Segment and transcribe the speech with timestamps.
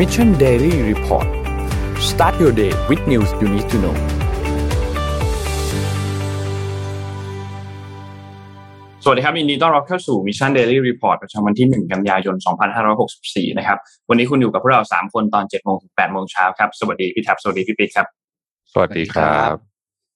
[0.00, 1.28] Mission Daily Report
[2.10, 3.96] start your day with news you need to know
[9.04, 12.36] สวัสดีครับยินดีต้อนรับเข้าสู่ Mission Daily Report ประจำวันที่ 1 กันยายน
[12.96, 13.78] 2564 นะครับ
[14.08, 18.06] วันนี้คุณอยู่กับพวกเรา 3 คนตอน 7 โมงถึง 8 โมงเช้าครับ สวัสดีพี่แท็บสวัสดีพี่ปิ๊กครับ
[18.72, 19.56] สวัสดีครับ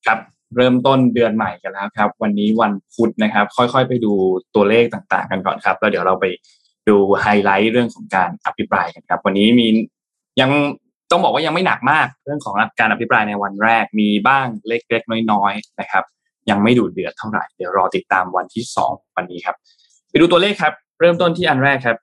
[0.07, 0.19] ครับ
[0.57, 4.13] เริ่มต้นเดือนใหม่กันแล้วครับ วันนี้วันพุธนะครับ ค่อยๆ ไปดู
[4.55, 6.27] ตัวเลขต่างๆ กันก่อนครับ แล้วเดี๋ยวเราไป
[6.89, 9.67] ดูไฮไลท์เรื่องของการอภิปรายกันครับ วันนี้มี
[10.41, 10.51] ยัง
[11.11, 16.05] ต้องบอกว่ายังไม่หนักมากเรื่องของการอภิปรายในวันแรกมีบ้างเล็กๆน้อยๆนะครับ
[16.51, 19.57] ยังไม่ดูเดือดเท่าไหร่ เดี๋ยวรอติดตามวันที่สองวันนี้ครับ
[20.11, 21.99] ไปดูตัวเลขครับ เริ่มต้นที่อันแรกครับ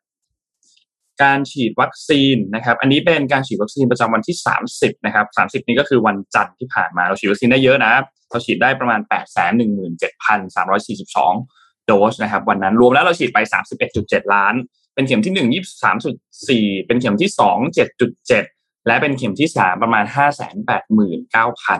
[1.23, 4.37] การฉีดวัคซีนนะครับ อันนี้เป็นการฉีดวัคซีนประจำวันที่
[4.71, 5.25] 30นะครับ
[5.61, 7.93] 30 นี้ก็คือวันจันทร์ที่ผ่านมาเราฉีดวัคซีนได้เยอะนะ
[8.29, 13.39] เราฉีดได้ประมาณ 817,342โดสนะครับวันนั้นรวมแล้วเราฉีดไป
[13.87, 14.53] 31.7 ล้าน
[15.01, 15.63] เป็นเข็มที่1
[16.07, 17.75] 23.4เป็นเข็มที่2
[18.37, 20.05] 7.7และเป็นเข็มที่3ประมาณ
[20.55, 21.79] 589,000นเก้าพัน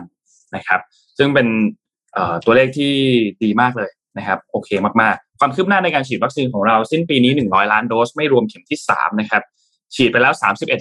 [0.56, 0.80] นะครับ
[1.18, 1.46] ซึ่งเป็น
[2.44, 2.94] ตัวเลขที่
[3.42, 4.70] ดีมากเลยนะครับ โอเค
[5.02, 9.42] มากๆ ความคืบหน้าในการฉีดวัคซีนของเราสิ้นปีนี้100ล้านโดสไม่รวมเข็มที่3นะครับ
[9.94, 10.34] ฉีดไปแล้ว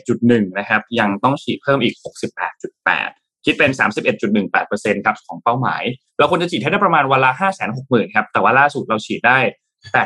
[0.06, 1.95] 31.1นะครับ ยังต้องฉีดเพิ่มอีก
[2.69, 3.72] 68.8คิดเป็น
[4.39, 5.84] 31.18%ครับของเป้าหมาย
[6.17, 7.31] เราควรจะฉีดให้ได้ประมาณวันละ
[7.73, 9.39] 560,000 ครับ แต่ว่าล่าสุดเราฉีดได้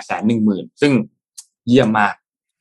[0.06, 0.94] 810,000 ซึ่ง
[1.67, 2.13] เยี่ยมมาก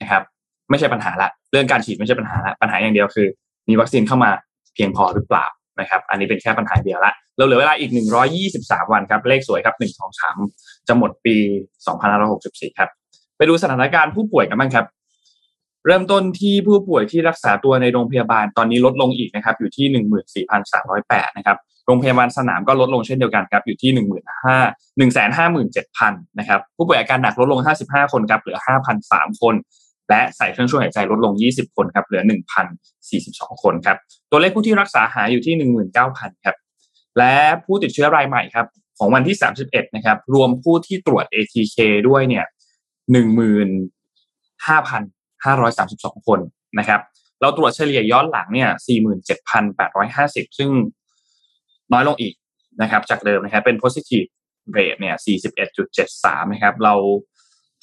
[0.05, 0.23] นะครับ
[0.71, 3.29] ไม่ใช่ปัญหาละ เรื่องการฉีดไม่ใช่ปัญหาละปัญหาอย่างเดียวคือ
[3.69, 4.31] มีวัคซีนเข้ามา
[4.75, 5.47] เพียงพอหรือเปล่า
[5.81, 7.91] นะครับ อันนี้เป็นแค่ปัญหาเดียวละเราเหลือเวลาอีก
[8.41, 11.37] 123 วันครับ เลขสวยครับ1 2 3 จะหมดปี
[12.07, 12.89] 2564 ครับ
[13.37, 14.87] ไปดูสถานการณ์ผู้ป่วยกันบ้างครับ
[15.87, 24.07] เริ่มต้นที่ผู้ป่วยที่รักษาตัวในโรงพยาบาลตอนนี้ลดลงอีกนะครับอยู่ที่ 14,308นะครับโรงพยาบาลสนามก็ลดลงเช่นเดียวกันครับอยู่ที่ 1
[24.45, 28.59] 5 157,000นะครับผู้ป่วยอาการหนักลดลง 55 คนครับเหลือ
[29.01, 29.55] 5,003 คน
[30.09, 32.23] และใส่เครื่องช่วยหายใจลดลง 20 คนครับเหลือ
[32.93, 33.97] 1,042 คนครับ
[34.31, 35.55] ตัวเลขผู้ที่รักษาหายอยู่ที่
[36.01, 36.57] 19,000ครับ
[37.19, 37.35] และ
[37.65, 38.67] ผู้ติดเชื้อรายใหม่ครับ
[38.99, 39.37] ของวันที่
[39.67, 41.77] 31 นะครับ รวมผู้ที่ตรวจ ATK
[42.09, 42.45] ด้วยเนี่ย
[44.95, 46.41] 15,532 คน
[46.79, 47.01] นะครับ
[47.41, 48.71] เราตรวจเฉลี่ยย้อนหลังเนี่ย
[49.49, 50.71] 47,850 ซึ่ง
[51.93, 52.35] น้อยลงอีก
[52.83, 54.27] นะครับ จากเดิมนะครับเป็น positive
[54.77, 55.17] rate เนี่ย
[55.85, 56.95] 41.73 นะครับ เรา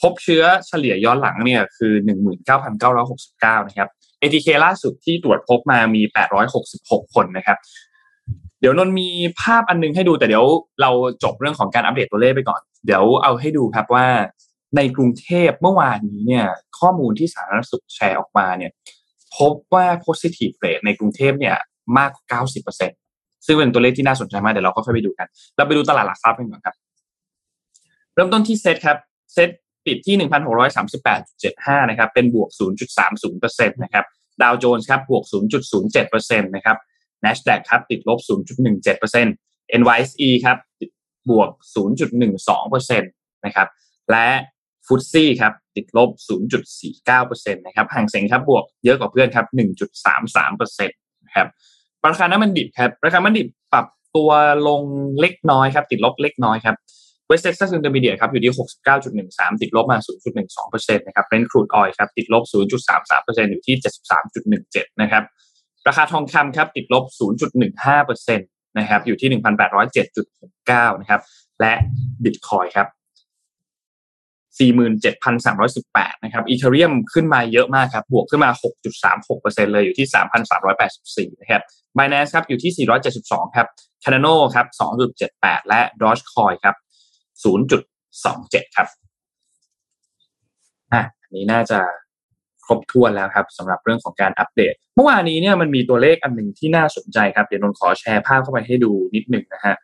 [0.01, 1.93] พบเชื้อเฉลี่ยย้อนหลังเนี่ยคือ
[2.79, 3.89] 19,969 นะครับ
[4.21, 6.01] ATK ล่าสุดที่ตรวจพบมามี
[6.57, 7.57] 866 คนนะครับ
[8.59, 9.09] เดี๋ยวนนมี
[9.41, 10.45] ภาพอันนึงให้ดูแต่เดี๋ยว
[10.81, 10.91] เรา
[11.23, 14.07] จบเรื่องของการอัปเดตตัวเลขไปก่อน เดี๋ยวเอาให้ดูครับว่า
[14.75, 16.45] ในกรุงเทพเมื่อวานนี้เนี่ย
[16.79, 18.71] ข้อมูลที่สาธารณสุขแชร์ออกมาเนี่ย
[19.37, 21.55] พบว่า positive rate ในกรุงเทพเนี่ย
[21.97, 22.41] มากกว่า
[22.97, 26.75] 90%ซึ่งเป็นตัวเลขที่น่าสนใจมากเดี๋ยวเราก็ค่อยไปดูกัน เราไปดูตลาดหลักทรัพย์กันก่อนครับ
[28.13, 28.97] เริ่มต้นที่เซตครับ
[29.33, 29.49] เซต
[29.85, 30.15] ปิดที่
[31.03, 32.49] 1,638.75 นะครับ เป็นบวก
[33.09, 34.05] 0.30%นะครับ
[34.41, 35.23] ดาวโจนส์ครับ บวก
[35.83, 36.77] 0.07%นะครับ
[37.23, 38.19] NASDAQ ครับ ติดลบ
[38.99, 40.57] 0.17% NYSE ครับ
[41.29, 41.49] บวก
[42.25, 43.67] 0.12%นะครับ
[44.11, 44.27] และ
[44.87, 46.09] ฟุตซี่ครับ ติดลบ
[46.79, 49.45] 0.49%นะครับห่างเสงครับ บวกเยอะกว่าเพื่อนครับ
[50.15, 51.47] 1.33%นะครับ
[52.05, 54.31] ราคาน้ำมันดิบครับ ราคาน้ำมันดิบปรับตัว
[54.67, 54.83] ลง
[55.19, 56.75] เล็กน้อยครับ ติดลบเล็กน้อยครับ
[57.31, 58.53] West Texas Intermediate ครับอยู่ที่
[59.07, 59.97] 69.13 ติดลบมา
[60.47, 63.75] 0.12%นะครับ Brent Crude Oil ครับติดลบ 0.33%อยู่ที่
[64.37, 65.23] 73.17 นะครับ
[65.87, 67.03] ราคาทองคำครับติดลบ
[67.71, 71.21] 0.15%นะครับอยู่ที่ 1,807.69 นะครับ
[71.59, 71.73] และ
[72.23, 72.87] Bitcoin ครับ
[74.59, 78.49] 47,318 นะครับ อีเทเรียมขึ้นมาเยอะมากครับ บวกขึ้นมา
[79.11, 80.07] 6.36%เลยอยู่ที่
[80.73, 81.61] 3,384 นะครับ
[81.97, 82.87] Binance ครับอยู่ที่
[83.17, 83.67] 472 ครับ
[84.03, 84.67] Cardano ครับ
[85.17, 86.75] 2.78 และ Dogecoin ครับ
[87.43, 88.87] 0.27 ครับ
[90.93, 91.79] อะอันนี้น่าจะ
[92.65, 99.75] ครบถ้วนแล้วครับสำหรับเรื่องของการอัปเดต เมื่อวานนี้เนี่ยมันมีตัวเลขอันหนึ่งที่น่าสนใจครับ เดี๋ยวนนขอแชร์ภาพเข้าไปให้ดูนิดหนึ่งนะฮะ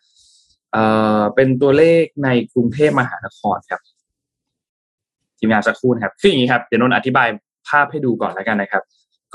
[0.71, 0.83] เอ่
[1.19, 3.81] อเป็นตัวเลขในกรุงเทพมหานครครับ
[5.37, 7.27] ทีมงานสักครู่นะครับคืออย่างนี้ครับเดี๋ยวนนอธิบาย
[7.69, 8.83] ภาพให้ดูก่อนแล้วกันนะครับ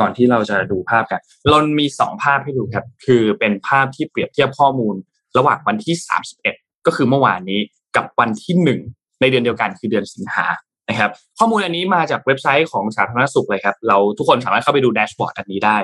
[0.01, 4.95] ก่อนที่เราจะดูภาพกันเรามีสองภาพให้ดูครับ คือเป็นภาพที่เปรียบเทียบข้อมูล
[5.39, 5.95] ระหว่างวันที่
[6.41, 7.61] 31 ก็คือเมื่อวานนี้
[7.97, 8.81] กับวันที่หนึ่ง
[9.21, 10.47] ในเดือนเดียวกันคือเดือนสิงหา
[10.89, 15.77] นะครับ ข้อมูลอันนี้มาจากเว็บไซต์ของสาธารณสุขเลยครับ เราทุกคนสามารถเข้าไปดูแดชบอร์ดอันนี้ได้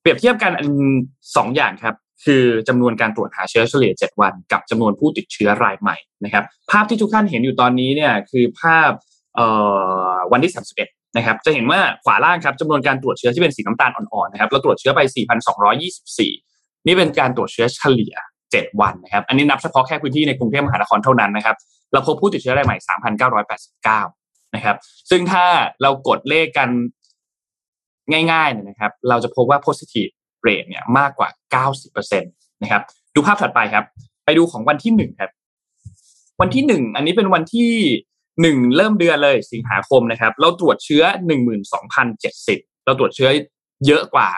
[0.00, 0.68] เปรียบเทียบกันอัน
[1.36, 1.94] สองอย่างครับ
[2.24, 8.90] คือจำนวนการตรวจหาเชื้อเฉลี่ย 7 วัน กับจำนวนผู้ติดเชื้อรายใหม่นะครับ ภาพที่ทุกท่านเห็นอยู่ตอนนี้เนี่ยคือภาพ
[10.32, 10.52] วันที่
[10.84, 15.00] 31 นะครับ จะเห็นว่าขวาล่างครับจำนวนการตรวจเชื้อที่เป็นสีน้ำตาลอ่อนๆนะครับเราตรวจเชื้อไป
[15.74, 18.14] 4,224 นี่เป็นการตรวจเชื้อเฉลี่ย
[18.52, 21.56] 7 วันนะครับ อันนี้นับเฉพาะแค่พื้นที่ในกรุงเทพมหานครเท่านั้นนะครับ
[21.92, 22.76] เราพบผู้ติดเชื้อรายใหม่
[23.86, 24.76] 3,989 นะครับ
[25.10, 25.44] ซึ่งถ้า
[25.82, 26.68] เรากดเลขกัน
[28.32, 30.10] ง่ายๆเนี่ยนะครับ เราจะพบว่า positive
[30.46, 31.28] rate เนี่ยมากกว่า
[31.74, 32.82] 90%นะครับ
[33.14, 33.84] ดูภาพถัดไปครับ
[34.24, 35.30] ไปดูของวันที่หนึ่งครับ
[36.40, 37.70] วันที่หนึ่งอันนี้เป็นวันที่
[38.42, 43.30] หนึ่งเริ่มเดือนเลยสิงหาคมนะครับ เราตรวจเชื้อหนึ่งหมื่นสองพันเจ็ดสิบเราตรวจเชื้อ
[43.86, 44.30] เยอะกว่า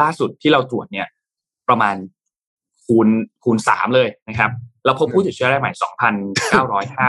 [0.00, 1.06] ล่าสุดที่เราตรวจเนี่ย
[1.68, 1.94] ประมาณ
[2.88, 3.08] คูณ
[3.44, 4.50] คูณสามเลยนะครับ
[4.84, 5.72] เราพบผู้ติดเชื้อรายใหม่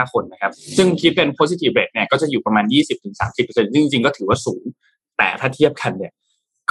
[0.02, 2.66] 2,905 คนนะครับ ซึ่งคิดเป็น positive rate เนี่ยก็จะอยู่ประมาณ
[3.20, 4.64] 20-30%ซึ่งจริงๆ ก็ถือว่าสูง
[5.18, 6.14] แต่ถ้าเทียบกันเนี่ย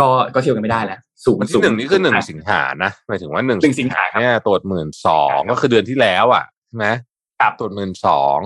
[0.01, 6.87] ก็ก็เทียบกันไม่ได้แล้ว สูงวันสูที่งหนึ่งนี่คือหนึ่งสิงหานะ หมายถึงว่าหนึ่งหนึ่งสิงหาครับเนี่ยตรวจหมื่นสองก็คือเดือนที่แล้วอะใช่ไหม
[7.41, 8.41] ครับตรวจหมื่นสอง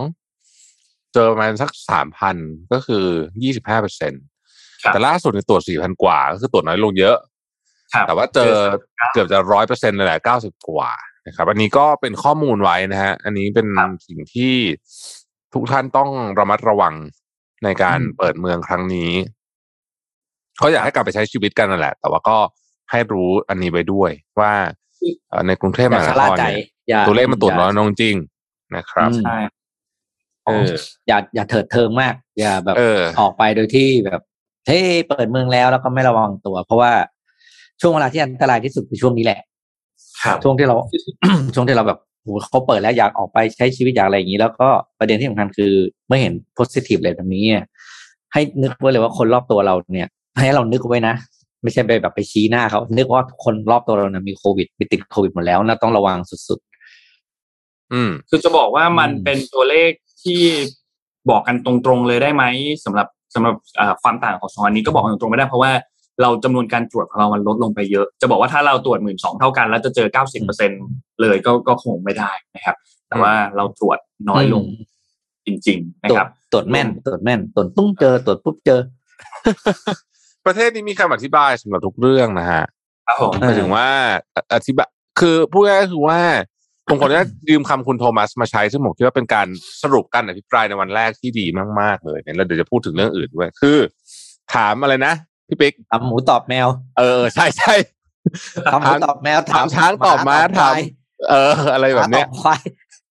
[1.15, 2.37] เจอประมาณสักสามพัน
[2.73, 3.05] ก็คือ
[3.43, 4.23] ยี่สิบห้าเปอร์เซ็นต์
[4.83, 7.32] ครับแต่ล่าสุดเนี่ยตรวจสี่พันกว่า ก็คือตรวจน้อยลงเยอะครับ
[8.07, 8.53] แต่ว่าเจอ
[9.13, 10.91] เกือบจะร้อยเปอร์เซ็นต์เลยแหละเก้าสิบกว่า
[11.27, 14.55] นะครับ อันนี้ก็เป็นข้อมูลไว้นะฮะ อันนี้เป็นครับสิ่งที่
[15.55, 16.95] ทุกท่านต้องระมัดระวัง
[17.65, 19.11] ในการอืมเปิดเมืองครั้งนี้
[20.63, 22.39] ก็อยากให้กลับไปใช้ชีวิตกันนั่นแหละ แต่ว่าก็
[22.91, 24.11] ให้รู้อันนี้ไปด้วย
[24.41, 24.53] ว่า
[25.29, 28.17] เอ่อในกรุงเทพมอย่าหานชะคล่ารใจเนี่ยอย่าตัวเลขมันตรวจน้อยาลงจริง
[28.77, 29.37] นะครับอืมใช่
[30.45, 30.71] เออ
[31.09, 34.21] อย่าอย่าเถิดเทิงมาก อย่าแบบเออออกไปโดยที่แบบ
[34.67, 36.93] เฮ้ยเปิดเมืองแล้วแล้วก็ไม่ระวังตัว เพราะว่า
[37.83, 39.39] ช่วงเวลาที่อันตรายที่สุดคือช่วงนี้แหละ
[40.23, 40.77] ครับช่วงที่เรา
[41.55, 44.69] ช่วงที่เราแบบโหเขาเปิดแล้วอยากออกไปใช้ชีวิตอยากอะไรอย่างนี้ แล้วก็
[44.99, 45.73] ประเด็นที่สำคัญคือ
[46.07, 47.65] เมื่อเห็น positive เลยแบบนี้เนี่ย
[48.33, 50.09] ให้นึกไว้เลยว่าคนรอบตัวเราเนี่ย
[50.41, 51.15] ให้เรานึกไว้นะ
[51.63, 56.61] ไม่ใช่ไปแบบไปชี้หน้าเขานึกว่าทุกคนรอบตัวเราเนี่ยมีโควิดไปติดโควิดหมดแล้วนะต้องระวังสุด
[57.93, 59.91] อืม คือจะบอกว่ามันอืมเป็นตัวเลข
[60.23, 60.41] ที่
[61.31, 62.45] บอกกันตรงๆเลยได้ไหม
[62.85, 65.73] สำหรับสำหรับอ่าความต่างของสองอันนี้ก็บอกกันตรงๆไม่ได้เพราะว่า
[66.23, 70.71] เราจำนวนการตรวจของเรามันลดลงไปเยอะ จะบอกว่าถ้าเราตรวจหมื่นสองเท่ากัน แล้วจะเจอเก้าสิบเปอร์เซ็น
[71.23, 72.77] เลยก็ก็คงไม่ได้นะครับ
[73.09, 74.93] แต่ว่าเราตรวจๆน้อยลงอืม
[75.47, 78.81] จริง ๆ นะตรวคจรับ ตรวจแม่น ตรวจแม่น ตรวจปุ้งเจอ ตรวจปุ๊บเจอ
[80.47, 82.65] ประเทศนี้มีคำอธิบายสำหรับทุกเรื่องนะฮะ
[83.07, 83.89] ครับผมหมายถึงว่า
[84.35, 84.89] ออธิบาย
[85.21, 86.21] คือพูดง่ายๆก็คือว่า
[86.89, 89.49] ผมขออนุญาตยืมคำคุณโทมัสมาใช้ ซึ่งผมคิดว่าเป็นการ
[89.83, 91.47] สรุปการอภิปรายในวันแรกที่ดี
[91.81, 93.79] มาก ๆ เลยเนี่ยแล้วเดี๋ยวจะพูดถึงเรื่องอื่นด้วย คือ
[94.55, 95.15] ถามอะไรนะ
[95.53, 96.69] พี่ปิ๊กทำหมูตอบแมว
[96.99, 97.75] เออใช่ใช่
[98.73, 100.83] ทำหมูตอบแมวถามช้างตอบม้าหถามควย
[101.31, 102.63] เออ อะไรแบบเนี้ยหมาตอบควาย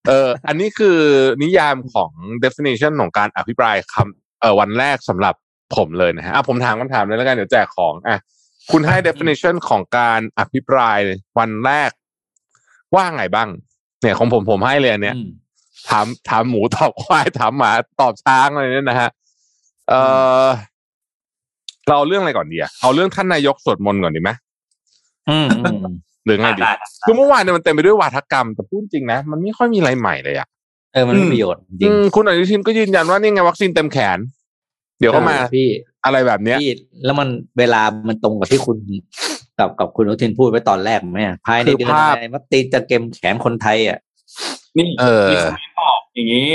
[0.08, 1.00] เออ อันนี้คือ
[1.44, 2.12] นิยามของ
[2.44, 5.36] definition ของการอภิปรายคำเออวันแรกสำหรับ
[5.76, 8.18] ผมเลยนะฮะอะผมถามคำถามเลยแล้วกันเดี๋ยวแจกของอะ
[8.72, 10.98] คุณให้ definition ของการอภิปราย
[11.40, 11.92] วันแรก
[12.96, 13.50] ว่าไงบ้าง
[14.02, 15.30] เนี่ยของผมผมให้เลยอันเนี้ยอืม
[15.90, 17.72] ถามถามหมูตอบควายถามหมา
[18.02, 19.10] ตอบช้างอะไรเนี่ยนะฮะ
[19.90, 19.94] เอ
[20.44, 20.46] อ
[21.88, 24.32] เราเอาเรื่องอะไรก่อนดีอะเอาเรื่องท่านนายกสวดมนต์ก่อนดีไหม
[25.30, 25.80] อืมอืม
[26.26, 30.48] หรือไงดีได้ได้คือเมื่อวานเนี่ยมันเต็มไปด้วยวาทกรรมแต่พูดจริงนะมันไม่ค่อยมีอะไรใหม่เลยอะ
[30.94, 34.18] เออมันไม่มีประโยชน์จริอืงมคุณอนุทินก็ยืนยันว่านี่ไงวัคซีนเต็มแขน
[35.00, 35.70] เดี๋ยวก็มาพี่
[36.06, 36.72] อะไรแบบเนี้ยพี่
[37.06, 37.28] แล้วมัน
[37.60, 38.78] เวลามันตรงกับที่คุณ
[39.60, 44.00] กับกับคุณอนุทินพูดไว้ตอนแรกไหมอะภายในคือเดือนภาพอะไรวัคซีนจะเกมแขนคนไทยอะ
[44.78, 46.50] นี่เออมีคอมเมนต์บอกอย่างนี้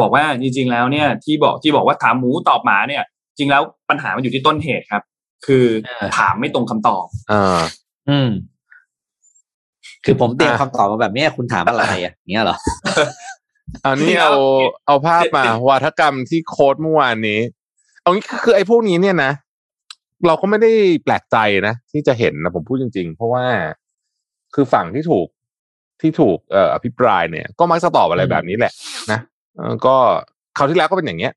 [0.00, 3.02] บอกว่าจริง ๆ แล้วเนี่ย ที่บอกที่บอกว่าถามหมูตอบหมาเนี่ย
[3.38, 5.02] จริงแล้วปัญหามันอยู่ที่ต้นเหตุครับ
[5.46, 7.60] คือเออถามไม่ตรงคำตอบเออ
[8.08, 8.30] อืม
[10.04, 12.56] คือผมเตรียมอะคำตอบมาแบบเนี้ยคุณถามอะไรอะเนี้ยเหรอ
[13.84, 14.32] อันนี้เอา
[14.86, 17.40] เอาภาพมาวาทกรรมที่โค้ดเมื่อวานนี้
[18.02, 19.32] เอางี้คือไอ้พวกนี้เนี่ยนะ
[20.26, 20.72] เราก็ไม่ได้
[21.04, 21.36] แปลกใจ
[21.68, 23.44] นะที่จะเห็นนะผมพูดจริง ๆ เพราะว่า
[24.54, 25.28] คือฝั่งที่ถูก
[26.00, 28.72] ที่ถูกเอ่ออภิปรายเนี่ย ก็มักจะตอบอะไรอืมแบบนี้แหละ
[29.12, 29.18] นะ
[29.56, 29.96] เออก็
[30.56, 31.32] คราวที่แล้วก็เป็นอย่างเงี้ย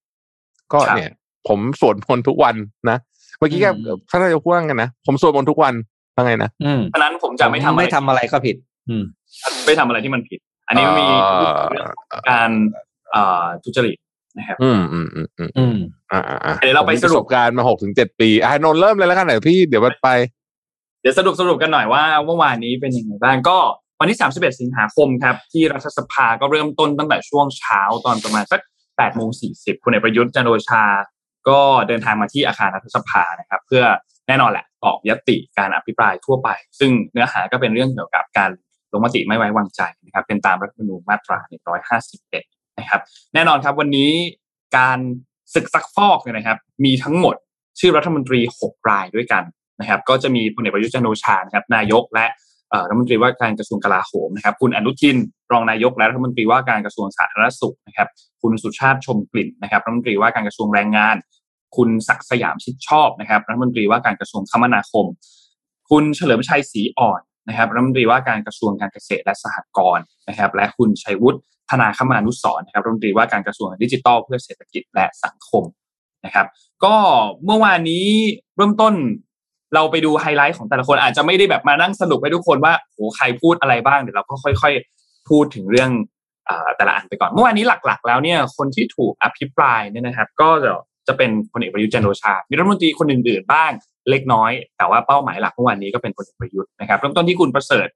[0.73, 1.11] ก็ครับเนี่ย
[1.47, 2.55] ผมสวดมนต์ทุกวัน
[2.89, 2.97] นะ
[3.37, 3.69] เมื่อกี้ก็
[4.09, 5.73] ท่านนายกพูดว่าไงนะผมสวดมนต์ทุกวัน
[6.15, 8.55] ว่าไงนะอืมเพราะฉะนั้นผมจะไม่ทำอะไรไม่ทำอะไรก็ผิด
[8.89, 9.03] อืม
[9.65, 12.49] ไม่ทำอะไรที่มันผิด อันนี้มันมีเอ่อเรื่องของการ
[13.11, 13.97] เอ่อทุจริต
[14.37, 15.77] นะครับอืมอืมอืมอืมอืม
[16.11, 20.09] อ่าอ่าอ่าเดี๋ยวเราไปผมมีสรุปประการณ์มาหกถึงเจ็ดปีอะนนท์เริ่มเลยแล้วกันเดี๋ยวพี่เดี๋ยวมันไป
[21.01, 23.57] เดี๋ยวสรุปสรุปกันหน่อยว่าเมื่อวานนี้เป็นยังไงบ้างก็
[23.99, 30.83] วันที่ 31 สิงหาคมครับ ที่รัฐสภาก็เริ่มต้นตั้งแต่ช่วงเช้าตอนประมาณสัก8โมง40คุณเอกประยุทธ์จันทร์โอชา
[31.49, 33.83] ก็เดินทางมาที่อาคารรัฐสภานะครับ เพื่อ
[34.27, 36.49] แน่นอนแหละตอบยติการอภิปรายทั่วไป
[36.79, 38.49] ซึ่งเนื้อหาก็เป็นเรื่องเกี่ยวกับการ
[38.91, 41.39] ลงมติไม่ไว้วางใจนะครับ เป็นตามรัฐธรรมนูญมาตรา
[42.07, 43.01] 151 นะครับ
[43.33, 44.11] แน่นอนครับวันนี้
[44.77, 44.99] การ
[45.53, 47.35] ศึกซักฟอกเนี่ยนะครับ มีทั้งหมด
[47.79, 49.43] ชื่อรัฐมนตรี 6 รายด้วยกัน
[49.79, 52.25] นะครับ ก็จะมีพลเอกประยุทธ์จันทร์โอชานะครับนายกและ
[52.87, 55.17] รัฐมนตรีว่าการกระทรวงกลาโหมนะครับคุณอนุทิน
[55.51, 58.07] รองนายกและรัฐมนตรีว่าการกระทรวงสาธารณสุขนะครับ
[58.41, 61.15] คุณสุชาติชมกลิ่นนะครับรัฐมนตรีว่าการกระทรวงแรงงาน
[61.75, 65.05] คุณศักสยามชิดชอบนะครับรัฐมนตรีว่าการกระทรวงคมนาคม
[65.89, 75.63] คุณเฉลิมชัยศรีอ่อนนะครับรัฐมนตรีว่าการกระทรวงการเกษตรและสหกรณ์นะครับ และคุณชัยวุฒิธนาคมานุสรนะครับรัฐมนตรีว่าการกระทรวงดิจิทัลเพื่อเศรษฐกิจและสังคม
[76.25, 76.47] นะครับ
[76.83, 76.95] ก็
[77.45, 78.07] เมื่อวานนี้
[78.55, 78.93] เริ่มต้น
[79.75, 85.91] เราไปดูไฮไลท์ของแต่ละคนอาจจะไม่ได้แบบมานั่งสรุปให้ทุกคนว่าโหใครพูดอะไรบ้างเดี๋ยวเราก็ค่อย ๆ พูดถึงเรื่อง
[86.77, 90.71] แต่ละอันไปก่อนเมื่อวานนี้หลักๆ แล้วเนี่ยคนที่ถูกอภิปรายเนี่ยนะครับ ก็จะ
[91.07, 93.71] จะเป็นพลเอกประยุทธ์จันโอชา มีรัฐมนตรีคนอื่นๆบ้าง
[94.09, 97.87] เล็กน้อย แต่ว่าเป้าหมายหลักเมื่อวานนี้ก็เป็นพลเอกประยุทธ์นะครับเริ่มต้นที่คุณประเสริฐ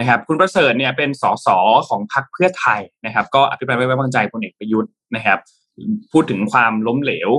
[0.00, 1.48] นะครับ คุณประเสริฐเนี่ยเป็นสส
[1.88, 5.38] ของพรรคเพื่อไทยนะครับ ก็อภิปรายไม่ไว้วางใจพลเอกประยุทธ์นะครับ
[6.12, 7.30] พูดถึงความล้มเหลว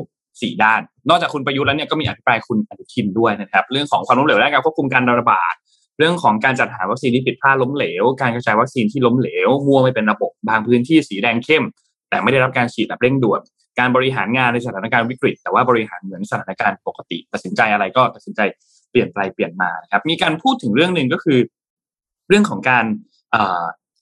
[0.42, 5.54] สี่ด้าน นอกจากคุณประยุทธ์แล้วเนี่ยก็มีอภิปรายคุณอนุทินด้วยนะครับเรื่องของความล้มเหลวด้านการควบคุมการระบาด
[6.00, 11.64] เรื่องของการจัดหาวัคซีนที่ผิดพลาดล้มเหลว การกระจายวัคซีนที่ล้มเหลวมั่วไม่เป็นระบบบางพื้นที่สีแดงเข้ม
[12.10, 13.42] แต่ไม่ได้รับการฉีดแบบเร่งด่วน
[13.80, 18.42] การบริหารงานในสถานการณ์วิกฤต แต่ว่าบริหารเหมือนสถานการณ์ปกติ ตัดสินใจอะไรก็ตัดสินใจ
[18.92, 21.40] เปลี่ยนไปเปลี่ยนมาครับมีการพูดถึงเรื่องหนึ่งก็คือ
[22.28, 22.86] เรื่องของการ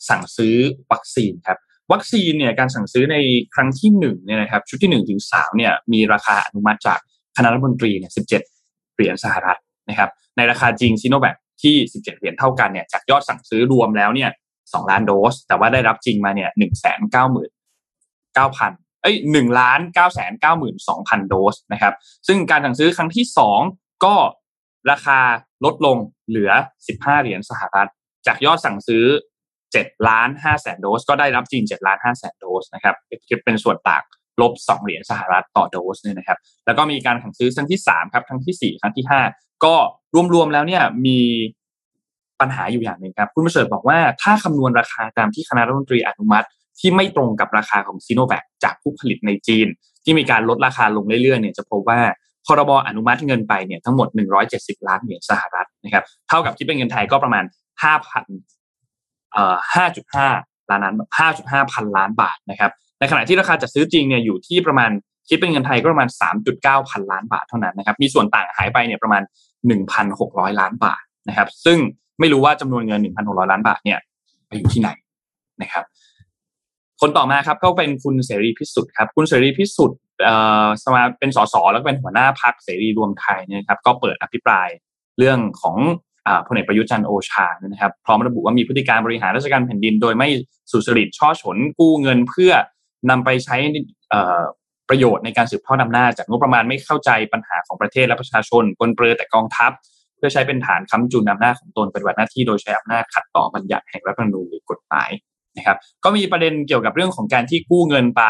[0.09, 0.55] สั่งซื้อ
[0.91, 1.57] วัคซีนครับ
[1.91, 3.17] วัคซีนเนี่ยการสั่งซื้อใน
[3.53, 6.99] ครั้งที่หนึ่งเนี่ยนะครับชุดที่หนึ่งถึงสามเนี่ยมีราคาอนุมัติจาก
[7.37, 8.41] คณะรัฐมนตรีเนี่ยสิบเจ็ด
[8.95, 14.29] เหรียญสหรัฐนะครับในราคาจริงซีโนแวคที่สิบเจ็ดเหรียญเท่ากันเนี่ยจากยอดสั่งซื้อรวมแล้วเนี่ย
[14.73, 17.51] สองล้านโดส แต่ว่าได้รับจริงมาเนี่ยหนึ่งแสนเก้าหมื่น
[18.35, 21.93] เก้าพันเอ้ยหนึ่งล้านเก้าแสนเก้าหมื่นสองพันโดสนะครับ
[22.27, 23.59] ซึ่งการสั่งซื้อครั้งที่สอง
[24.05, 24.15] ก็
[24.91, 25.19] ราคา
[25.65, 25.97] ลดลง
[26.29, 26.51] เหลือ
[26.87, 27.89] สิบห้าเหรียญสหรัฐ
[28.27, 29.05] จากยอดสั่งซื้อ
[29.71, 32.95] เจ็ดล้านห้าแสนโดส ก็ได้รับจริงเจ็ดล้านห้าแสนโดสนะครับ
[33.29, 34.03] คิดเป็นส่วนต่าง
[34.41, 39.21] ลบสองเหรียญสหรัฐต่อโดสเนี่ยนะครับ แล้วก็มีการสั่งซื้อครั้งที่สามครับ ครั้งที่สี่ครั้งที่ห้า
[39.65, 39.75] ก็
[40.33, 41.19] รวมๆแล้วเนี่ยมี
[42.39, 46.47] ปัญหาอยู่อย่างหนึ่งครับ คุณประเสริฐบอกว่าถ้าคำนวณราคาตามที่คณะรัฐมนตรีอนุมัติ
[46.79, 49.67] ที่ไม่ตรงกับราคาของซีโนแวคจากผู้ผลิตในจีน
[50.03, 51.99] ที่มีการลดราคาลงเรื่อยๆเนี่ยจะพบว่า
[52.45, 54.07] พรบอนุมัติเงินไปเนี่ยทั้งหมด
[54.47, 57.43] 170 ล้านเหรียญสหรัฐนะครับเท่ากับที่เป็นเงินไทยก็ประมาณ
[57.83, 58.58] 5,000
[59.37, 60.95] 5.5 ล้านล้าน
[61.37, 64.91] 5.5 พันล้านบาทนะครับในขณะที่ราคาจัดซื้อจริงเนี่ยอยู่ที่ประมาณ
[65.27, 66.09] คิดเป็นเงินไทยก็ประมาณ
[66.49, 69.21] 3.9 พันล้านบาทเท่านั้นนะครับมีส่วนต่างหายไปเนี่ยประมาณ
[69.91, 71.77] 1,600 ล้านบาทนะครับ ซึ่ง
[72.19, 73.99] ไม่รู้ว่าจำนวนเงิน 1,600 ล้านบาทเนี่ย
[74.47, 74.89] ไปอยู่ที่ไหน
[75.61, 75.83] นะครับ
[77.01, 79.99] คนต่อมาครับก็เป็นคุณเสรีพิสุทธิ์ครับคุณเสรีพิสุทธิ์
[80.83, 84.67] สมาเป็นสสแล้วก็เป็นหัวหน้าพักเสรีรวมไทยเนี่ยครับก็เปิดอภิปราย
[85.17, 85.77] เรื่องของ
[86.47, 90.29] พลเอกประยุจันโอชานะครับพร้อมระบุว่ามีพฤติการบริหารราชการแผ่นดิน โดยไม่
[90.71, 92.53] สุจริตช่อฉนกู้เงินเพื่อ
[93.09, 93.57] นำไปใช้
[94.89, 99.71] ประโยชน์ในการสืบทอดอำนาจจากงบประมาณไม่เข้าใจปัญหาของประเทศและประชาชนปนเปื้อแต่กองทัพ
[100.17, 105.09] เพื่อใช้เป็นฐานค้ำจุนอำนาจของตนปฏิบัติหน้าที่โดยใช้อำนาจขัดต่อบัญญัติแห่งรัฐธรรมนูญหรือกฎหมาย
[105.57, 108.23] นะครับก็มีประเด็นเกี่ยวกับเรื่องของการที่กู้เงินไป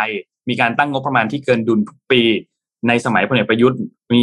[0.50, 2.22] มีการตั้งงบประมาณที่เกินดุลทุกปี
[2.88, 3.80] ในสมัยพลเอกประยุทธ์
[4.14, 4.22] มี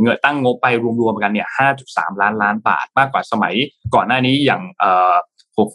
[0.00, 0.66] เงินตั้งงบไป
[1.00, 1.48] รวมๆกันเนี่ย
[1.84, 3.54] 5.3 ล้านล้านบาท มากกว่าสมัย
[3.94, 4.62] ก่อนหน้านี้อย่าง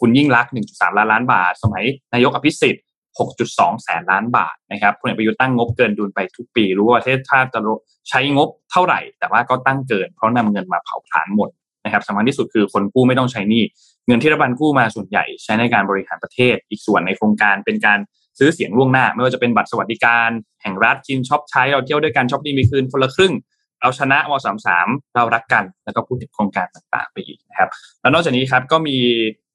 [0.00, 1.84] คุณยิ่งรัก 1.3 ล้านล้านบาท สมัย
[2.14, 2.84] นายกอภิสิทธิ์
[3.28, 7.60] 6.2 แสนล้านบาทนะครับพลเอกประยุทธ์ตั้งงบเกินดุลไปทุกปี รู้ว่าประเทศชาติจะ
[8.08, 11.50] ใช้งบเท่าไหร่ แต่ว่าก็ตั้งเกิน เพราะนำเงินมาเผาผลาญหมด
[11.84, 13.62] นะครับสำคัญที่สุดคือคนกู้ไม่ต้องใช้หนี้
[14.06, 17.98] เงินที่รัฐบาลกู้มาส่วนใหญ่ใช้ในการบริหารประเทศ อีกส่วนในโครงการเป็นการ
[18.38, 20.30] ซื้อเสียงล่วงหน้า ไม่ว่าจะเป็นบัตรสวัสดิการ
[20.62, 23.32] แห่งรัฐกินช็อปใช้เราเที่ยวด้วยกันช็อปดีมีคืนคนละครึ่ง
[23.80, 28.98] เราชนะมสามสามเรารักกัน แล้วก็พูดถึงโครงการต่างๆ ไปอีกนะครับ แล้วนอกจากนี้ครับก็มี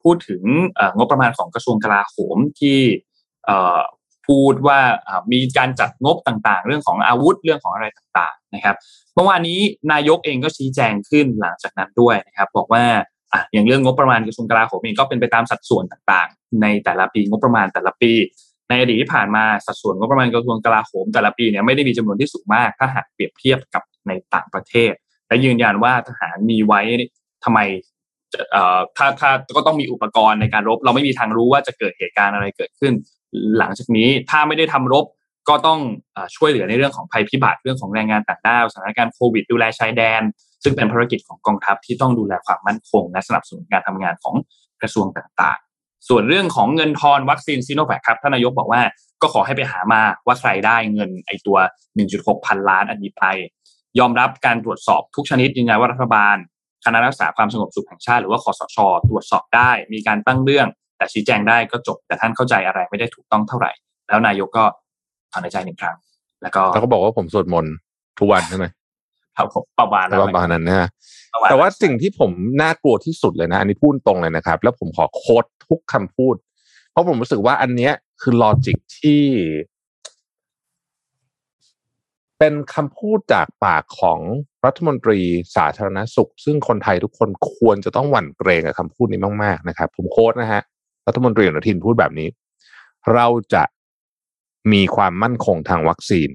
[0.04, 0.44] พูดถึง
[0.98, 2.80] งบประมาณของกระทรวงกลาโหมที่
[4.28, 4.80] พูดว่า
[5.34, 8.76] มีการจัดงบต่างๆ เรื่องของอาวุธเรื่องของอะไรต่างๆนะครับ
[9.16, 9.60] เมื่อวานนี้
[9.92, 12.84] นายกเองก็ชี้แจงขึ้นหลังจากนั้นด้วยนะครับ บอกว่า
[13.34, 18.12] อะอย่างเรื่องงบประมาณกระทรวงกลาโหมเองก็เป็นไปตามสัดส่วนต่างๆ ในแต่ละปีงบประมาณแต่ละปี
[18.70, 24.94] ในอดีตที่ผ่านมาสัดส่วนงบประมาณกระทรวงกลาโหมแต่ละปีเนี่ยไม่ได้มีจำนวนที่สูงมาก ถ้าหากเปรียบเทียบกับในต่างประเทศ
[25.28, 26.82] และยืนยันว่าทหารมีไว้
[27.44, 27.60] ทำไม
[28.52, 32.94] เอ่อถ้าถ้าก็ต้องมีอุปกรณ์ในการรบ เราไม่มีทางรู้ว่าจะเกิดเหตุการณ์อะไรเกิดขึ้น
[33.60, 35.06] หลังจากนี้ถ้าไม่ได้ทำรบ
[35.50, 35.80] ก็ต้อง
[36.36, 40.22] ช่วยเหลือในเรื่องของภัยพิบัติเรื่องของแรงงานต่างด้าวสถานการณ์โควิดดูแลชายแดน
[40.64, 44.36] ซึ่งเป็นภารกิจของกองทัพที่ต้องดูแลความมั่นคง และสนับสนุนการทำงานของ
[44.82, 45.69] กระทรวงต่างๆ
[46.08, 48.82] ส่วนเรื่องของเงินทอนวัคซีนซีโนแวคครับท่านนายกบอกว่า
[49.22, 51.58] ก็ขอให้ไปหามาว่าใครได้เงินไอตัว
[52.02, 53.24] 1.6 พันล้านอันนี้ไป
[54.00, 56.38] ยอมรับการตรวจสอบทุกชนิดยืนยันว่ารัฐบาล
[56.86, 58.78] คณะรักษาความสงบสุขแห่งชาติหรือว่าคอสช
[59.10, 63.72] ตรวจสอบได้ มีการตั้งเรื่อง แต่ชี้แจงได้ก็จบ แต่ท่านเข้าใจอะไรไม่ได้ถูกต้องเท่าไหร่
[64.08, 64.66] แล้วนายกก็
[65.32, 65.96] ถอนใจหนึ่งครั้ง
[66.42, 67.74] แล้วก็แล้วก็บอกว่าผมสวดมนต์
[68.20, 68.66] ทุกวันใช่ไหม
[69.40, 70.88] ครับผมประมาณประมาณนั้นนะ
[71.50, 72.32] แต่ว่าสิ่งที่ผม
[72.62, 76.36] น่ากลัวที่สุดเลยนะ อันนี้พูดตรงเลยนะครับ แล้วผมขอโค้ดทุกคำพูด
[76.92, 79.24] เพราะผมรู้สึกว่าอันเนี้ยคือลอจิกที่
[82.40, 84.20] เป็นคำพูดจากปากของ
[84.66, 85.20] รัฐมนตรี
[85.56, 90.62] สาธารณสุข ซึ่งคนไทยทุกคนควรจะต้องหวั่นเกรงกับคำพูดนี้มากๆนะครับ ผมโค้ดนะฮะ
[91.08, 92.28] รัฐมนตรีอนุทินพูดแบบนี้
[93.14, 93.64] เราจะ
[94.72, 96.30] มีความมั่นคงทางวัคซีน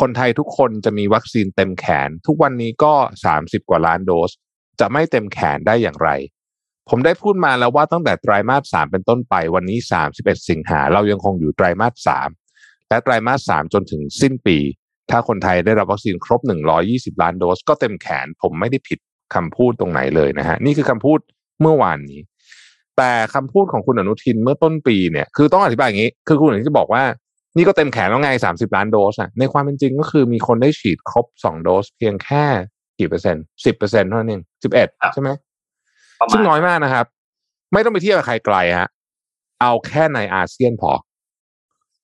[0.00, 4.30] คนไทยทุกคนจะมีวัคซีนเต็มแขน ทุกวันนี้ก็สามสิบกว่าล้านโดส
[4.80, 6.10] จะไม่เต็มแขนได้อย่างไร
[6.88, 12.28] ผมได้พูดมาแล้วว่าตั้งแต่ไตรามาสสามเป็นต้นไปวันนี้สามสิบเอ็ดสิงหาเรายังคงอยู่ไตรามาสสาม
[12.88, 14.58] และไตรามาสสามจนถึงสิ้นปี
[15.10, 18.98] ถ้าคนไทยได้รับวัคซีนครบหนึ่งร้อยี่สิบล้านโดส ก็เต็มแขน ผมไม่ได้ผิด
[19.34, 21.18] คำพูดตรงไหนเลยนะฮะนี่คือคำพูด
[21.60, 22.20] เมื่อวานนี้
[22.96, 27.04] แต่คำพูดของคุณอนุทินเมื่อต้นปีเนี่ย คือต้องอธิบายอย่างนี้ คือคุณอนุทินจะบอกว่า
[27.56, 32.44] นี่ก็เต็มแขนแล้วไงสามสิบล้านโดสอะในความเป็นจริงก็คือมีคนได้ฉีดครบสองโดส เพียงแค่
[32.98, 35.30] กี่เปอร์เซ็นต์สิบเปอร์เซ็นต์เท่านั้นเองสิบเอ็ดครับใช่ไหม
[36.20, 37.06] ประมาซึ่งณน้อยมากนะครับ
[37.72, 38.88] ไม่ต้องไปเทียบกับใครไกลฮะ
[39.60, 40.92] เอาแค่ในอาเซียนพอ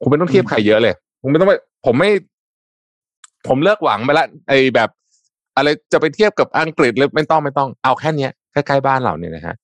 [0.00, 1.54] คุณไม่ต้องเทียบใครเยอะเลยผมไม่ต้องไป
[1.86, 2.10] ผมไม่
[3.48, 4.90] ผมเลิกหวังไปละไอ้แบบ
[5.56, 9.54] อะไรจะไปเทียบกับอังกฤษเลยไม่ต้องไม่ต้องเอาแค่เนี้ยใกล้ๆบ้านเราเนี่ยนะฮะ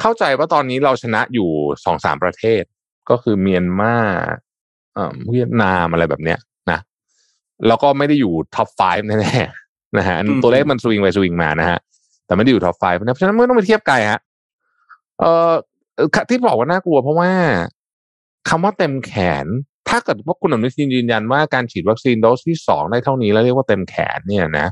[0.00, 1.48] เข้าใจว่าตอนนี้เราชนะอยู่
[1.84, 2.62] สองสามประเทศ
[3.10, 3.96] ก็คือเมียนมา
[4.94, 6.38] เอ่อเวียดนามอะไรแบบเนี้ย
[6.70, 6.78] นะ
[7.66, 11.78] แล้วก็ไม่ได้อยู่ top five แน่ๆนะฮะอืมตัวเลขมันสวิงไปสวิงมานะฮะ
[12.26, 14.20] แต่ไม่ได้อยู่ top five เพราะฉะนั้นไม่ต้องไปเทียบไกลฮะ
[15.20, 15.52] เอ่อ
[15.96, 17.30] เอ่อที่บอกว่าน่ากลัวเพราะว่า
[18.48, 19.12] คำว่าเต็มแข
[19.44, 19.46] น
[19.88, 24.66] ถ้าเกิดว่าคุณอนุทินยืนยันว่าการฉีดวัคซีนโดสที่สองได้เท่านี้แล้วเรียกว่าเต็มแขนเนี่ยนะ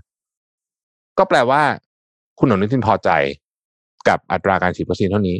[1.18, 1.62] ก็แปลว่า
[2.38, 3.10] คุณอนุทินพอใจ
[4.08, 5.36] กับอัตราการฉีดวัคซีนเท่านี้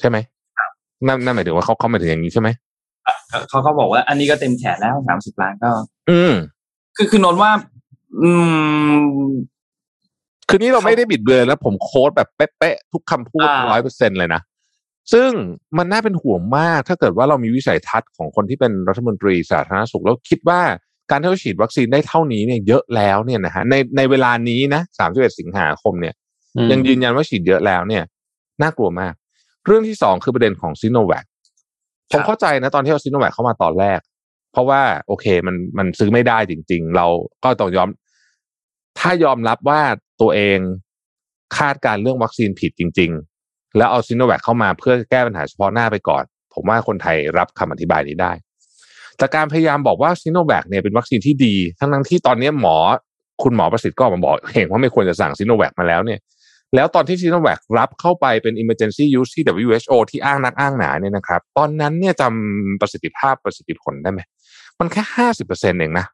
[0.00, 0.16] ใช่ไหม
[1.06, 2.48] นั่นนั่นหมายถึงว่าเขาเขาหมายถึงอย่างนี้ใช่ไหม
[3.50, 5.70] เขาก็บอกว่า อันนี้ก็เต็มแขนแล้วสามสิบล้านก็
[6.10, 6.32] อืม
[6.96, 7.50] คือคือนนท์ว่า
[8.22, 8.30] อื
[9.20, 9.28] ม
[10.48, 14.42] คือนี่เราไม่ได้บิดเบือนแล้วผมโค้ดแบบเป๊ะๆทุกคำพูดอ่าร้อยเปอร์เซ็นเลยนะ
[15.12, 15.30] ซึ่ง
[15.78, 20.60] มันน่าเป็นห่วงมาก ถ้าเกิดว่าเรามีวิสัยทัศน์ของคนที่เป็นรัฐมนตรีสาธารณสุขแล้วคิดว่า
[21.10, 26.14] การที่เราฉีดวัคซีนได้เท่านี้เนี่ยเยอะแล้วเนี่ยนะฮะในในเวลานี้นะสามสิบเอ็ดสิงหาคมเนี่ย
[26.56, 28.02] อืมยังยืนยันว่าฉีดเยอะแล้วเนี่ย
[28.62, 29.14] น่ากลัวมาก
[29.66, 31.24] เรื่องที่สองคือประเด็นของซิโนแวค
[32.12, 34.00] ผมเข้าใจนะตอนที่เอาซิโนแวคเข้ามาตอนแรก
[34.52, 37.06] เพราะว่าโอเคมันมันซื้อไม่ได้จริง ๆ เรา
[37.44, 37.88] ก็ต้องยอม
[38.98, 39.80] ถ้ายอมรับว่า
[40.20, 40.58] ตัวเอง
[41.58, 43.10] คาดการเรื่องวัคซีนผิดจริง
[43.44, 48.32] ๆ แล้วเอาซิโนแวคเข้ามาเพื่อแก้ปัญหาเฉพาะหน้าไปก่อน ผมว่าคนไทยรับคำอธิบายนี้ได้
[49.18, 52.76] แต่การพยายามบอกว่าซิโนแวคเนี่ยเป็นวัคซีนที่ดี ทั้งนั้นที่ตอนนี้หมอ
[53.42, 56.20] คุณหมอประสิทธิ์ก็ออกมาบอกเองว่าไม่ควรจะสั่งซิโนแวคมาแล้วเนี่ย
[56.74, 64.20] แล้วตอนที่ซิโนแวครับเข้าไปเป็น emergency use ที่ WHO ที่อ้างนักอ้างหนาเนี่ยนะครับ ตอนนั้นเนี่ยจำประสิทธิภาพประสิทธิผลได้ไหม
[64.78, 66.06] มันแค่ห้าสิบเปอร์เซ็นต์เองนะ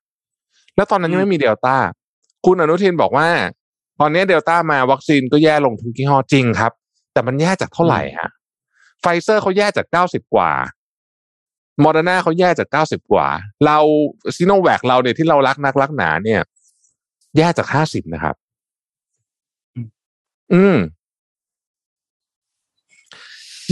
[0.76, 1.76] แล้วตอนนั้นยังไม่มีเดลต้า
[2.46, 3.28] คุณอนุทินบอกว่า
[4.00, 6.72] ตอนนี้เดลต้ามาวัคซีนก็แย่ลงทุกยี่ห้อจริงครับ
[7.12, 8.30] แต่มันแย่จากเท่าไหร่ฮะ
[9.00, 10.50] ไฟเซอร์เขาแย่จากเก้าสิบกว่า
[11.80, 13.26] โมเดอร์นาเขาแย่จากเก้าสิบกว่า
[13.66, 13.78] เรา
[14.36, 16.40] ซิโนแวคเราเนี่ยที่เรารักนักรักหนาเนี่ย
[17.36, 18.34] แย่จากห้าสิบนะครับ
[20.54, 20.76] อืม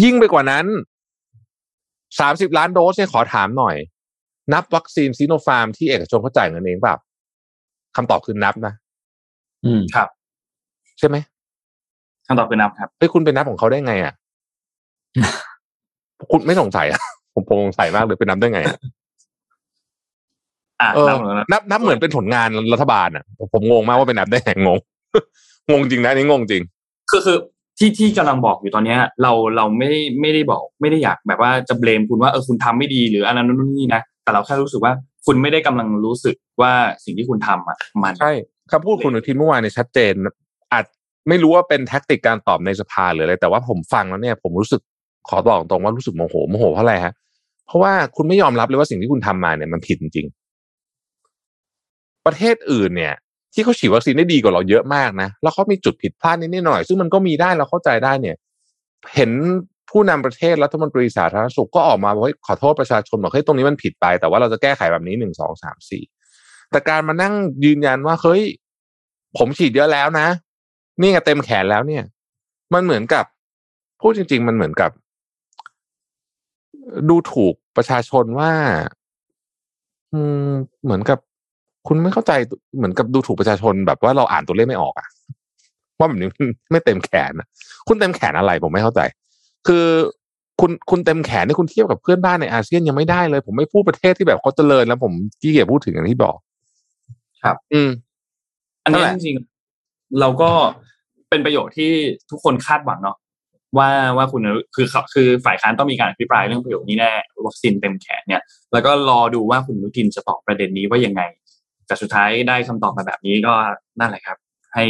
[0.04, 0.66] ยิ่งไปกว่านั้น
[2.20, 3.76] สามสิบล้านโดสเนี่ยขอถามหน่อย
[4.52, 6.96] นับวัคซีนซีโนฟาร์มที่เอกชนเขาจ่ายเงินเองเปล่า
[7.96, 8.74] คำตอบคือนับนะ
[9.64, 10.08] อืมครับ
[10.98, 11.16] ใช่ไหม
[12.26, 14.14] คำตอบคือนับครับเฮ้ยคุณไปนับของเขาได้ไง อะ
[16.30, 17.00] คุณไม่สงสัยอะ
[17.34, 18.76] ผมผมสงสัยมากเลยไปนับได้ไงอะ
[20.80, 24.78] อ่าเออนับเหมือนกันนับนับเหมือนเป็นผลงานรัฐบาลอะ ผมผมงงมากว่าไปนับได้ไงงง
[25.70, 26.62] งงจริงนะอันนี่งงจริง
[27.10, 27.38] คือคือ
[27.78, 34.92] ที่ที่กำลังบอกอยู่ตอนเนี้ย เราเราไม่ได้ไม่ได้บอกไม่ได้อยากแบบว่าจะเบลมคุณว่าเออคุณทำไม่ดีหรืออันนั้นนู่นนี่นะแต่เราแค่รู้สึกว่า
[35.26, 36.72] คุณไม่ได้กำลังรู้สึกว่า
[37.04, 38.32] สิ่งที่คุณทำอะมันใช่
[38.70, 40.12] คำพูดคุณอนุทินเมื่อวานเนี่ยชัดเจน
[40.72, 40.84] อาจ
[41.28, 44.80] ไม่รู้ว่าเป็นแท็กติกการตอบในสภาหรืออะไรแต่ว่าผมฟังแล้วเนี่ย ผมรู้สึก
[45.28, 47.12] ขอบอกตรงว่ารู้สึกโมโหโมโหเพราะอะไรฮะ
[47.66, 53.14] เพราะว่าคุณไม่ยอมรับเลยว่าสิ่งที่คุณทำมาเนี่ยมันผิดจริงๆประเทศอื่นเนี่ย
[53.54, 58.36] ที่เขาฉีดวัคซีนได้ดีกว่าเราเยอะมากนะแล้วเขามีจุดผิดพลาดนิดหน่อย ซึ่งมันก็มีได้เราเข้าใจได้เนี่ย
[59.14, 59.30] เห็น
[59.90, 66.02] ผู้นำประเทศรัฐมนตรีสาธารณสุขก็ออกมาบอกเฮ้ยขอโทษประชาชนบอกเฮ้ยตรงนี้มันผิดไป แต่ว่าเราจะแก้ไขแบบนี้หนึ่งสองสามสี่
[66.70, 67.34] แต่การมานั่ง
[67.64, 68.42] ยืนยันว่าเฮ้ย
[69.38, 70.26] ผมฉีดเยอะแล้วนะ
[71.00, 72.04] นี่ไงเต็มแขนแล้วเนี่ย
[72.74, 73.24] มันเหมือนกับ
[74.00, 74.90] พูดจริง ๆ มันเหมือนกับ
[77.08, 78.52] ดูถูกประชาชนว่า
[80.12, 80.48] อืม
[80.84, 81.18] เหมือนกับ
[81.86, 82.32] คุณไม่เข้าใจ
[82.76, 85.06] เหมือนกับดูถูกประชาชนแบบว่าเราอ่านตัวเลขไม่ออกอะ
[85.98, 87.46] ว่าแบบนี้มันไม่เต็มแขนอะ
[87.88, 89.00] คุณเต็มแขนอะไรผมไม่เข้าใจ
[89.66, 89.86] คือ
[90.60, 96.36] คุณคุณเต็มแขนนี่คุณเทียบกับเพื่อนบ้านในอาเซียนยังไม่ได้เลย ผมไม่พูดประเทศที่แบบเขาเจริญแล้วผมขี้เกียจพูดถึงอย่างที่บอก
[97.44, 97.90] ครับ อืม
[98.84, 100.50] อันนี้นั่นแหละจริงๆเราก็
[101.30, 101.90] เป็นประโยชน์ที่
[102.30, 103.16] ทุกคนคาดหวังเนาะ
[103.78, 104.42] ว่าว่าคุณ
[104.74, 107.12] คือเขาคือฝ่ายค้านต้องมีการอภิปรายเรื่องประโยชน์นี้แน่
[107.46, 111.22] วัคซีนเต็มแขนเนี่ย แล้วก็รอดูว่าคุณอนุทินจะตอบประเด็นนี้ว่ายังไง
[111.90, 113.54] แต่สุดท้ายได้คำตอบมาแบบนี้ก็
[114.00, 114.38] นั่นแหละครับ
[114.74, 114.84] ให้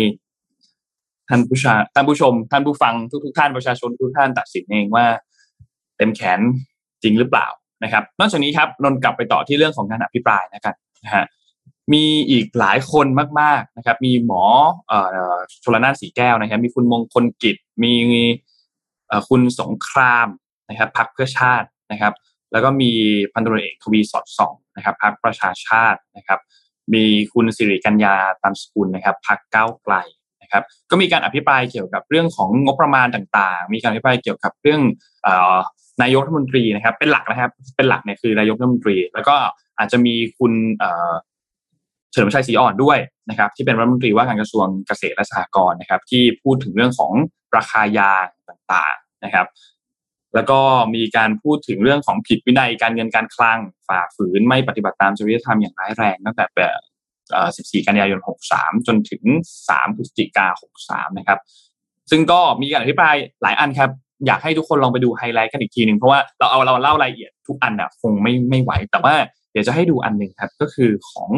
[1.29, 5.07] ท่านผู้ชาท่านผู้ชม ท่านผู้ฟังทุกทุกท่านประชาชนทุกท่านตัดสินเองว่า
[5.97, 6.41] เต็มแขน
[7.03, 7.47] จริงหรือเปล่า
[7.85, 11.25] นะครับ นอกจากนี้ครับนนกลับไปต่อที่เรื่องของการอภิปรายนะครับนะฮะ
[11.93, 13.07] มีอีกหลายคน
[13.41, 14.43] มาก ๆนะครับ มีหมอ
[14.89, 14.99] เอ่
[15.35, 17.95] อชลนานสีแก้วนะครับ มีคุณมงคลกิจมี
[19.29, 20.29] คุณสงคราม
[20.69, 22.13] นะครับพักเพื่อชาตินะครับ
[22.53, 22.91] แล้วก็มี
[23.33, 26.41] พันตรวจเอกทวีสอดส่องนะครับพักประชาชาตินะครับ
[26.95, 29.95] มีคุณสิริกัญญาตามสกุลนะครับพักก้าวไกล
[30.43, 34.81] นะครับก็มีการอภิปรายเกี่ยวกับเรื่องของงบประมาณต่างๆ มีการอภิปรายเกี่ยวกับเรื่อง
[35.27, 35.57] ออ
[36.03, 39.35] นายกรัฐมนตรีนะครับ เป็นหลักนะครับ เป็นหลักเนี่ยคือนายกรัฐมนตรี แล้วก็
[39.79, 41.13] อาจจะมีคุณเอ่อ
[42.13, 42.99] เฉลิมชัยศรีอ่อนด้วย
[43.31, 47.13] นะครับ ที่เป็นรัฐมนตรีว่าการกระทรวงเกษตรและสหกรณ์นะครับ ที่พูดถึงเรื่องของ
[47.57, 48.11] ราคายา
[48.49, 49.47] ต่างๆนะครับ
[50.35, 50.61] แล้วก็
[50.95, 56.81] มีการพูดถึงเรื่องของผิดวินัยการเงินการคลังฝ่าฝืนไม่ปฏิบัติตามจริยธรรมอย่างร้ายแรงตั้งแต่แบบ
[57.81, 58.21] 14 กันยายน
[58.53, 59.23] 63 จนถึง
[59.65, 60.47] 3 พฤศจิกา
[60.83, 61.39] 63 นะครับ
[62.11, 63.91] ซึ่งก็มีการอภิปรายหลายอันครับ
[64.27, 69.15] อยากให้ทุกคนลองไปดูไฮไลท์กันอีกทีหนึ่งเพราะว่าเราเอาเราเล่ารายละเอียดทุกอันอะคงไม่ไม่ไหว แต่ว่า
[69.53, 71.31] เดี๋ยวจะให้ดูอันหนึ่งครับ ก็คือของ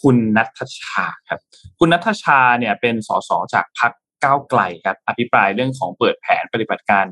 [0.00, 1.40] คุณนัทชาครับ
[1.78, 3.92] คุณนัทชาเนี่ยเป็นสสจากพรรค
[4.24, 7.04] ก้าวไกลครับ อภิปรายเรื่องของเปิดแผนปฏิบัติการ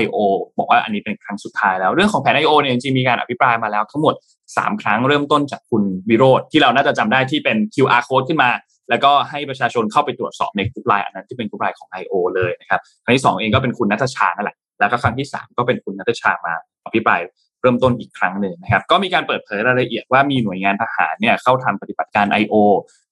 [0.00, 0.18] I.O.
[0.58, 2.52] บอกว่าอันนี้เป็นครั้งสุดท้ายแล้ว เรื่องของแผน I.O.
[2.60, 4.14] เนี่ยจริงมีการอภิปรายมาแล้วทั้งหมด
[4.48, 8.50] 3 ครั้งเริ่มต้นจากคุณวิโรธที่เราน่าจะจำได้ที่เป็น QR code ขึ้นมา
[8.90, 12.14] แล้วก็ให้ประชาชนเข้าไปตรวจสอบในกลุ่มไลน์อันนั้นที่เป็นกลุ่มไลน์ของ I.O.
[12.34, 16.54] เลยนะครับครั้งที่ 2 เองก็เป็นคุณนัทชานั่นแหละแล้วก็ครั้งที่ 3 ก็เป็นคุณนัทชามา
[16.86, 17.20] อภิปราย
[17.60, 22.54] เริ่มต้นอีกครั้งหนึ่งนะครับก็มีการเปิดเผยรายละเอียดว่ามีหน่วยงานทหารเนี่ยเข้าทำปฏิบัติการ I.O.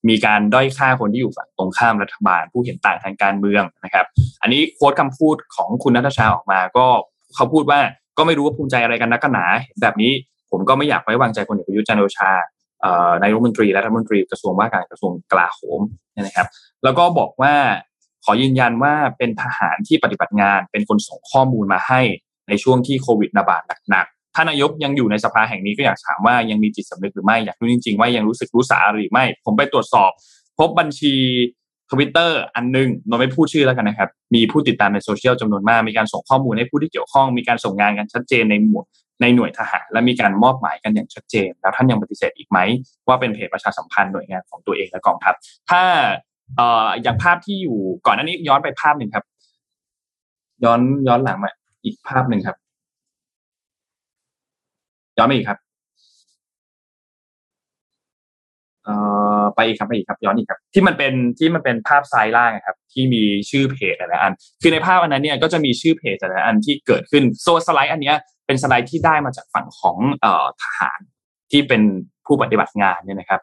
[0.09, 4.07] มีการด้อยค่าคนที่อยู่ฝั่งตรงข้ามรัฐบาล ผู้เห็นต่างทางการเมืองนะครับ
[4.43, 6.87] อันนี้โค้ดคำพูดของคุณนัทชาออกมาก็
[7.35, 7.81] เขาพูดว่า
[8.19, 10.13] ก็ไม่รู้ว่าภูมิใจอะไรกันนักกันหนาเห็นแบบนี้
[10.51, 12.33] ผมก็ไม่อยากไว้วางใจพลเอกประยุทธ์จันโอชา
[12.85, 15.81] ออนายรัฐมนตรีและรัฐมนตรีกระทรวงว่าการกระทรวงกลาโหม
[16.23, 16.47] นะครับ
[16.85, 17.55] แล้วก็บอกว่า
[18.25, 22.01] ขอยืนยันว่าเป็นทหารที่ปฏิบัติงานเป็นคนส่งข้อมูลมาให้
[22.49, 30.11] ในช่วงที่โควิดระบาดหนัก ถ้านายกยังอยู่ในสภาแห่งนี้ก็อยากถามว่ายังมีจิตสำนึกหรือไม่อยากรู้จริง ๆ ว่ายังรู้สึกรู้สาหรือไม่ ผมไปตรวจสอบ
[30.59, 31.15] พบบัญชี
[31.91, 38.87] ทวิตเตอร์อันหนึงเราไม่พูดชื่อแล้วกันนะครับ มีผู้ติดตามในโซเชียลจำนวนมาก มีการส่งข้อมูลให้ผู้ที่เกี่ยวข้อง มีการส่งงานกันชัดเจนในหมวด
[39.21, 42.59] ในหน่วยทหาร และมีการมอบหมายกันอย่างชัดเจน แล้วท่านยังปฏิเสธอีกไหม
[43.09, 45.35] ว่าเป็นเพจประชาสัมพันธ์หน่วยงานของตัวเองและกองทัพ
[45.71, 45.83] ถ้า
[46.57, 49.25] เอ่ออย่างภาพที่อยู่ก่อนหน้านี้ย้อนไปภาพหนึ่งครับ
[50.65, 51.51] ย้อนย้อนหลังมา
[51.85, 52.57] อีกภาพหนึ่งครับ
[55.21, 55.59] ย้อนมาอีกครับ
[58.85, 58.95] เอ่
[59.41, 71.01] อไปอีกครับไปอีกครับย้อนอีกครับ ที่มันเป็นที่มันเป็นภาพซ้ายล่างครับ ที่มีชื่อเพจแต่ละอัน คือในภาพอันนั้นเนี่ยก็จะมีชื่อเพจแต่ละอันที่เกิดขึ้นโซสไลด์อันเนี้ยเป็นสไลด์ที่ได้มาจากฝั่งของเอ่อทหาร
[71.51, 71.83] ที่เป็น
[72.27, 73.41] ผู้ปฏิบัติงานเนี่ยนะครับ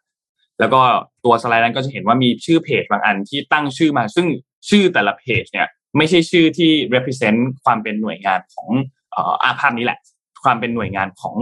[0.60, 0.82] แล้วก็
[1.26, 4.28] ตัวสไลด์นั้นก็จะเห็นว่ามีชื่อเพจบางอันที่ตั้งชื่อมา ซึ่ง
[4.70, 8.68] ชื่อแต่ละเพจเนี่ยไม่ใช่ชื่อที่ represent ความเป็นหน่วยงานของ
[9.12, 10.00] เอ่ออาภาพนี้แหละ
[10.48, 11.38] ความเป็นหน่วยงานของ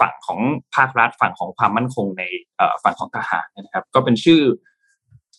[0.00, 0.40] ฝั่งของ
[0.76, 2.22] ภาครัฐ ฝั่งของความมั่นคงใน
[2.82, 4.40] ฝั่งของทหารนะครับ ก็เป็นชื่อ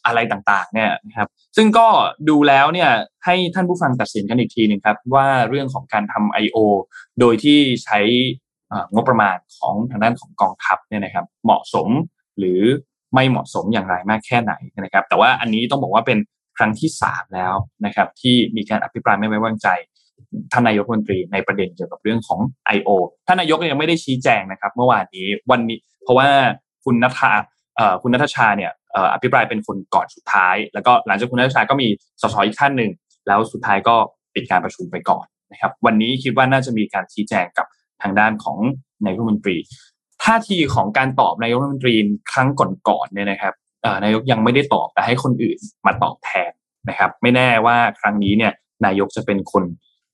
[0.05, 1.87] อะไรต่างๆ เนี่ยนะครับ ซึ่งก็
[2.29, 2.89] ดูแล้วเนี่ย
[3.25, 6.57] ให้ท่านผู้ฟังตัดสินกันอีกทีหนึ่งครับ ว่าเรื่องของการทำ I.O.
[7.19, 7.99] โดยที่ใช้
[8.93, 11.87] งบประมาณของทางด้านของกองทัพเนี่ยนะครับ เหมาะสม
[12.37, 12.61] หรือ
[13.13, 16.19] ไม่เหมาะสมอย่างไรมากแค่ไหนนะครับ แต่ว่าอันนี้ต้องบอกว่าเป็น
[16.57, 17.53] ครั้งที่สามแล้ว
[17.85, 19.67] นะครับ ที่มีการอภิปรายไม่ไว้วางใจ
[20.51, 22.39] ท่านนายกรัฐมนตรีในประเด็นเกี่ยวกับเรื่องของ
[22.75, 22.89] I.O.
[23.27, 26.27] ท่านนายกยังไม่ได้ชี้แจงนะครับ เมื่อวานนี้วันนี้ เพราะว่า
[26.85, 27.33] คุณนัทา
[28.01, 28.71] คุณนัทชาเนี่ย
[29.13, 31.87] อภิปรายเป็นคนก่อนสุดท้าย แล้วก็หลังจากคุณนัทชาก็มี
[32.21, 32.91] สสอีกท่านหนึ่ง
[33.27, 33.95] แล้วสุดท้ายก็
[34.35, 37.67] ปิดการประชุมไปก่อนนะครับ วันนี้คิดว่าน่าจะมีการชี้แจงกับ
[38.01, 38.57] ทางด้านของ
[39.05, 39.57] นายกรัฐมนตรี
[40.23, 41.95] ท่าทีของการตอบนายกรัฐมนตรี
[42.31, 43.53] ครั้งก่อนๆเนี่ยนะครับ
[44.03, 46.51] นายกยังไม่ได้ตอบแต่ให้คนอื่นมาตอบแทน
[46.89, 48.53] นะครับ ไม่แน่ว่าครั้งนี้เนี่ย
[48.85, 49.63] นายกจะเป็นคน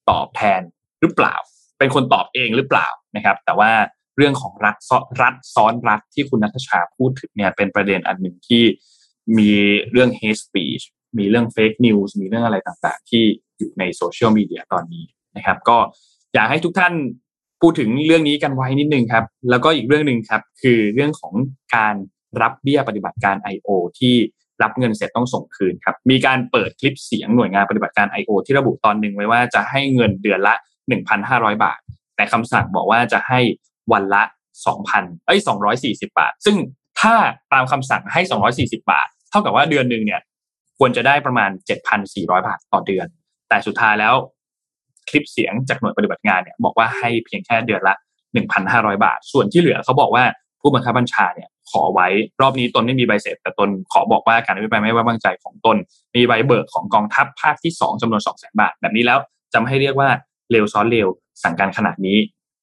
[0.09, 0.61] ตอบแทน
[1.01, 1.35] หรือเปล่า
[1.79, 3.71] เป็นคนตอบเองหรือเปล่านะครับ แต่ว่า
[4.17, 4.75] เรื่องของรัฐ
[5.21, 8.63] รัฐซ้อนรัฐที่คุณนัทชาพูดถึงเนี่ยเป็นประเด็นอันหนึ่งที่
[9.37, 9.51] มี
[9.91, 10.83] เรื่อง hate speech
[11.17, 13.23] มีเรื่อง fake news มีเรื่องอะไรต่างๆ ที่
[13.57, 15.05] อยู่ในโซเชียลมีเดียตอนนี้
[15.37, 15.77] นะครับ ก็
[16.33, 16.93] อยากให้ทุกท่าน
[17.61, 21.33] พูดถึงเรื่องนี้กันไว้นิดนึงครับ แล้วก็อีกเรื่องหนึ่งครับ คือเรื่องของ
[21.75, 21.95] การ
[22.41, 23.69] รับเบี้ยปฏิบัติการ I.O.
[23.99, 24.15] ที่
[24.63, 28.31] รับเงินเสร็จต้องส่งคืนครับมีการเปิดคลิปเสียงหน่วยงานปฏิบัติการ I.O.
[28.45, 30.55] ที่ระบุตอนหนึ่งไว้ว่าจะให้เงินเดือนละ
[31.09, 31.79] 1,500 บาท
[32.15, 33.39] แต่คำสั่งบอกว่าจะให้
[33.93, 34.23] วันละ
[34.75, 35.39] 2,000เอ้ย
[35.83, 36.55] 240 บาท ซึ่ง
[37.01, 37.15] ถ้า
[37.53, 38.21] ตามคำสั่งให้
[38.55, 40.21] 240 บาท เท่ากับว่าเดือนหนึ่งเนี่ย
[40.77, 41.49] ควรจะได้ประมาณ
[41.97, 43.07] 7,400 บาทต่อเดือน
[43.49, 44.13] แต่สุดท้ายแล้ว
[45.09, 47.95] คลิปเสียงจากหน่วยปฏิบัติงานเนี่ยบอกว่าให้เพียงแค่เดือนละ
[48.49, 50.25] 1,500 บาท ส่วนที่เหลือเขาบอกว่า
[50.65, 52.07] ผู้บังคับบัญชาเนี่ยขอไว้
[52.41, 55.77] รอบนี้ตนไม่มีใบเสร็จแต่ตนขอบอกว่าการอภิปรายไม่ไว้วางใจของตน
[56.15, 59.19] มีใบเบิกของกองทัพภาคที่ 2จำนวน200,000บาท แบบนี้แล้ว
[59.53, 60.09] จะไม่ให้เรียกว่า
[60.51, 61.07] เลวซ้อนเลว
[61.43, 62.17] สั่งการขนาดนี้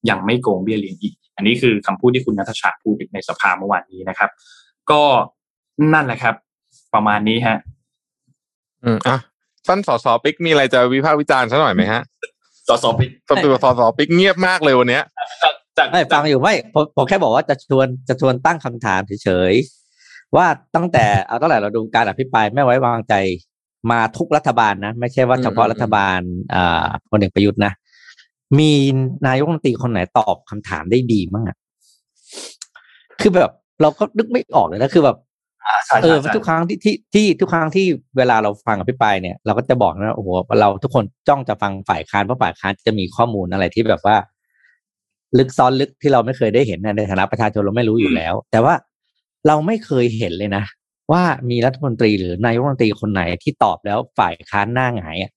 [0.09, 4.29] ยังไม่โกงเบี้ยเลี้ยงอีก อันนี้คือคำพูดที่คุณนัทชาพูดในสภาเมื่อวานนี้นะครับ
[4.91, 5.01] ก็
[5.93, 6.35] นั่นแหละครับ
[6.93, 7.57] ประมาณนี้ฮะ
[8.83, 9.17] อืมอะ
[9.67, 12.01] ท่านสสปิกมีอะไรจะวิพากษ์วิจารณ์ซะหน่อยไหมฮะ
[12.67, 15.03] สอสอปิกสสสสปิกเงียบมากเลยวันเนี้ย
[15.77, 23.13] จากไม่ฟังอยู่ไม่ผมผมแค่บอกว่าจะชวนจะชวนตั้งคำถามเฉยๆว่าตั้งแต่เอาตั้งแต่เราดูการอภิปรายไม่ไว้วางใจ
[23.91, 26.19] มาทุกรัฐบาลนะ ไม่ใช่ว่าเฉพาะรัฐบาล
[26.55, 27.73] อ่าพลเอกประยุทธ์นะ
[28.59, 28.71] มี
[29.27, 31.57] นายกรัฐมนตรีคนไหนตอบคำถามได้ดีมั้งอะ
[33.21, 35.17] คือแบบเราก็นึกไม่ออกเลยนะคือแบบ
[35.65, 37.85] อ่าใช่เอใช่อใช่ทุกครั้งที่ที่ที่ทุกครั้งที่
[38.17, 40.29] เวลาเราฟังอภิปรายเนี่ย เราก็จะบอกนะโอ้โห
[40.61, 44.15] เราทุกคนจ้องจะฟังฝ่ายค้านเพราะฝ่ายค้านจะมีข้อมูลอะไรที่แบบว่า
[45.37, 48.73] ลึกซ้อนลึกที่เราไม่เคยได้เห็นนะในฐานะประชาชนเราไม่รู้อยู่แล้ว แต่ว่า
[49.47, 50.63] เราไม่เคยเห็นเลยนะ
[51.11, 55.31] ว่ามีรัฐมนตรีหรือนายกรัฐมนตรีคนไหนที่ตอบแล้วฝ่ายค้านหน้าหงายอะ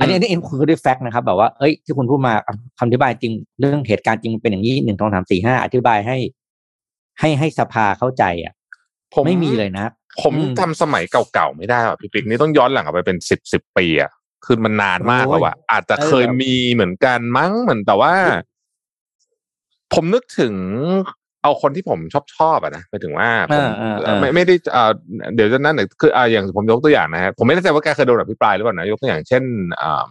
[0.00, 2.34] อันนี้อันนี้เอ็นคือด้วยแฟกต์นะครับ แบบว่าเอ้ยที่คุณพูดมา
[2.78, 6.16] คำอธิบายจริงเรื่องเหตุการณ์จริงเป็นอย่างนี้หนึ่งสองสามสี่ห้าอธิบายให้
[7.20, 8.54] ให้ให้สภาเข้าใจอะ
[9.14, 9.86] ผมไม่มีเลยนะ
[10.22, 14.10] ผมอืมทำสมัยเก่าๆไม่ได้หรอกพี่ปิ๊กนี่ต้องย้อนหลังกลับไปเป็นสิบสิบปีอะ
[14.44, 18.14] คือมันนานมากแล้วอะอาจจะเคยเออมีเหมือนกันมั้งเหมือนแต่ว่า
[19.94, 20.54] ผมนึกถึง
[21.42, 24.90] เอาคนที่ผมชอบชอบอะนะหมายถึงว่าผมเออเออเออไม่ไม่ได้เอ่อ
[25.34, 29.42] เดี๋ยวจะนั่นเนี่ยคืออ่าอย่างผมยกตัวอย่างนะฮะผมไม่แน่ใจว่าแกเคยโดนอภิปรายหรือเปล่านะยกตัวอย่างเช่น
[29.82, 30.04] อ่า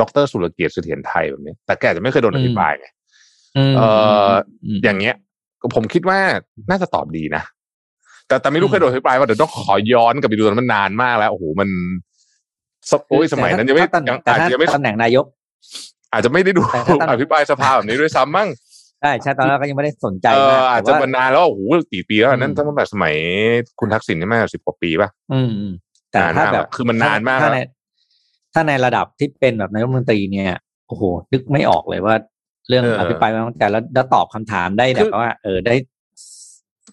[0.00, 2.90] ดรสุรเกียรติเสถียรไทยแบบนี้แต่แกอาจจะไม่เคยโดนอภิปรายไงม
[3.76, 3.88] เอ่
[4.26, 4.30] อ
[4.76, 5.14] มอย่างเงี้ย
[5.74, 6.18] ผมคิดว่า
[6.70, 7.42] น่าจะตอบดีนะ
[8.26, 11.68] แต่แต่ไม่รู้เคยโดนอภิปรายว่าเดี๋ยวต้องขอย้อนกลับไปดูตอนนนมันนานมากแล้วโอ้โหมัน
[12.13, 12.13] ส
[13.08, 15.24] โอ้ยสมัยนั้นยังไม่แต่ถ้ายังแต่อาจถ้าจะยังไม่ตำแหน่งนายก
[16.12, 18.48] อาจจะไม่ได้ดูแต่ถ้าตำอภิปรายสภาแบบนี้ด้วยซ้ำมั้ง
[19.00, 21.60] ใช่ใช่ตอนแรกก็ยังไม่ได้สนใจเอมาอกอาจแต่จะว่ามานานแล้วโอ้โห
[21.92, 23.14] กี่ปีแล้วอันนั้นอืมตั้งแต่สมัย
[23.80, 25.72] คุณทักษิณใช่ไหมสิบกว่าปีป่ะอืมอืม
[26.10, 27.60] แต่นานถ้ามากแบบคือมันนานมากถ้าแล้วใน
[28.54, 30.52] ถ้าในระดับที่เป็นแบบนายกรัฐมนตรีเนี่ย
[30.88, 32.14] โอ้โหนึกไม่ออกเลยว่า
[32.68, 35.74] เรื่องเอออภิปรายไม่ไว้วางใจแล้วแล้วตอบคำถามได้แบคืบอว่า เออได้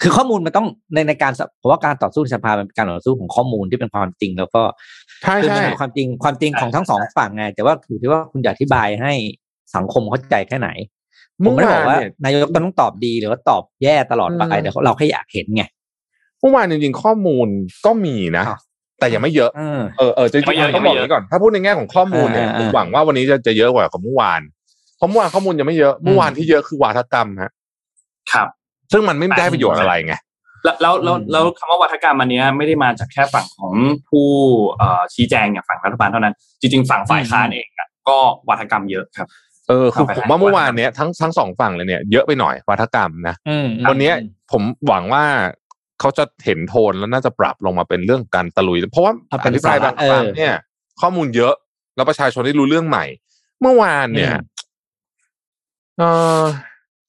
[0.01, 4.62] คือข้อมูลมันต้องในในการสเพราะว่าการต่อสู้ในสภามันเป็นการต่อสู้ของข้อมูลที่เป็นความจริง แล้วก็
[5.23, 9.13] ใช่คือมันใช่เป็นความจริงความจริงของทั้งสองฝั่งไงแต่ว่าอยู่ที่ว่าคุณจะอธิบายให้
[9.75, 10.69] สังคมเข้าใจแค่ไหน
[11.43, 15.63] ผเมื่มอไม่ได้บวาอนกว่าเนี่ยนายกต้องตอบดีหรือว่าตอบแย่ตลอดไปอืมแต่เราแค่อยากเห็นไง
[16.39, 17.47] เมื่อวานจริงๆข้อมูล
[17.86, 18.57] ก็มีนะอะ
[18.99, 24.41] แต่ยังไม่เยอะเออเออเออจริงไม่เยอะๆต้องบอกไม่อเยย่างอะนี้ก่อนถ้าพูดในแง่ของข้อมูลเนี่ยเออเออผมหวังว่าวันนี้จะจะเยอะกว่าของเมื่อวาน
[24.97, 27.51] เพราะเมื่อวานข้อมูลยังไม่เยอะเมื่อวานที่เยอะคือวาทกรรมฮะ
[28.34, 28.47] ครับ
[28.91, 30.15] ซึ่งมันไม่ได้ประโยชน์อะไรไง
[30.63, 33.74] แล้วแล้วแล้วอืมแล้วคำว่าวัฒกรรมอันเนี้ยไม่ได้มาจากแค่ฝั่งของ
[34.10, 34.28] ผู้
[34.78, 38.17] เอ่อชี้แจงอย่างฝั่งรัฐบาลเท่านั้น จริง ๆ ฝั่งฝ่ายค้านเองอะก็
[38.50, 39.28] วัฒกรรมเยอะครับ
[39.67, 44.13] เออคือเอาไปผมว่าให้เมื่อวานเนี้ยทั้งทั้งสองฝั่งเลยเนี่ยเยอะไปหน่อยวาทกรรมนะอืมวันเนี้ย
[44.52, 45.24] ผมหวังว่า
[46.00, 50.54] เขาจะเห็นโทนแล้วน่าจะปรับลงมาเป็นเรื่องการตะลุย เพราะว่าเอาอเป็นภิปรายบางสาระครั้งเออเนี่ย
[51.02, 51.54] ข้อมูลเยอะ
[51.95, 53.06] แล้วประชาชนได้รู้เรื่องใหม่
[53.62, 54.41] เมื่อวานเนี่ยอืม
[55.97, 56.04] เอ
[56.41, 56.43] อ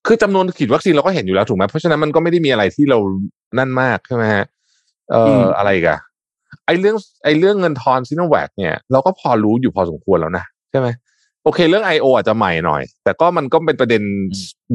[0.06, 2.98] คือจำนวนฉีดวัคซีนเราก็เห็นอยู่แล้วถูกไหมเพราะฉะนั้นมันก็ไม่ได้มีอะไรที่เรา
[3.58, 4.44] นั่นมากใช่ไหมฮะ
[5.12, 6.00] เออมอะไรอีกัน
[6.66, 10.88] ไอเรื่องไอเรื่องเงินทอนซิโนแวคเนี่ยเราก็พอรู้อยู่พอสมควรแล้วนะใช่ไหม
[11.44, 12.06] โอเค เรื่อง I.O.
[12.16, 14.02] อาจจะใหม่หน่อย แต่ก็มันก็เป็นประเด็น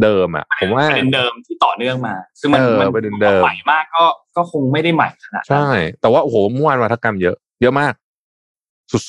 [0.03, 5.67] เดิมอะผมว่าประเด็นเดิมที่ต่อเนื่องมา ซึ่งมันเออมันประเด็นเดิมใหม่มากก็ก็คงไม่ได้ใหม่ขนาดนั้นใช่
[6.01, 7.93] แต่ว่าโอ้โหเมื่อวานวัฒกรรมเยอะ เยอะมาก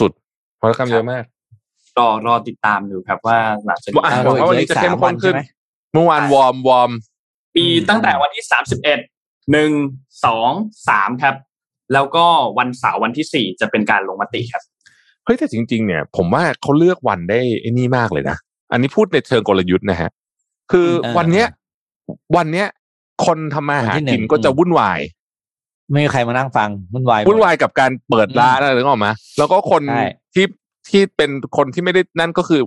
[0.01, 1.25] สุดนวัตกรรมเยอะมาก
[1.99, 6.91] รอรอติดตามดูครับว่าหลังจากนี้ว่าอะหวังว่าวันนี้จะเข้มข้นขึ้นเหลืออีกสามวันใช่ไหมเมื่อวาน warm warm
[7.57, 8.99] up ตั้งแต่วันที่สามสิบเอ็ด
[9.53, 9.71] หนึ่ง
[10.25, 10.51] สอง
[10.89, 11.35] สามครับ
[11.93, 12.25] แล้วก็
[12.59, 14.63] วันเสาร์วันที่สี่จะเป็นการลงมติครับ
[15.25, 18.37] เฮ้ยแต่จริง ๆ เนี่ย ผมว่าเขาเลือกวันได้ไอ้นี่มากเลยนะ
[18.73, 20.11] อันนี้พูดในเชิงกลยุทธ์นะฮะ
[20.73, 21.47] คือเออวันเนี้ย
[22.37, 22.67] วันเนี้ย
[23.27, 25.01] คนทำมาหากินวันที่หนึ่งก็จะวุ่นวาย
[25.91, 29.09] ไม่มีใครมานั่งฟังวุ่นวายหมดวุ่นวายกับการเปิดร้านอะไรนึกออกไหม
[29.39, 30.47] แล้วก็คนใช่ที่
[30.89, 32.61] ที่เป็นคนที่ไม่ได้นั่นก็คือ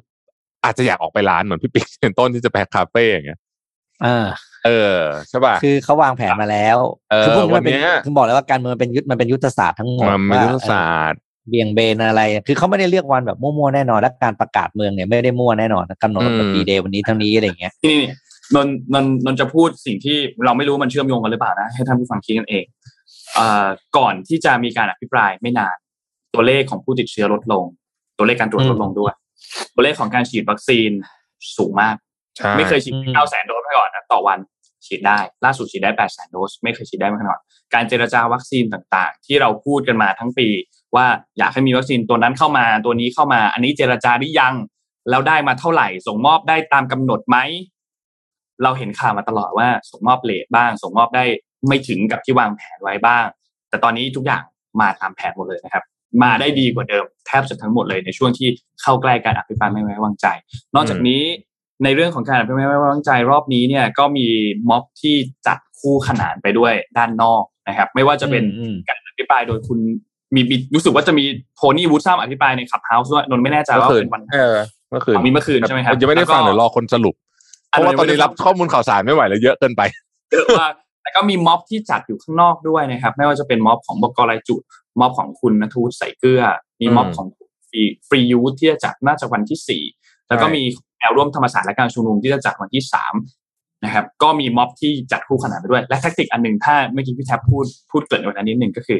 [0.64, 3.40] อาจจะอยากออกไปร้านเหมือนพี่ปิ๊กเป็นต้นที่จะไปคาเฟ่อย่างเงี้ย
[4.04, 4.28] เออ
[4.66, 6.78] เออใช่ป่ะคือเขาวางแผนมาแล้ว
[7.12, 18.10] เออคือพวกนี้มันเป็นวันเนี้ยคือบอกเลยว่าการเมืองเป็นยุทธมันเป็นยุทธศาสตร์ทั้งหมดมันไม่ว่ายุทธศาสตร์เออเบี่ยงเบนอะไร คือเขาไม่ได้เลือกวันแบบมั่วๆแน่นอน และการประกาศเมืองเนี่ยไม่ได้มั่วแน่นอนกำหนดอืมปีเดย์วันนี้เท่านี้อะไรอย่างเงี้ยนี่นี่
[18.56, 22.66] นนนนนนจะพูดสิ่งที่เราไม่รู้มันเชื่อมโยงกันหรือเปล่านะ ให้ท่านผู้ฟังคิดกันเอง
[23.36, 25.76] เอ่อก่อนที่จะมีการอภิปรายไม่นาน
[26.34, 27.66] ตัวเลขของผู้ติดเชื้อลดลง
[28.18, 29.14] ตัวเลขการตรวจอืมลดลงด้วย
[29.76, 30.90] ตัวเลขของการฉีดวัคซีน
[31.58, 32.11] สูงมากใช่
[32.58, 34.40] ไม่เคยฉีดอืมเก้าแสนโดสมาก่อนนะต่อวัน
[34.86, 37.42] ฉีดได้ ล่าสุดฉีดได้แปดแสนโดส ไม่เคยฉีดได้มาก่อน
[37.74, 40.48] การเจรจาวัคซีนต่างๆ ที่เราพูดกันมาทั้งปี
[40.96, 41.06] ว่า
[41.38, 44.54] อยากให้มีวัคซีนตัวนั้นเข้ามาตัวนี้เข้ามา อันนี้เจรจาหรือยัง
[45.10, 47.38] แล้วได้มาเท่าไหร่ ส่งมอบได้ตามกำหนดไหม
[48.64, 51.24] เราเห็นข่าวมาตลอดว่าส่งมอบเลทบ้าง ส่งมอบได้
[51.68, 53.26] ไม่ถึงกับที่วางแผนไว้บ้าง
[53.70, 54.44] แต่ตอนนี้ทุกอย่าง
[54.82, 55.84] มาตามแผนหมดเลยนะครับ
[56.24, 58.50] มาได้ดีกว่าเดิมแทบจะทั้งหมดเลยในช่วงที่
[58.82, 60.28] เข้าใกล้การอภิปรายไม่ไว้วางใจ
[60.76, 61.22] นอกจากนี้
[61.84, 64.28] ในเรื่องของการอภิปรายไม่ไว้วางใจรอบนี้เนี่ยก็มี
[64.70, 65.16] ม็อบที่
[65.48, 69.80] จัดคู่ขนานไปด้วยด้านนอกนะครับ ไม่ว่าจะเป็นอืมการอภิปรายโดยคุณ
[70.36, 71.24] มีมีรู้สึกว่าจะมี
[71.56, 74.56] โทนี่วูดซัมอภิปรายใน Clubhouse ด้วยนนท์ไม่แน่ใจว่าเมื่อคืนเป็นวันเออ
[74.90, 77.16] เมื่อคืนอ๋อมีเมื่อคืนใช่ไหมครับยังไม่ได้ฟังแล้วก็เดี๋ยวรอคนสรุป
[77.70, 79.82] เพราะว่าตอนนี้รับข้อมูลข่าวสารไม่ไหวแล้วเยอะเกินไป
[80.32, 84.62] เยอะมากแล้วก็มีม็อบที่จัดอยู่ข้างนอกด้วยนะครับ ไม่ว่าจะเป็นม็อบของบก.ลายจุด
[85.00, 86.42] ม็อบของคุณณัฐวุฒิ ใสยเกื้อ
[86.82, 87.28] มีม็อบอืมของ
[87.70, 89.84] Free Free Youth ที่จะจัดน่าจะวันที่สี่
[90.28, 90.64] แล้วก็ใช่มี
[91.02, 93.14] แนวร่วมธรรมศาสตร์และการชุมนุมที่จะจัดวันที่สาม
[93.86, 99.00] นะครับ ก็มีม็อบที่จัดคู่ขนานไปด้วย และ tactic อันหนึ่งถ้าเมื่อกี้พี่แท็บพูดพูดเกริดไว้แล้วนิดหนึ่งก็คือ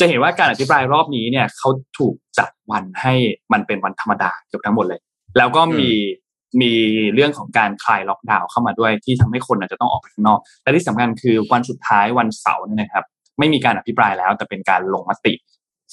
[0.00, 3.12] จะเห็นว่าการอภิปรายรอบนี้เนี่ยเขาถูกจัดวันให้
[3.52, 5.00] มันเป็นวันธรรมดาเกือบทั้งหมดเลย
[5.38, 5.90] แล้วก็มี
[6.60, 6.72] มี
[7.14, 13.04] เรื่องของการคลายล็อกดาวน์เข้ามาด้วยที่ทำให้คนอาจจะต้องออกไปข้างนอก และที่สำคัญคือวันสุดท้ายวันเสาร์เนี่ยนะครับ
[13.38, 15.32] ไม่มีการอภิปรายแล้วแต่เป็นการลงมติ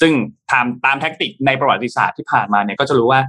[0.02, 0.12] ซึ่ง
[0.52, 3.22] ตามตามแท็กติกในประวัติศาสตร์ที่ผ่านมาเนี่ยก็จะรู้ว่า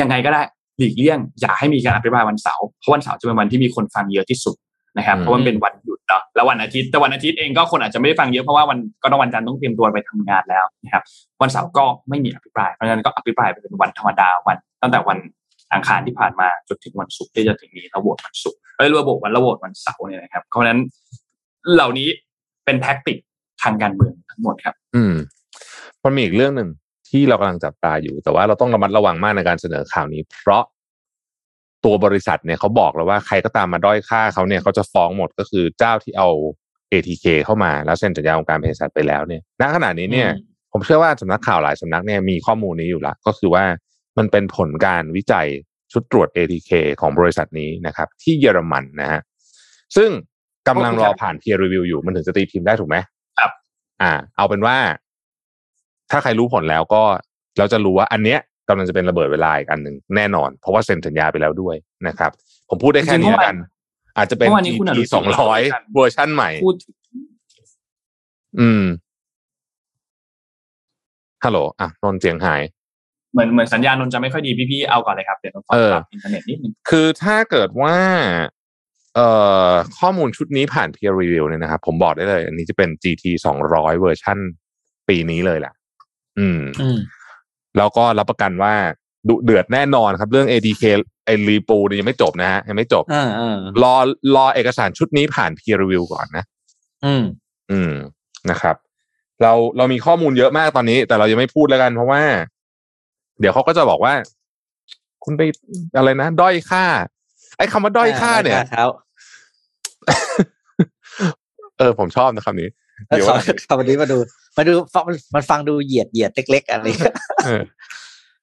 [0.00, 0.42] ยังไงก็ได้
[0.78, 4.56] หลีกเลี่ยงอย่าให้มีการอภิปรายวันเสาร์เพราะวันเสาร์จะเป็นวันที่มีคนฟังเยอะที่สุด
[4.98, 11.02] นะครับอืมเพราะมันเป็นวันหยุดเนาะแล้ววันอาทิตย์แต่วันอาทิตย์เองก็คนอาจจะไม่ได้ฟังเยอะเพราะว่าวันก็ต้องวันจันทร์ต้องเตรียมตัวไปทำงานแล้วนะครับ
[11.42, 15.18] วันเสาร์ก็ไม่มีอภิปรายเพราะฉะนั้นก็อภิปรายไปเป็นวันธรรมดาวัน ตั้งแต่วัน
[15.72, 20.78] อังคารที่ผ่านมาจนถึงวันศุกร์ที่จะถึงนี้แล้วโหวตวันศุกร์เอ้ยระบบวันระโหวตวันเสาร์เนี่ยนะครับเพราะฉะนั้น
[21.74, 22.08] เหล่านี้
[22.64, 23.18] เป็นแท็กติก
[23.62, 25.14] ทางการเมืองทั้งหมดครับ อืม
[26.04, 26.68] มันมีอีกเรื่องหนึ่ง
[27.10, 30.64] ที่เรากำลังจับตาอยู่ แต่ว่าเราต้องระมัดระวังมากในการเสนอข่าวนี้ เพราะ
[31.84, 36.28] ตัวบริษัทเนี่ยเขาบอกแล้วว่าใครก็ตามมาด้อยค่าเขาเนี่ยเขาจะฟ้องหมดก็คือเจ้าที่เอา
[36.92, 40.28] ATK เข้ามาแล้วเซ็นสัญญาองค์การเภสัชไปแล้วเนี่ยณขณะนี้เนี่ย
[40.72, 43.64] ผมเชื่อว่าสำนักข่าวหลายสำนักเนี่ยมีข้อมูลนี้อยู่ละก็คือว่า
[44.18, 45.46] มันเป็นผลการวิจัย
[45.92, 49.20] ชุดตรวจ ATK ของบริษัทนี้นะครับ ที่เยอรมันนะฮะ
[49.96, 50.10] ซึ่ง
[50.68, 52.96] กำลังรอผ่าน peer review อยู่มันถึงจะตีพิมพ์ได้ถูกไหม
[53.38, 53.50] ครับ
[54.02, 54.76] อ่า เอาเป็นว่า
[56.10, 57.02] ถ้าใครรู้ผลแล้วก็
[57.58, 62.30] เราจะรู้ว่าอันเนี้ยกำลังจะเป็นระเบิดเวลาอีกอันหนึ่งแน่นอน เพราะว่าเซ็นสัญญาไปแล้วด้วยนะครับ
[62.68, 63.56] ผมพูดได้แค่นี้แล้วกัน
[64.16, 65.60] อาจจะเป็นเมื่อวานนี้คุณอนุ GT ทินสองร้อย
[65.94, 66.94] เวอร์ชั่นใหม่พูดถึง
[68.60, 68.84] อืม
[71.44, 72.62] ฮัลโหลอะนนท์เสียงหาย
[73.32, 77.96] เหมือนเหมือนสัญญาณนนท์จะไม่ค่อยดีพี่ๆเอาก่อนเลยครับเดี๋ยวต้องขอเออปรับอินเทอร์เน็ตนิดนึงคือถ้าเกิดว่า
[79.14, 79.28] เอ่
[79.70, 83.24] อข้อมูลชุดนี้ผ่าน peer review เนี่ยนะครับผมบอกได้เลย อันนี้จะเป็น GT
[83.62, 84.38] 200เวอร์ชัน
[85.08, 85.72] ปีนี้เลยแหละ
[86.38, 86.98] อืมอืม
[87.76, 88.74] แล้วก็รับประกันว่า
[89.28, 90.82] ดุเดือดแน่นอนครับ เรื่อง ADK
[91.24, 93.94] ไอรีปูเนี่ยยังไม่จบนะฮะยังไม่จบอ่าอ่ารอ
[94.36, 96.44] รอเอกสารชุดนี้ผ่าน peer review ก่อนนะ
[97.04, 97.24] อืม
[97.70, 97.92] อืม
[98.50, 98.76] นะครับ
[99.42, 102.22] เราเรามีข้อมูลเยอะมากตอนนี้ แต่เรายังไม่พูดแล้วกันเพราะว่า
[103.40, 104.14] เดี๋ยวเขาก็จะบอกว่า
[105.24, 105.42] คุณไป
[105.96, 106.84] อะไรนะด้อยค่า
[107.58, 108.84] ไอ้คำว่าด้อยค่าเนี่ยเท้า
[111.78, 112.68] เออผมชอบนะคำนี้
[113.06, 114.18] เดี๋ยวเดี๋ยวคำนี้มาดู
[114.56, 116.84] มาดูฟังมันฟังดูเหยียดเหยียดเล็กๆอะไร
[117.44, 117.62] เออ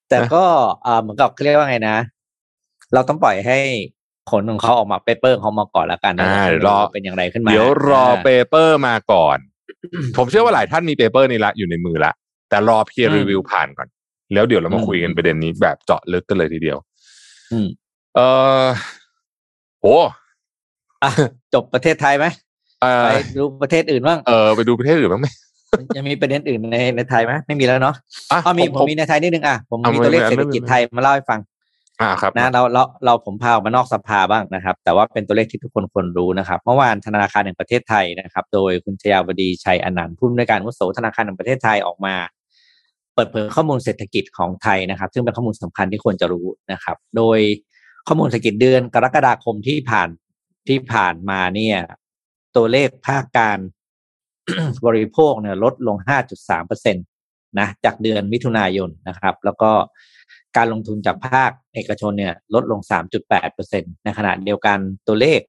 [0.09, 0.43] แต่ก็
[0.85, 1.97] อ่าเหมือนกับเขาเรียกว่าไงนะ
[2.93, 3.59] เราต้องปล่อยให้
[4.29, 9.37] ผลของเขาออกมา paper เขามาก่อนแล้วกันนะอ่าเดี๋ยวรอเป็นอย่างไรขึ้นมา เดี๋ยวรอ paper มาก่อน
[10.17, 12.11] ผมเชื่อว่าหลายท่านมี paper นี้ละอยู่ในมือละ
[12.49, 13.87] แต่รอ peer อืม review ผ่านก่อน
[14.33, 16.77] แล้วเดี๋ยวเรามาอืมคุยกันประเด็นนี้แบบเจาะลึกกันเลยทีเดียว
[17.51, 17.67] อืม
[18.15, 18.19] เอ
[18.63, 18.65] อ
[19.81, 19.85] โห
[21.03, 21.09] อะ
[21.53, 22.44] จบประเทศไทยไหมเอ
[22.81, 25.27] ไปอดูประเทศอื่นบ้างเออไปดูประเทศอื่นบ้างไหม
[25.97, 27.95] ยังมีประเด็นอื่นในในไทยไหมไม่มีแล้วเนาะ
[28.31, 31.39] อะอ๋อมีผมผมมีในไทยนิดนึงอะผมเอามีตัวเลขไม่เศรษฐกิจไทยมาเล่าให้ฟัง
[32.01, 42.15] อ่าครับนะเราเราเราผมพาออกมานอกสภาบ้างนะครับ แต่ว่าเป็นตัวเลขที่ทุกคนควรรู้นะครับ เมื่อวานธนาคารแห่งประเทศไทยนะครับ โดยคุณชยาวดีชัยอนันต์ผู้อำนวยการอาวุโสธนาคารแห่งประเทศไทยออกมา
[43.15, 47.39] เปิดเผยข้อมูลเศรษฐกิจของไทยนะครับ ซึ่งเป็นข้อมูลสำคัญที่ควรจะรู้นะครับ โดย
[48.07, 50.09] ข้อมูลเศรษฐกิจเดือนกรกฎาคมที่ผ่าน
[50.67, 51.77] ที่ผ่านมาเนี่ย
[52.55, 53.59] ตัวเลขภาคการ
[54.85, 55.97] บริโภคเนี่ยลดลง
[56.33, 59.71] 5.3เปอร์เซ็นะจากเดือนมิถุนายนนะครับ แล้วก็
[60.57, 62.79] การลงทุนจากภาคเอกชนเนี่ยลดลง
[63.17, 65.39] 3.8เปอร์เซ็นตในขณะเดียวกันตัวเลข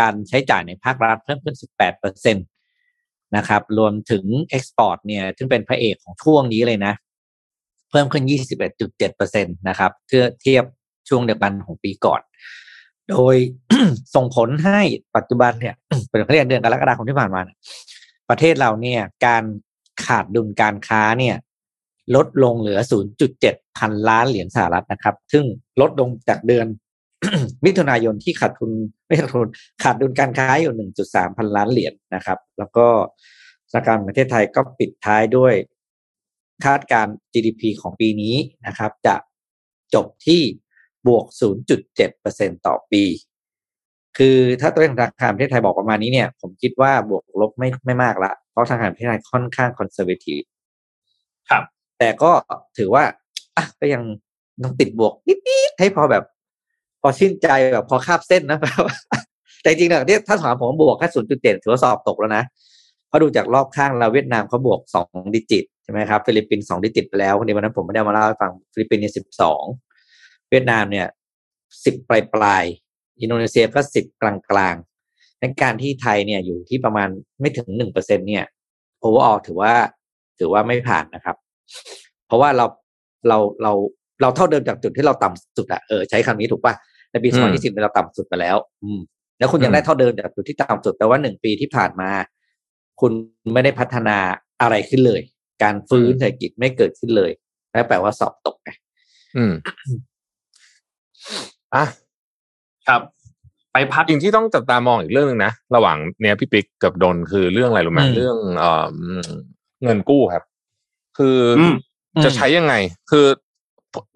[0.00, 2.32] การใช้จ่ายในภาครัฐเพิ่มขึ้น 18เปอร์เซ็
[3.36, 6.94] นะครับ รวมถึง export เนี่ยซึ่งเป็นพระเอกของช่วงนี้เลยนะ
[7.90, 8.24] เพิ่มขึ้น
[8.66, 10.64] 21.7เปอร์เซ็นต์นะครับเทียบเทียบ
[11.08, 12.20] ช่วงเดียวกันของปีก่อน
[13.10, 13.36] โดย
[14.14, 14.80] ส่งผลให้
[15.16, 15.74] ปัจจุบันเนี่ย
[16.08, 17.40] เป็นเขาเรียกเดือนกรกฎาคมที่ผ่านมา
[18.30, 19.44] ประเทศเราเนี่ยการ
[20.06, 21.36] ขาดดุลการค้าเนี่ย
[22.16, 22.80] ลดลงเหลือ
[23.28, 25.44] 0.7 พันล้านเหรียญสหรัฐนะครับ ซึ่ง
[25.80, 26.66] ลดลงจากเดือน
[27.64, 28.70] มิถุนายนที่ขาดทุน
[29.06, 29.48] ไม่ขาดทุน
[29.82, 30.74] ขาดดุลการค้าอยู่
[31.10, 32.86] 1.3 พันล้านเหรียญนะครับ แล้วก็
[33.72, 35.54] สถานการณ์ประเทศไทยก็ปิดท้ายด้วย
[36.64, 38.36] คาดการ GDP ของปีนี้
[38.66, 39.16] นะครับ จะ
[39.94, 40.42] จบที่
[41.08, 41.24] บวก
[41.94, 43.04] 0.7%ต่อปี
[44.18, 50.40] คือถ้าตัวเลขของธนาคารประเทศไทยบอกประมาณนี้เนี่ย ผมคิดว่าบวกลบไม่ไม่มากละ เพราะธนาคารประเทศไทยค่อนข้างคอนเซอร์เวทีฟ
[51.50, 51.62] ครับ
[51.98, 52.30] แต่ก็
[52.78, 53.04] ถือว่า
[53.56, 54.02] อะก็ยัง
[54.62, 56.24] ต้องติดบวกนิดๆให้พอแบบ
[57.02, 58.96] พอชื่นใจแบบพอคาบเส้นนะแบบว่า
[59.62, 62.44] แต่จริงๆเนี่ยถ้าถามผมบวกแค่ศูนย์จุดเจ็ดถือว่าสอบตกแล้วนะ
[63.08, 69.64] เพราะดูจากรอบข้างเราเวียดนามเขาบวกสอง digit ใช่ไหมครับฟิลิปปินส์สอง digit ไปแล้ววันนี้วันนั้นผมไม่ได้มาเล่าให้ฟังฟิลิปปินส์เนี่ยสิบสอง
[70.50, 71.06] เวียดนามเนี่ย
[71.84, 72.64] สิบปลายปลาย
[73.20, 74.76] อินโดนีเซียก็สิบกลางกลาง
[75.40, 77.08] ในการที่ไทยเนี่ยอยู่ที่ประมาณ
[77.40, 78.44] ไม่ถึงหนึ่งเปอร์เซ็นเนี่ย
[79.00, 79.72] overall ถือว่า
[80.38, 81.36] ถือว่าไม่ผ่านนะครับ
[82.26, 82.66] เพราะว่าเรา
[83.28, 83.72] เราเรา
[84.20, 86.74] เราเท่าเดิมจากจุดที่เราต่ำสุดอะเออใช้คำนี้ถูกป่ะ
[87.10, 89.00] ในปีอืม2020เราต่ำสุดไปแล้ว อืม
[89.38, 92.10] แล้วคุณยังได้เท่าเดิมจากจุดที่ต่ำสุดแปลว่าหนึ่งปีที่ผ่านมา
[93.00, 93.12] คุณ
[93.52, 94.18] ไม่ได้พัฒนา
[94.62, 95.20] อะไรขึ้นเลย
[95.62, 97.30] การฟื้นเศรษฐกิจไม่เกิดขึ้นเลย
[97.72, 98.70] นั่นแปลว่าสอบตกไง
[101.28, 101.44] อืม
[101.74, 101.84] อะ
[102.88, 103.00] ครับ
[103.72, 108.86] ไปพักสิ่งที่ต้องจับตามองอีกเรื่องหนึ่งนะระหว่างเนี่ยพี่ปิ๊กกับดนคือเรื่องอะไรรู้ไหมเรื่องเอ่อ
[109.84, 110.44] เงินกู้ครับ
[111.18, 111.74] คืออืม
[112.24, 112.74] จะใช้ยังไง
[113.10, 113.26] คือ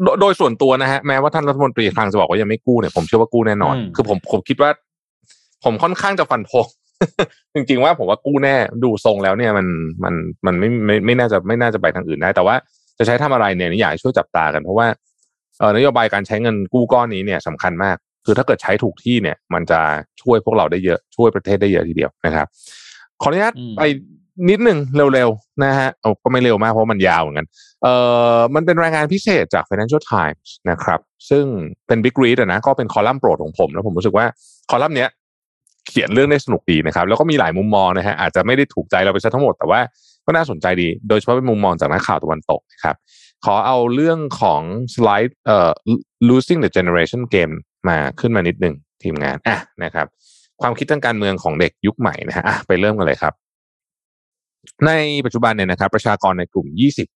[0.02, 4.70] โดโดยส่วนตัวนะฮะแม้ว่าท่านรัฐมนตรีคลังจะบอกว่ายังไม่กู้เนี่ยผมเชื่อว่ากู้แน่นอน คือผมผมคิดว่า
[5.64, 6.66] ผมค่อนข้างจะฟันธง
[7.54, 8.54] จริงๆว่าผมว่ากู้แน่
[8.84, 9.66] ดูทรงแล้วเนี่ยมัน
[10.04, 10.14] มัน
[10.46, 12.54] มันไม่ไม่ไม่น่าจะไม่น่าจะไปทางอื่นได้แต่ว่า
[12.98, 15.07] จะใช้ทำอะไรเนี่ยนี่อยากให้ช่วยจับตากันเพราะว่าเออ
[15.76, 17.96] นโยบายการใช้เงินกู้ก้อนนี้เนี่ยสำคัญมาก
[18.26, 19.80] คือถ้าเกิดใช้ถูกที่เนี่ย มันจะ
[20.22, 22.46] ช่วยพวกเราได้เยอะช่วยประเทศได้เยอะทีเดียวนะครับ
[23.22, 23.82] ขออนุญาตไป
[24.50, 24.78] นิดหนึ่ง
[25.14, 27.46] เร็วๆนะฮะเอาก็ไม่เร็วมากเพราะมันยาวเหมือนกัน
[27.82, 27.94] เอ่
[28.34, 31.00] อมันเป็นรายงานพิเศษจาก Financial Times นะครับ
[31.30, 31.44] ซึ่ง
[31.86, 34.26] เป็น Big Read อะนะก็เป็นคอลัมน์โปรดของผม แล้วผมรู้สึกว่า
[34.70, 35.08] คอลัมน์เนี้ย
[35.88, 39.80] เขียนเรื่องได้สนุกดีนะครับ แล้วก็มีหลายมุมมองนะฮะอาจจะไม่ได้ถูกใจเราไปซะทั้งหมดแต่ว่า
[40.26, 42.96] ก็น่าสนใจดี โดยเฉพาะเป็นมุมมองจากนักข่าวตะวันตกนะครับ
[43.44, 44.62] ขอเอาเรื่องของ
[44.94, 45.70] สไลด์เอ่อ
[46.28, 47.54] losing the generation game
[47.88, 50.06] มาขึ้นมานิดหนึ่งทีมงานอะนะครับ
[50.62, 53.34] ความคิดทางการเมืองของเด็กยุคใหม่นะฮะอะไปเริ่มกันเลยครับ
[54.86, 54.90] ใน
[55.24, 56.66] ปัจจุบันเนี่ยนะครับ ประชากรในกลุ่ม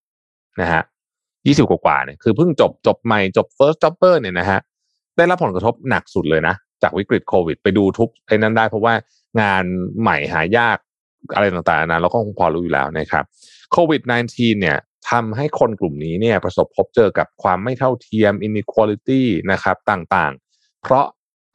[0.06, 0.82] 20 นะฮะ
[1.28, 4.60] 20 กว่าเนี่ยคือเพิ่งจบจบใหม่จบ first jobber เนี่ยนะฮะ
[5.16, 8.94] ได้รับผลกระทบหนักสุดเลยนะ จากวิกฤตโควิด ไปดูทุกไอ้นั้นได้เพราะว่า
[9.40, 9.64] งาน
[10.00, 10.76] ใหม่หายาก
[11.34, 13.24] อะไรต่างๆนะเราก็คงพอรู้อยู่แล้วนะครับ
[13.72, 14.02] โควิด
[14.32, 14.78] -19 เนี่ย
[15.10, 19.22] ทำให้คนกลุ่มนี้เนี่ยประสบพบเจอกับความไม่เท่าเทียม inequality
[19.52, 21.04] นะครับต่างๆ เพราะ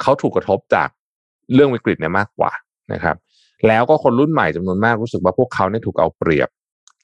[0.01, 0.89] เขาถูกกระทบจาก
[1.53, 2.51] เรื่องวิกฤตเนี่ยมากกว่า
[2.93, 3.15] นะครับ
[3.67, 6.49] แล้วก็คนรุ่นใหม่จำนวนมากรู้สึกว่าพวกเขาเนี่ยถูกเอาเปรียบ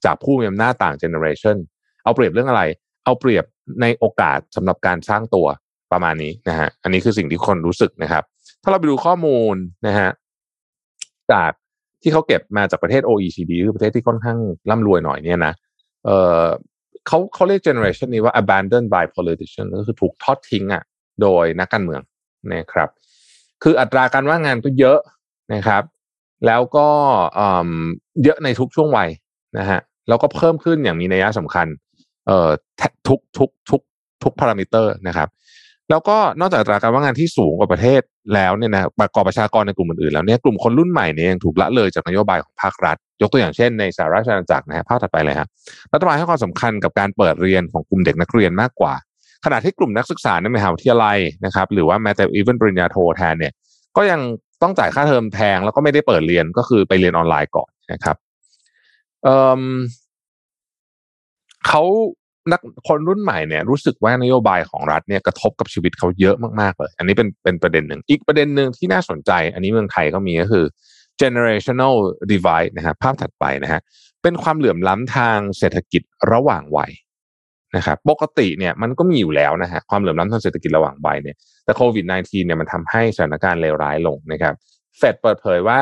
[0.06, 1.58] จากผู้มีอำนาจต่างเจเนอเรชัน
[2.04, 2.64] เอาเปรียบเรื่องอะไร
[3.06, 3.46] เอาเปรียบ
[3.82, 5.48] ในโอกาสสำหรับการสร้างตัว
[5.92, 8.24] ประมาณนี้นะฮะอันนี้คือสิ่งที่คนรู้สึกนะครับ
[8.64, 9.56] ถ้าเราไปดูข้อมูล
[9.88, 10.10] นะฮะ
[11.32, 11.52] จาก
[12.02, 14.40] ที่เขาเก็บมาจากประเทศ OECD คือประเทศที่ค่อนข้าง
[14.70, 15.54] ร่ำรวยหน่อยเนี่ยนะ
[16.06, 16.10] เอ
[16.44, 16.46] อ
[17.08, 20.84] เขาเขาเรียก generation นี้ว่า abandoned by politician ก็คือถูกทอดทิ้งอะ
[21.22, 22.02] โดยนักการเมือง
[22.54, 22.90] นะครับ
[23.64, 25.00] คืออัตราการว่างงานก็เยอะ
[25.54, 25.84] นะครับ
[26.46, 26.88] แล้วก็
[28.24, 29.10] เยอะในทุกช่วงวัย
[29.58, 31.68] นะฮะแล้วก็เพิ่มขึ้นอย่างมีนัยสำคัญ
[32.28, 32.50] เอ่อ
[33.08, 33.82] ทุกทุกทุก
[34.24, 35.30] ทุกพารามิเตอร์นะครับ
[35.90, 38.02] แล้วก็นอกจากอัตราการว่างงานที่สูงกว่าประเทศ
[38.34, 45.48] แล้วเนี่ยนะประกอบประชากรในกลุ่มอื่นๆแล้วเนี่ยกลุ่มคนรุ่นใหม่เนี่ยยังถูกละเลยจากนโยบายของภาครัฐ ยกตัวอย่างเช่นในสหราชอาณาจักรนะฮะภาพถัดไปเลยฮะ
[45.94, 48.94] รัฐบาลให้ความสำคัญกับการเปิดเรียนของกลุ่มเด็กนักเรียนมากกว่า
[49.46, 53.54] ขณะที่กลุ่มนักศึกษาในมหาวิทยาลัยนะครับหรือว่าแม้แต่อีเวนปริญญาโทแทนเนี่ย
[53.98, 54.22] ก็ยัง
[54.62, 58.16] ต้องจ่ายค่าเทอมแพงแล้วก็ไม่ได้เปิดเรียนก็คือไปเรียนออนไลน์ก่อนนะครับ
[59.24, 59.30] เอ
[59.60, 59.62] อ
[61.68, 61.84] เขา
[62.52, 70.66] นักคนรุ่นใหม่เนี่ยรู้สึกว่านโยบายของรัฐเนี่ยกระทบกับชีวิตเขาเยอะมากๆเลย อันนี้เป็นเป็นประเด็นหนึ่ง อีกประเด็นหนึ่งที่น่าสนใจ อันนี้เมืองไทยก็มีก็คือ
[71.22, 71.96] generational
[72.32, 73.82] divide นะฮะภาพถัดไปนะฮะ
[74.24, 76.92] เป็นความเหลื่อมล้ำทางเศรษฐกิจระหว่างวัย
[77.76, 81.36] นะครับปกติเนี่ยมันก็มีอยู่แล้วนะฮะความเหลื่อมล้ำทางเศรษฐกิจระหว่างวัยเนี่ย
[81.66, 84.54] แต่โควิด -19 เนี่ยมันทำให้สถานการณ์เลวร้ายลงนะครับ
[84.98, 85.80] เฟดเปิดเผยว่า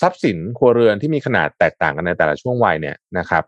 [0.00, 3.44] ทรัพย์สินครัวเรือนที่มีขนาดแตกต่างกันในแต่ละช่วงวัยเนี่ยนะครับ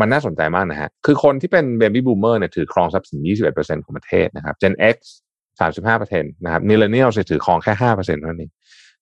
[0.00, 3.20] มันน่าสนใจมากนะฮะ คือคนที่เป็นเบบี้บูมเมอร์เนี่ยถือครองทรัพย์สิน
[3.52, 4.96] 21%ของประเทศนะครับ Gen X
[5.60, 8.52] 35%นะครับ Millennial ถือครองแค่ 5%เท่านั้นเอง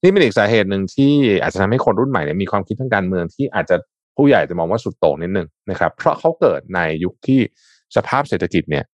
[0.03, 1.13] นี่เป็นอีกสาเหตุหนึ่งที่
[1.43, 3.77] อาจจะทำให้คนรุ่นใหม่เนี่ยมีความคิดทางการเมืองที่อาจจะ
[4.17, 7.41] ผู้ใหญ่จะมองว่าสุดโต่งนิดนึงนะครับ เพราะเขาเกิดในยุคที่
[7.97, 8.85] สภาพเศรษฐกิจเนี่ย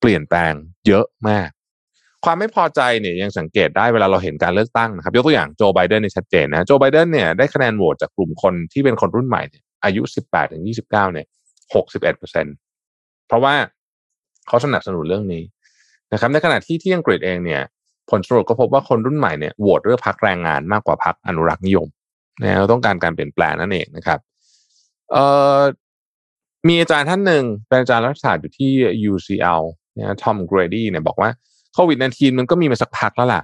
[0.00, 0.52] เปลี่ยนแปลง
[0.86, 1.48] เยอะมาก
[2.24, 10.02] ความไม่พอใจเนี่ยยังสังเกตได้เวลาเราเห็นการเลือกตั้งนะครับ ยกตัวอย่างโจไบเดนเนี่ยชัดเจนนะ โจไบเดนเนี่ยได้คะแนนโหวตจากกลุ่มคนที่เป็นคนรุ่นใหม่เนี่ยอายุ
[10.42, 11.26] 18-29 เนี่ย
[11.74, 12.46] หกสิบเอ็ดเปอร์เซ็น
[13.26, 13.54] เพราะว่า
[14.46, 15.42] เขาสนับสนุนเรื่องนี้
[16.12, 17.62] นะครับ ในขณะที่ที่อังกฤษเองเนี่ย
[18.10, 21.88] ผลสรุปก็พบว่าคนรุ่นใหม่เนี่ยโหวตเลือกพรรคแรงงานมากกว่าพรรคอนุรักษ์นิยม
[22.42, 24.18] นะต้องการการเปลี่ยนแปลงนั่นเองนะครับ
[25.12, 25.24] เอ่
[25.58, 25.60] อ
[26.68, 28.72] มีอาจารย์ท่านหนึ่งเป็นอาจารย์รัฐศาสตร์อยู่ที่
[29.12, 29.62] UCL
[29.96, 31.30] นะทอมเกรดี้เนี่ยบอกว่า
[31.74, 33.42] โควิด -19 มันก็มีมาสักพักแล้วล่ะ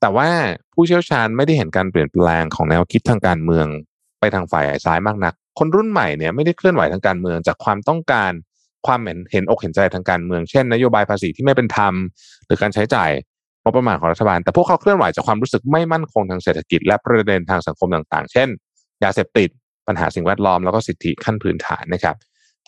[0.00, 0.28] แต่ว่า
[0.74, 3.66] ผู้เชี่ยวชาญไม่ได้เห็นการเปลี่ยนแปลงของแนวคิดทางการเมือง
[4.20, 8.32] ไปทางฝ่ายซ้ายมากนัก คนรุ่นใหม่เนี่ยไม่ได้เคลื่อนไหวทางการเมืองจากความต้องการ
[8.86, 11.94] ความเห็นเห็นอกเห็นใจทางการเมือง เช่น นโยบายภาษีที่ไม่เป็นธรรม
[12.46, 13.10] หรือการใช้จ่าย
[13.62, 18.48] งบประมาณของรัฐบาล แต่พวกเขาเคลื่อนไหวจากความรู้สึกไม่มั่นคงทางเศรษฐกิจ และประเด็นทางสังคมต่างๆ เช่น
[19.04, 19.48] ยาเสพติด
[19.86, 22.16] ปัญหาสิ่งแวดล้อม แล้วก็สิทธิขั้นพื้นฐานนะครับ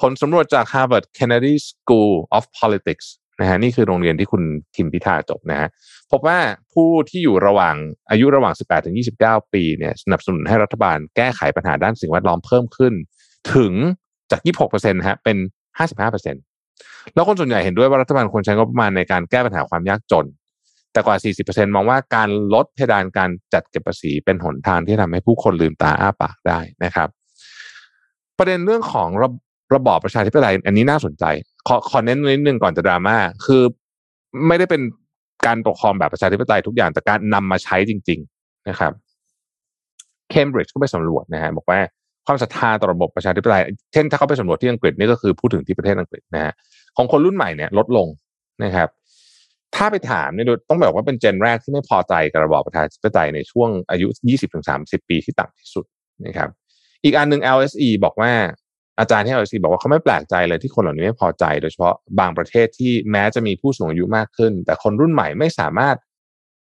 [0.00, 3.06] ผลสำรวจจาก Harvard Kennedy School of Politics
[3.40, 4.42] นะฮะนี่คือโรงเรียนที่คุณ
[4.76, 5.68] ทิมพิธาจบนะฮะ
[6.10, 6.38] พบว่า
[6.72, 7.74] ผู้ที่อยู่ระหว่าง
[8.10, 12.92] อายุระหว่าง 18ถึง29 ปีเนี่ยสนับสนุนให้รัฐบาลแก้ไขปัญหาด้านสิ่งแวดล้อมเพิ่มขึ้น
[13.54, 13.72] ถึง
[14.30, 14.40] จาก
[14.74, 15.36] 26%ฮะเป็น
[16.46, 20.26] 55%แล้วคนส่วนใหญ่เห็นด้วยว่ารัฐบาลควรใช้งบประมาณในการแก้ปัญหาความยากจน
[20.92, 21.16] แต่กว่า
[21.46, 27.08] 40%มองว่าการลดเพดานการจัดเก็บภาษีเป็นหนทางที่ทำให้ผู้คนลืมตาอ้าปากได้นะครับ
[28.38, 29.30] ประเด็นเรื่องของระ
[29.74, 31.24] ระบอบประชาธิปไตยอันนี้น่าสนใจ
[31.68, 33.16] ขอขอเน้นนิดนึงก่อนจะดราม่า
[33.46, 33.62] คือ
[34.46, 34.82] ไม่ได้เป็น
[35.46, 38.92] การปกครองแบบประชาธิปไตยทุกอย่างแต่การนำมาใช้จริง ๆนะครับ
[40.30, 41.80] เคมบริดจ์ก็ไปสำรวจนะฮะบอกว่า
[42.26, 43.62] ความศรัทธาต่อระบบประชาธิปไตย
[43.92, 46.52] เช่นถ้าเขาไปสำรวจที่อังกฤษนี่ก็คือพูดถึงที่ประเทศอังกฤษนะฮะ
[46.96, 48.06] ของคนรุ่นใหม่เนี่ยลดลง
[48.64, 48.88] นะครับ
[49.76, 54.06] ถ้าไปถามเนี่ยต้องบอกว่าเป็นเจนแรกที่ไม่พอใจกับระบอบประชาธิปไตยในช่วงอายุ
[54.58, 55.84] 20-30 ปีที่ต่ำที่สุด
[56.26, 56.48] นะครับ
[57.04, 58.32] อีกอันหนึ่ง LSE บอกว่า
[58.98, 65.96] อาจารย์ที่ LSE บอกว่าเขาไม่แปลกใจเลยที่คนเหล่านี้ไม่พอใจ โดยเฉพาะบางประเทศที่แม้จะมีผู้สูงอายุมากขึ้น แต่คนรุ่นใหม่ไม่สามารถ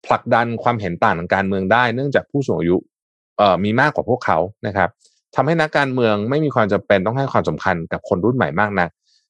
[0.05, 2.77] ผลักดันความเห็นต่างทางการเมืองได้ เนื่องจากผู้สูงอายุ
[3.37, 4.89] เอ่อมีมากกว่าพวกเขานะครับ
[5.35, 8.89] ทำให้นักการเมืองไม่มีความจำเป็นต้องให้ความสำคัญกับคนรุ่นใหม่มากนะัก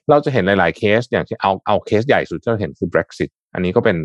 [0.09, 3.97] เราจะเห็นหลาย ๆ เคสอย่างที่เอาเอาเคสใหญ่สุดที่เราเห็นคือ Brexit อันนี้ก็เป็น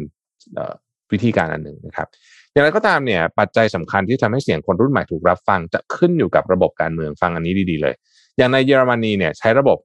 [1.12, 2.08] วิธีการอันหนึ่งนะครับ
[2.52, 7.94] อย่างไรก็ตามเนี่ยปัจจัยสำคัญที่ทำให้เสียงคนรุ่นใหม่ถูกรับฟังจะขึ้นอยู่กับระบบการเมืองฟังอันนี้ดี ๆ เลย
[8.38, 9.78] อย่างในเยอรมนีเนี่ยใช้ระบบ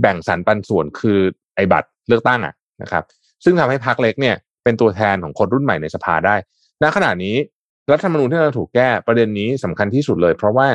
[0.00, 1.18] แบ่งสรรปันส่วนคือ
[1.56, 3.04] ไอ้บัตรเลือกตั้งอะนะครับ
[3.44, 6.36] ซึ่งทำให้พรรคเล็กเนี่ยเป็นตัวแทนของคนรุ่นใหม่ในสภาได้
[6.82, 7.36] ณขณะนี้
[7.92, 10.68] รัฐธรรมนูญที่เราถูกแก้ประเด็นนี้สำคัญที่สุดเลย เพราะว่า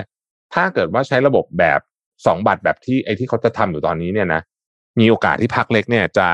[0.54, 1.80] ถ้าเกิดว่าใช้ระบบแบบ
[2.26, 4.42] สองบัตรแบบที่ไอ้ที่เขาจะทำอยู่ตอนนี้เนี่ยนะ
[5.00, 6.28] มีโอกาสที่พรรคเล็กเนี่ยจะ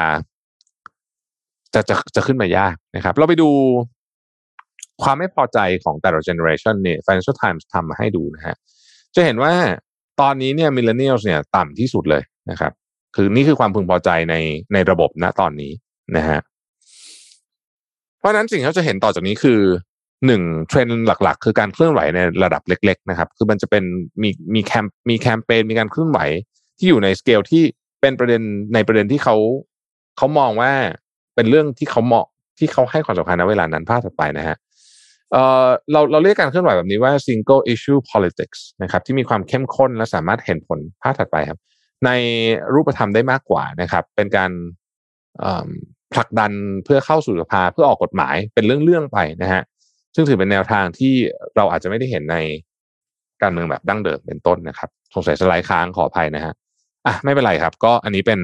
[1.74, 3.50] จะจะจะขึ้นมายากนะครับ เราไปดู
[5.04, 8.56] ความไม่พอใจของแต่ละเจเนอเรชันเนี่ย Financial Times ทำมาให้ดูนะฮะ
[9.16, 9.54] จะเห็นว่า
[10.22, 12.72] ตอนนี้เนี่ย millennial เนี่ยต่ำที่สุดเลยนะครับ
[13.16, 14.36] คือนี่คือความพึงพอใจใน
[14.74, 15.72] ในระบบณตอนนี้
[16.18, 16.40] นะฮะ
[18.20, 19.60] เพราะนั้นสิ่งที่เราจะเห็นต่อจากนี้คือ
[20.26, 23.84] หนึ่งเทรนด์หลัก ๆ คือการเคลื่อนไหวในระดับเล็ก ๆ นะครับ คือมันจะเป็น
[24.22, 26.20] มีมีแคมมีแคมเปญมีการเคลื่อนไหว
[26.78, 27.64] ที่อยู่ในสเกลที่
[28.02, 28.42] เป็นประเด็น
[28.74, 29.36] ในประเด็นที่เขา
[30.18, 30.72] เขามองว่า
[31.36, 34.58] เป็นเรื่องที่เขาเหมาะที่เขาให้ความสำคัญในเวลานั้นภาพถัดไปนะฮะ
[35.34, 41.60] เราเราเรียกการเคลื่อนไหวแบบนี้ว่า single issue politics นะครับที่มีความเข้มข้นและสามารถเห็นผลภาพถัดไปครับ
[42.06, 42.10] ใน
[42.74, 44.52] รูปธรรมได้มากกว่านะครับ เป็นการ
[46.14, 46.52] ผลักดัน
[46.86, 49.62] เพื่อเข้าสู่สภาเพื่อออกกฎหมายเป็นเรื่องๆไปนะฮะ
[50.16, 51.14] ซึ่งถือเป็นแนวทางที่
[51.56, 52.38] เราอาจจะไม่ได้เห็นใน
[53.42, 56.54] การเมืองแบบดั้งเดิมเป็นต้นนะครับ สงสัยสไลด์ค้างขออภัยนะฮะ
[57.06, 58.42] อะไม่เป็นไรครับ ก็อันนี้เป็น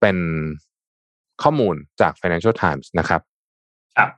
[0.00, 0.16] เป็น
[1.42, 3.20] ข้อมูลจาก Financial Times นะครับ
[3.96, 4.10] ครับ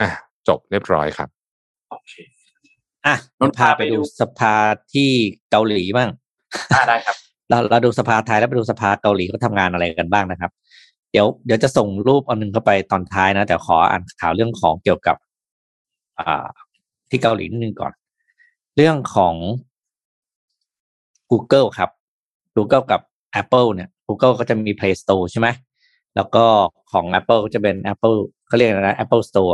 [0.00, 0.10] อะ
[0.48, 1.28] จบเรียบร้อยครับ
[1.90, 2.12] โอเค
[3.06, 4.54] อะนนพาไปดูสภา
[4.92, 5.10] ที่
[5.50, 6.08] เกาหลีบ้าง
[6.72, 7.16] อ่าได้ครับ
[7.50, 10.50] เราเราดูสภาไทยแล้วไปดูสภาเกาหลีเขาทำงานอะไรกันบ้างนะครับ
[11.12, 15.16] เดี๋ยวเดี๋ยวจะส่งรูปอันนึงเข้าไปตอนท้ายนะแต่ขออ่านข่าวเรื่องของเกี่ยวกับ
[16.18, 16.46] อ่า
[17.10, 17.92] ที่เกาหลีนิดนึงก่อน
[18.76, 19.34] เรื่องของ
[21.30, 21.90] Google ครับ
[22.56, 23.00] Google กับ
[23.40, 25.48] Apple เนี่ย Google ก็จะมี Play Store ใช่ไหม
[26.16, 26.44] แล้วก็
[26.92, 29.52] ของ Apple ก็จะเป็น Apple เขาเรียกอะไรนะ Apple Store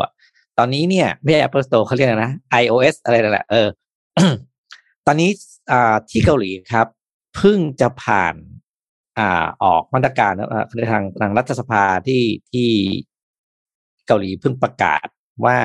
[0.58, 2.32] ตอนนี้เนี่ยไม่ใช่ Apple Store เขาเรียกนะ
[2.62, 3.68] iOS อะไรนั่นแหละเออ
[5.06, 5.30] ตอนนี้
[5.72, 6.86] อ่าที่เกาหลีครับ
[7.36, 8.34] เพิ่งจะผ่าน
[9.18, 10.32] อ่าออกมาตรการ
[10.76, 12.70] ในทางทางรัฐสภาที่ที่
[14.06, 15.06] เกาหลีเพิ่งประกาศ
[15.44, 15.58] ว่า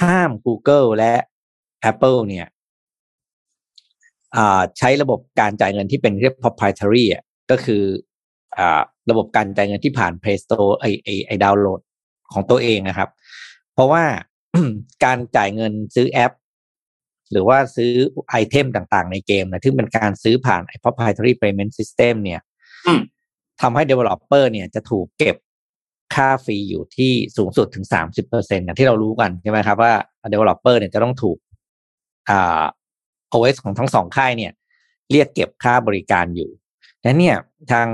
[0.00, 1.14] ห้าม Google และ
[1.90, 2.46] Apple เนี่ย
[4.78, 7.82] ใช้ระบบการจ่ายเงินที่เป็นเรียก proprietary อะก็คือ
[8.58, 8.60] อ
[9.10, 11.80] ระบบการจ่ายเงินที่ผ่าน Play Store ไอไอไอดาวน์โหลด
[12.32, 13.08] ของตัวเองนะครับ
[13.80, 14.04] ราะว่า
[15.04, 16.32] การจ่ายเงินซื้อแอป
[17.32, 17.92] หรือว่าซื้อ
[18.30, 22.40] ไอเทมต่างๆ ในเกมนะที่เป็นการซื้อผ่านไอ proprietary payment system เนี่ย
[23.60, 25.36] ทำให้ developer เนี่ยจะถูกเก็บ
[26.14, 29.92] ค่าฟรีอยู่ที่สูงสุดถึงสามสิบเปอร์เซ็นต์อย่างที่เรารู้กันใช่ไหมครับว่า
[30.32, 31.38] developer เนี่ยจะต้องถูก
[32.30, 32.64] อ่า
[33.32, 34.52] OS ของทั้งสองค่ายเนี่ย
[35.10, 36.50] เรียกเก็บค่าบริการอยู่
[37.02, 37.36] และเนี่ย
[37.72, 37.88] ทาง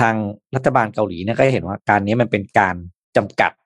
[0.00, 0.14] ทาง
[0.54, 2.74] รัฐบาลเกาหลีเนี่ยก็เห็นว่าการนี้มันเป็นการ
[3.16, 3.65] จำกัดอ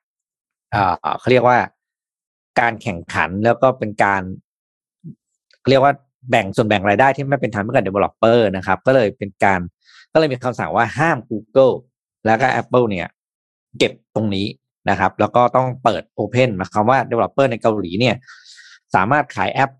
[1.19, 1.57] เขาเรียกว่า
[2.59, 4.21] การแข่งขันแล้วก็เป็นการ
[5.69, 5.93] เรียกว่า
[6.29, 9.59] แบ่งส่วนแบ่งรายได้ที่ไม่เป็นธรรมกับ developer นะครับ ก็เลยเป็นการ
[10.13, 11.73] ก็เลยมีคำสั่งว่าห้าม Google
[12.25, 13.07] แล้วก็ Apple เนี่ย
[13.77, 14.47] เก็บตรงนี้
[14.89, 18.15] นะครับ แล้วก็ต้องเปิด Open หมายความว่า developer ในเกาหลีเนี่ย
[18.95, 19.71] สามารถขายแอป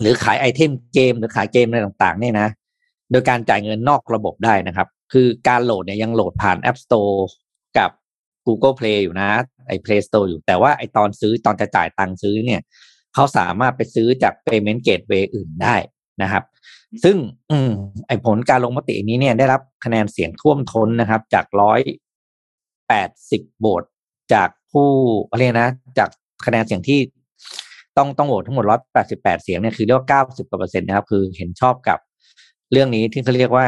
[0.00, 2.48] หรือขายไอเทมเกม หรือขายเกมอะไรต่างๆ เนี่ยนะ
[3.10, 7.16] โดยการจ่ายเงินนอกระบบได้นะครับ คือการโหลดเนี่ยยังโหลดผ่าน App Store
[7.78, 7.90] กับ
[8.46, 9.30] Google Play อยู่นะ
[9.66, 12.60] ไอ้ Play Store อยู่แต่ว่าไอ้ตอนซื้อตอนจะจ่ายตังค์ซื้อเนี่ย
[13.14, 15.76] เขาสามารถไปซื้อจาก payment gateway อื่นได้
[16.22, 16.44] นะครับ
[17.04, 17.16] ซึ่ง
[17.52, 17.70] อืม
[18.06, 21.80] ไอ้ผลการลงมตินี้เนี่ยได้รับคะแนนเสียงท่วมท้นนะครับ จากร้อย
[22.88, 23.84] แปดสิบโหวต
[24.34, 24.88] จากผู้
[25.30, 26.08] อะไรนะ จาก
[26.46, 27.00] คะแนนเสียงที่
[27.96, 31.98] ต้องต้องโหวตทั้งหมดร้อยแปดสิบแปดเสียงเนี่ยคือเรียกว่าเก้าสิบกว่าเปอร์เซ็นต์นะครับ คือเห็นชอบกับ
[32.72, 33.66] เรื่องนี้ที่เขาเรียกว่า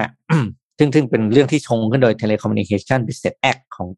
[0.78, 3.88] ซึ่งซึ่งเป็นเรื่องที่ชงขึ้นโดย Telecommunication Business Act ของ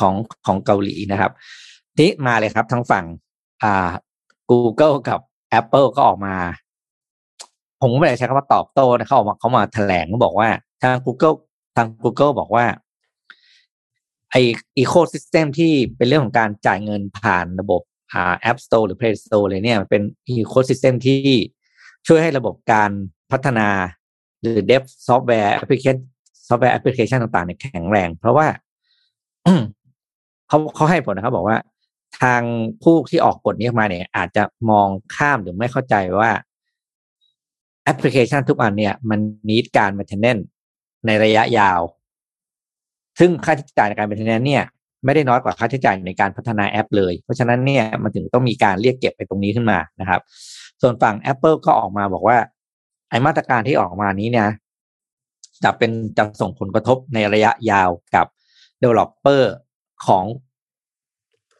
[0.00, 0.14] ของ
[0.46, 1.32] ของเกาหลีนะครับ
[1.96, 3.04] ทีนี้มาเลยครับทั้งฝั่ง
[3.62, 3.90] อ่า
[4.50, 5.20] Google กับ
[5.58, 6.36] Apple ก็ออกมา
[7.80, 10.48] ผมก็ไม่ได้ใช้คำว่าตอบโต้นะเขาออกมาเขามาแถลงเขาบอกว่า
[10.82, 11.36] ทาง Google
[11.76, 12.66] ทาง Google บอกว่า
[14.30, 14.36] ไอ
[14.78, 17.82] ecosystem ที่เป็นเรื่องของการจ่ายเงินผ่านระบบ
[18.12, 21.20] อ่า App Store หรือ Play Store เลยเนี่ยมันเป็นอีโคซิสเต็มที่
[22.06, 22.90] ช่วยให้ระบบการ
[23.30, 23.68] พัฒนา
[24.40, 25.96] หรือ Dev Software Application
[26.48, 28.46] Software Application ต่างๆเนี่ยแข็งแรง เพราะว่า
[30.48, 31.58] เขาเขาให้ผลนะครับ บอกว่า
[32.22, 32.42] ทาง
[32.82, 36.30] ผู้ที่ออกกฎนี้มาเนี่ย อาจจะมองข้ามหรือไม่เข้าใจว่า
[37.84, 40.44] แอปพลิเคชันทุกอันเนี่ย มันนิดการ maintenance
[41.06, 41.80] ในระยะยาว
[43.18, 44.64] ซึ่งค่าใช้จ่ายในการ maintenance เนี่ย
[45.04, 50.20] ไม่ได้น้อยกว่าค่าใช้จ่ายในการพัฒนาแอป เลย เพราะฉะนั้นเนี่ยมันถึงต้องมีการเรียกเก็บไปตรงนี้ขึ้นมานะครับ
[50.82, 52.38] ส่วนฝั่ง Apple ก็ออกมาบอกว่า
[53.08, 54.48] ไอมาตรการที่ออกมานี้เนี่ย
[55.64, 58.26] จะเป็นจะส่งผลกระทบในระยะยาวกับ
[58.82, 59.42] developer
[60.06, 60.24] ของ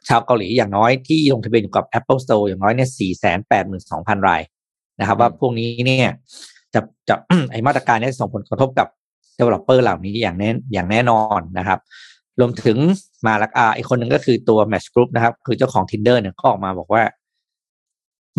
[0.08, 4.42] ชาวเกาหลีอย่างน้อยที่ลงทะเบียนอยู่กับ Apple Store อย่างน้อยเนี่ยสี่แสนแปดหมื่นสองพันราย
[5.00, 6.10] นะครับ ว่าพวกนี้เนี่ย
[6.74, 7.14] จะจะ
[7.50, 8.88] ไอมาตรการนี้ส่งผลกระทบกับ
[9.38, 11.78] developer เหล่านี้อย่างแน่อย่างแน่นอนนะครับ
[12.40, 12.76] รวมถึง
[13.26, 17.02] มาลักอาอีกคนหนึ่งก็คือตัว Match Group นะครับ คือเจ้าของ Tinder เนี่ยก็ออกมาบอกว่า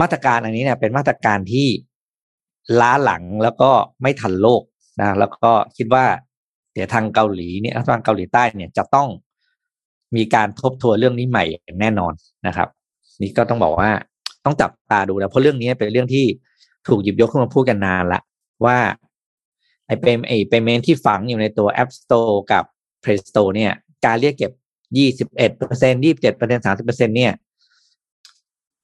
[0.01, 1.67] มาตรการอันนี้เนี่ยเป็นมาตรการที่
[2.79, 3.69] ล้าหลังแล้วก็
[4.01, 4.61] ไม่ทันโลก
[4.99, 6.05] นะแล้วก็คิดว่า
[6.73, 9.07] เดี๋ยวทางเกาหลีเนี่ยทางเกาหลีใต้เนี่ยจะต้อง
[10.15, 12.13] มีการทบทวนเรื่องนี้ใหม่อย่างแน่นอน
[12.47, 12.67] นะครับ
[13.21, 13.89] นี่ก็ต้องบอกว่า
[14.45, 16.25] ต้องจับตาดูนะเพราะเรื่องนี้เป็นเรื่องที่
[16.87, 18.21] ถูกหยิบยกขึ้นมาพูดกันนานละ
[18.65, 18.77] ว่า
[19.87, 22.63] ไอเป็นไอเปเมนที่ฝังอยู่ในตัว App Store กับ
[23.03, 23.71] Play Store เนี่ย
[24.05, 24.51] การเรียกเก็บ
[24.97, 27.31] ยี่สิบเอ็ดเปอร์เซ็นยี่สิบเจ็ดเปอร์เซ็นสามสิบเปอร์เซ็นเนี่ย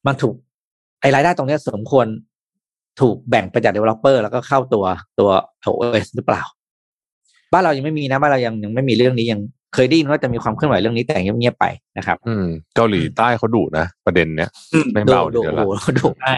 [0.05, 0.35] มันถูก
[1.01, 2.07] ไอรายได้ตรงนี้สมควร
[3.01, 4.85] ถูกแบ่งไปจาก developer แล้วก็เข้าตัว
[5.19, 5.29] ตัว
[5.67, 6.43] OS หรือเปล่า
[7.53, 9.41] บ้านเรายังไม่มีนะบ้านเรายังยังไม่มีเรื่องนี้ยัง
[9.73, 11.65] เคยได้ยินว่าจะมีความเคลื่อนไหวเรื่องนี้แต่เงียบๆไป
[11.97, 12.45] นะครับ อืม
[12.75, 16.33] เกาหลีใต้เขาดุนะประเด็นเนี้ยอืมไม่ดูเบาดูเดี๋ยวโอ้ละโหดูใช่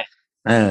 [0.47, 0.69] เออ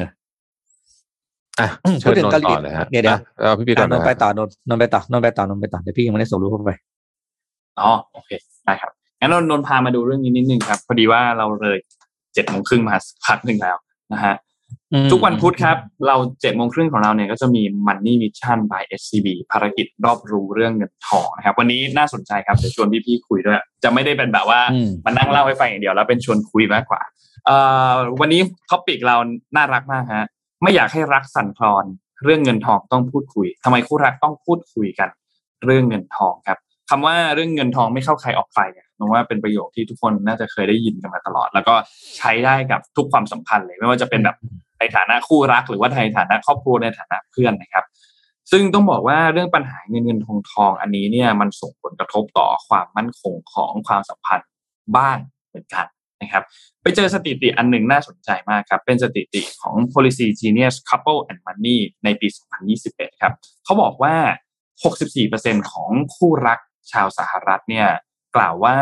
[1.61, 6.73] อะอืมเชิญพูดถึนงนเกาหลีต่อเลยฮะเดี๋ยวเดี๋ยวอะเอาพี่พี่ก่อนนนะนท์ไปต่อนนท์นนท์ไปต่อนนท์ไปต่อนนท์ไปต่อเดี๋ยวพี่ยังไม่ได้ส่งรูปเข้าไป
[7.81, 8.31] อ๋อโอเค
[8.65, 11.79] ได้ครับงั้นนนนนพามาดูเรื่องนี้นิดนึงครับ พอดีว่าเราเลย
[12.35, 13.77] เจ็ดโมงครึ่งมาสักพักหนึ่งแล้ว
[14.13, 14.52] นะฮะอืม
[15.13, 27.03] ทุกวันพุธครับ เราเจ็ดโมงครึ่งของเราเนี่ยก็จะมี Money Mission by SCB ภารกิจรอบรู้เรื่องเงินทองนะครับ วันนี้น่าสนใจครับเดี๋ยวชวนพี่ๆคุยด้วย จะไม่ได้เป็นแบบว่าอืมมานั่งเล่าให้ฟังอย่างเดียวแล้วเป็นชวนคุยมากกว่า
[27.47, 27.57] เอ่
[27.93, 29.17] อวันนี้ท็อปิกเรา
[29.57, 30.27] น่ารักมากฮะ
[30.63, 31.85] ไม่อยากให้รักสั่นคลอน
[32.25, 35.09] เรื่องเงินทองต้องพูดคุยทำไมคู่รักต้องพูดคุยกัน
[35.65, 36.59] เรื่องเงินทองครับ
[36.91, 41.75] คำว่าเรื่องเงินทองไม่เข้าใครออกใครเนี่ย ผมว่าเป็นประโยคที่ทุกคนน่าจะเคยได้ยินกันมาตลอด แล้วก็
[42.19, 44.37] ใช้ได้กับทุกความสัมพันธ์เลย ไม่ว่าจะเป็นแบบ
[44.79, 47.85] ในฐานะคู่รัก หรือว่าในฐานะครอบครัวในฐานะเพื่อนนะครับ
[48.51, 54.49] ซึ่งต้องบอกว่าเรื่องปัญหาเงินเงินทองทองอันนี้เนี่ยมันส่งผลกระทบต่อความมั่นคงของความสัมพันธ์
[54.97, 55.17] บ้าง
[55.49, 55.87] เหมือนกัน
[56.23, 56.45] นะครับ
[56.83, 62.29] ไปเจอสถิติอันหนึ่งน่าสนใจมากครับ เป็นสถิติของ Policy Genius Couple and Money ในปี
[62.75, 63.33] 2021 ครับ
[63.65, 64.15] เขาบอกว่า
[64.95, 66.59] 64%ของคู่รัก
[66.93, 67.89] ชาวสหรัฐเนี่ย
[68.37, 68.77] กล่าวว่า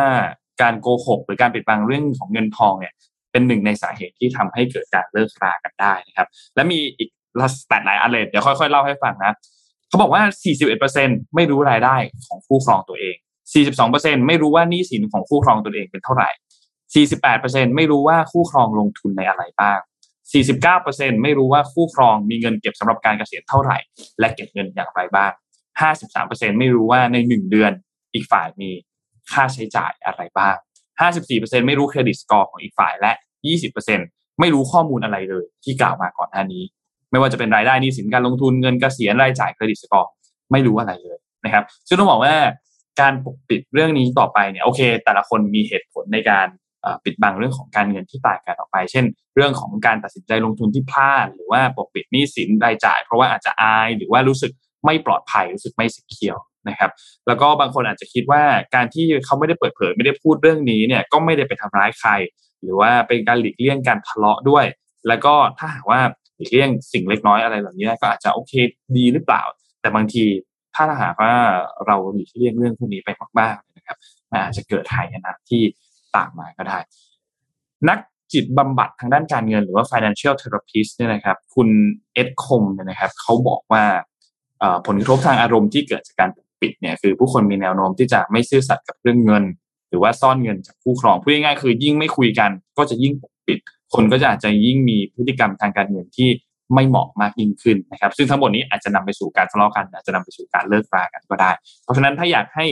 [0.62, 2.94] การโกหกหรือการปิดบังเรื่องของเงินทองเนี่ย
[3.32, 9.32] เป็นหนึ่งในสาเหตุที่ทำให้เกิดการเลิกรากันได้นะครับ และมีอีกลัสแตทหลายอันเลยเดี๋ยวค่อยๆเล่าให้ฟังนะ
[9.88, 10.22] เขาบอกว่า
[10.78, 11.96] 41%ไม่รู้รายได้
[12.26, 13.16] ของคู่ครองตัวเอง
[13.70, 16.30] 42%ไม่รู้ว่าหนี้สินของคู่ครองตัวเองเป็นเท่าไหร่
[17.22, 19.78] 48%ไม่รู้ว่าคู่ครองลงทุนในอะไรบ้าง
[20.50, 23.78] 49%ไม่รู้ว่าคู่ครองมีเงินเก็บสำหรับการเกษียณเท่าไหร่
[24.18, 25.32] และเก็บเงินอย่างไรบ้าง
[25.96, 27.72] 53%ไม่รู้ว่าในหนึ่งเดือน
[28.14, 28.70] อีกฝ่ายมี
[29.32, 30.56] ค่าใช้จ่ายอะไรบ้าง
[31.10, 33.12] 54%ไม่รู้เครดิตสกอร์ของอีกฝ่ายและ
[33.76, 36.62] 20%ไม่รู้ข้อมูลอะไรเลยที่กล่าวมาก่อนหน้านี้
[37.10, 40.10] ไม่ว่าจะเป็นรายได้นี้สินการลงทุนเงินเกษียณรายจ่ายเครดิตสกอร์
[40.52, 42.34] ไม่รู้อะไรเลยนะครับซึ่งต้องบอกว่า
[43.00, 46.46] การปกปิดเรื่องนี้ต่อไปเนี่ยโอเค แต่ละคนมีเหตุผลในการ
[47.04, 49.04] ปิดบังเรื่องของการเงินที่ต่างกันออกไป เช่น
[49.34, 54.52] เรื่องของการตัดสินใจลงทุนที่พลาด หรือว่าปกปิดหนี้สินรายจ่าย เพราะว่าอาจจะอายหรือว่ารู้สึก
[54.84, 56.36] ไม่ปลอดภัยรู้สึกไม่สิเคียว
[56.68, 56.90] นะครับ
[57.26, 58.42] แล้วก็บางคนอาจจะคิดว่า
[58.74, 62.10] การที่เขาไม่ได้เปิดเผยไม่ได้พูดเรื่องนี้เนี่ยก็ไม่ได้ไปทำร้ายใคร
[62.62, 64.64] หรือว่าเป็นการหลีกเลี่ยงการทะเลาะด้วย
[65.08, 66.00] แล้วก็ถ้าหากว่า
[66.36, 68.52] หลีกเลี่ยงสิ่งเล็กน้อยอะไรแบบนี้ก็อาจจะโอเค
[68.96, 69.42] ดีหรือเปล่า
[69.80, 70.24] แต่บางที
[70.74, 71.32] ถ้าหากว่า
[71.86, 73.08] เราหลีกเลี่ยงเรื่องพวกนี้ไป
[73.40, 73.96] มากๆนะครับ
[74.30, 75.62] มันอาจจะเกิดหายนะที่
[76.16, 76.78] ตามมาก็ได้
[77.88, 77.98] นัก
[78.32, 81.68] จิตบำบัดทางด้านการเงินหรือว่า financial therapist เนี่ยนะครับ คุณ
[82.14, 83.84] เอ็ดคมเนี่ยนะครับเขาบอกว่า
[84.86, 86.30] ผลกระทบทางอารมณ์ที่เกิดจากการ
[86.60, 89.44] ปิดเนี่ยคือผู้คนมีแนวโน้มที่จะไม่ซื่อสัตย์กับเรื่องเงิน
[89.88, 93.58] หรือว่าซ่อนเงินจากผู้ครองพูดง่ายๆคือยิ่งไม่คุยกัน ก็จะยิ่งปกปิด
[93.94, 96.28] คนก็จะอาจจะยิ่งมีพฤติกรรมทางการเงินที่
[96.74, 101.50] ไม่เหมาะมากยิ่งขึ้นนะครับ ซึ่งทั้งหมดนี้อาจจะนำไปสู่การทะเลาะกัน อาจจะนำไปสู่การเลิกรากันก็ได้
[101.84, 102.66] เพราะฉะนั้นถ้าอยากให้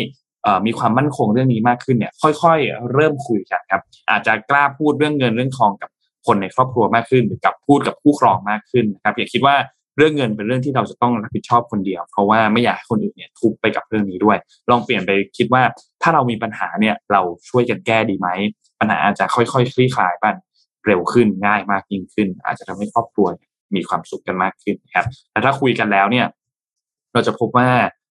[0.66, 5.90] มีความมั่นคงเรื่องนี้มากขึ้นเนี่ย ค่อยๆ เริ่มคุยกันครับ อาจจะกล้าพูดเรื่องเงินเรื่องทองกับ
[6.26, 9.56] คนในครอบครัวมากขึ้น หรือกับพูดกับผู้ครองมากขึ้นนะครับอย่าคิดว่า
[9.98, 14.38] เรื่องเงินเป็นเรื่องที่เราจะต้องรับผิดชอบคนเดียว เพราะว่าไม่อยากให้คนอื่นเนี่ยทุกไปกับเรื่องนี้ด้วย
[14.70, 15.62] ลองเปลี่ยนไปคิดว่า
[16.02, 17.20] ถ้าเรามีปัญหาเนี่ยเรา
[17.50, 18.28] ช่วยกันแก้ดีไหม
[18.80, 20.24] ปัญหาอาจจะค่อยๆคลี่คลายไป
[20.86, 23.26] เร็วขึ้นง่ายมากยิ่งขึ้น อาจจะทำให้ครอบครัว
[23.74, 26.26] มีความสุขกันมากขึ้นครับแต่ถ้าคุยกันแล้วเนี่ย
[27.12, 27.68] เราจะพบว่า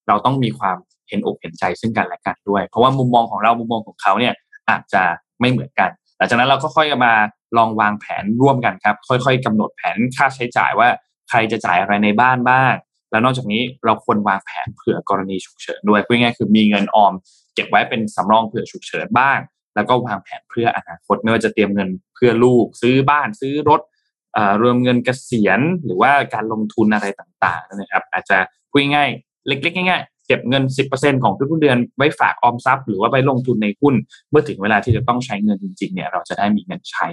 [0.07, 0.77] เราต้องมีความ
[1.07, 4.33] เห็นอกเห็นใจซึ่งกันและกันด้วย เพราะว่ามุมมองของเรามุมมองของเขาเนี่ย
[4.69, 5.03] อาจจะ
[5.39, 7.13] ไม่เหมือนกันหลังจากนั้นเราก็ค่อยมา
[7.57, 10.89] ลองวางแผนร่วมกันครับ ค่อย ๆกำหนดแผนค่าใช้จ่ายว่า
[11.29, 12.73] ใครจะจ่ายอะไรในบ้านบ้าง
[13.11, 17.13] แล้วนอกจากนี้เราควรวางแผนเผื่อกรณีฉุกเฉินด้วยพูดง่ายคือมีเงินออม
[17.55, 19.39] เก็บไว้เป็นสำรองเผื่อฉุกเฉินบ้าง
[19.75, 23.81] แล้วก็วางแผนเพื่ออนาคตไม่ว่าจะเตรียมเงินเพื่อลูก ซื้อบ้านซื้อรถ
[24.61, 28.37] รวมเงินเกษียณหรือว่าการลงทุนอะไรต่างๆนะครับ อาจจะ
[28.69, 29.09] พูดง่าย
[29.47, 30.63] เล็กๆง่ายๆเก็บเงิน
[30.93, 33.95] 10%ของทุกเดือนไว้ฝากออมทรัพย์ หรือว่าไปลงทุนในหุ้น
[34.29, 37.07] เมื่อถึงเวลาที่จะต้องใช้เงินจริงๆเนี่ยเราจะได้มีเงินใช้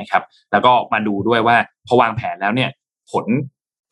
[0.00, 1.56] นะครับ แล้วก็มาดูด้วยว่า
[1.86, 2.70] พอวางแผนแล้วเนี่ย
[3.10, 3.26] ผล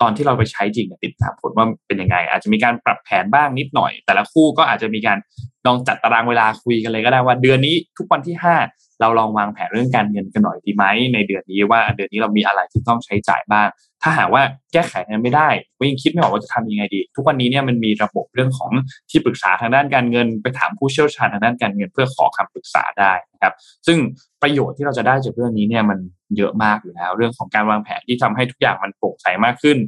[0.02, 5.18] ตอนที่เราไปใช้จริงติดตามผลว่าเป็นยังไง อาจจะมีการปรับแผนบ้างนิดหน่อย แต่ละคู่ก็อาจจะมีการ
[5.66, 8.56] ลองจัดตารางเวลาคุยกันเลยก็ได้ว่า เดือนนี้ทุกวันที่ห้า
[9.00, 10.84] เราลองวางแผนเรื่องการเงินกันหน่อยดีไหม
[11.14, 13.68] ในเดือนนี้ว่าเดือนนี้เรามีอะไรที่ต้องใช้จ่ายบ้าง
[14.02, 14.42] ถ้าหากว่า
[14.72, 15.48] แก้ไขกันไม่ได้
[15.78, 18.70] ก็ยังคิดไม่ออกว่าจะทำยังไงดี ทุกวันนี้เนี่ยมันมีระบบเรื่องของ
[19.10, 23.52] ที่ปรึกษาทางด้านการเงิน ไปถามผู้เชี่ยวชาญทางด้านการเงิน เพื่อขอคำปรึกษาได้นะครับ
[23.86, 23.98] ซึ่ง
[24.42, 25.98] ประโยชน์ที่เราจะได้จากเรื่องนี้เนี่ยมัน
[26.39, 29.78] เยอะมากอยู่แล้ว เรื่องของการวางแผนที่ทำให้ทุกอย่างมันโปร่งใสมากขึ้น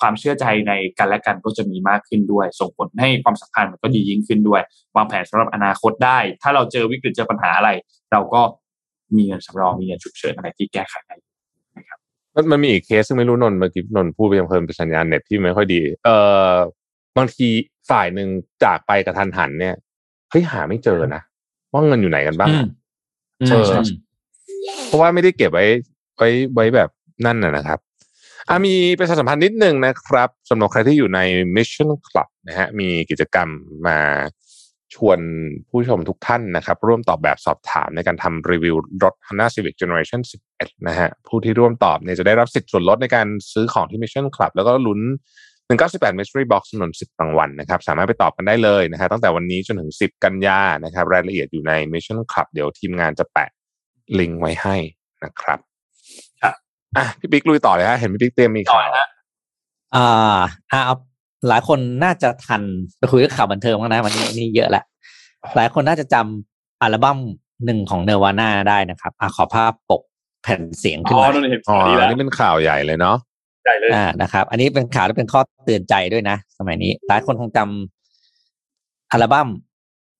[0.00, 4.62] ความเชื่อใจในกันและกันก็จะมีมากขึ้นด้วย ส่งผลให้ความสัมพันธ์มันก็ดียิ่งขึ้นด้วย
[4.96, 7.70] วางแผนสำหรับอนาคตได้ ถ้าเราเจอวิกฤตเจอปัญหาอะไร
[8.12, 8.40] เราก็
[9.16, 11.16] มีเงินสำรองมีเงินฉุกเฉินอะไรที่แก้ไขได้
[11.76, 11.98] นะครับ
[12.34, 16.16] มันมันมีอีกเคสซึ่งไม่รู้นนเมื่อกี้นนพูดไปยังเพิ่มเป็นสัญญาณเน็ตที่ไม่ค่อยดี เอ่
[16.52, 16.52] อ
[17.16, 17.48] บางที
[17.90, 18.28] ฝ่ายหนึ่ง
[18.64, 19.74] จากไปกระทันหันเนี่ย
[20.30, 21.22] เฮ้ยหาไม่เจอนะ
[21.72, 22.50] ว่าเงินอยู่ไหนกันบ้าง
[23.48, 23.58] ใช่
[24.86, 25.64] เพราะว่าไม่ได้เก็บไว้
[26.22, 26.90] ไว้ไว้แบบ
[27.26, 27.78] นั่นนะครับ
[28.48, 31.20] อามีประชาสัมพันธ์นิดหนึ่งนะครับสำหรับใครที่อยู่ใน
[31.56, 33.48] Mission Club นะฮะมีกิจกรรม
[33.86, 33.98] มา
[34.94, 35.18] ชวน
[35.68, 40.20] ผู้ชมทุกท่านนะครับ ร่วมตอบแบบสอบถามในการทำรีวิวรถ Honda Civic Generation
[40.54, 45.00] 11 นะฮะผู้ที่ร่วมตอบเนี่ยจะได้รับสิทธิ์ส่วนลดในการซื้อของที่ Mission Club แล้วก็ลุ้น
[45.68, 53.50] 198 Mystery Box จำนวน10รางวัลนะครับ สามารถไปตอบกันได้เลยนะฮะตั้งแต่วันนี้จนถึง 10 กันยานะครับ รายละเอียดอยู่ใน Mission Club เดี๋ยวทีมงานจะแปะ
[54.18, 54.76] ลิงก์ไว้ให้
[55.24, 55.58] นะครับ
[56.96, 58.88] อะพี่ปิ๊กลุยต่อเลยฮะเห็นพี่ปิ๊กเตรียมมีข่าว
[59.94, 60.38] อ่า
[60.70, 60.96] เอา
[61.48, 62.62] หลายคนน่าจะทัน
[62.98, 64.84] ไปคุยเรื่องข่าวบันเทิงบ้างนะวันนี้นี่เยอะแหละ
[65.56, 67.18] หลายคนน่าจะจำอัลบั้ม
[67.64, 70.02] หนึ่งของเนวาน่าได้นะครับอะขอภาพปก
[70.42, 71.26] แผ่นเสียงขึ้นมา
[71.68, 73.16] อ๋ออันนี้เป็นข่าวใหญ่เลยเนาะ
[73.64, 79.48] ใหญ่เลยอ่านะครับ อันนี้เป็นข่าวที่เป็นข้อเตือนใจด้วยนะ สมัยนี้ หลายคนคงจำอัลบั้ม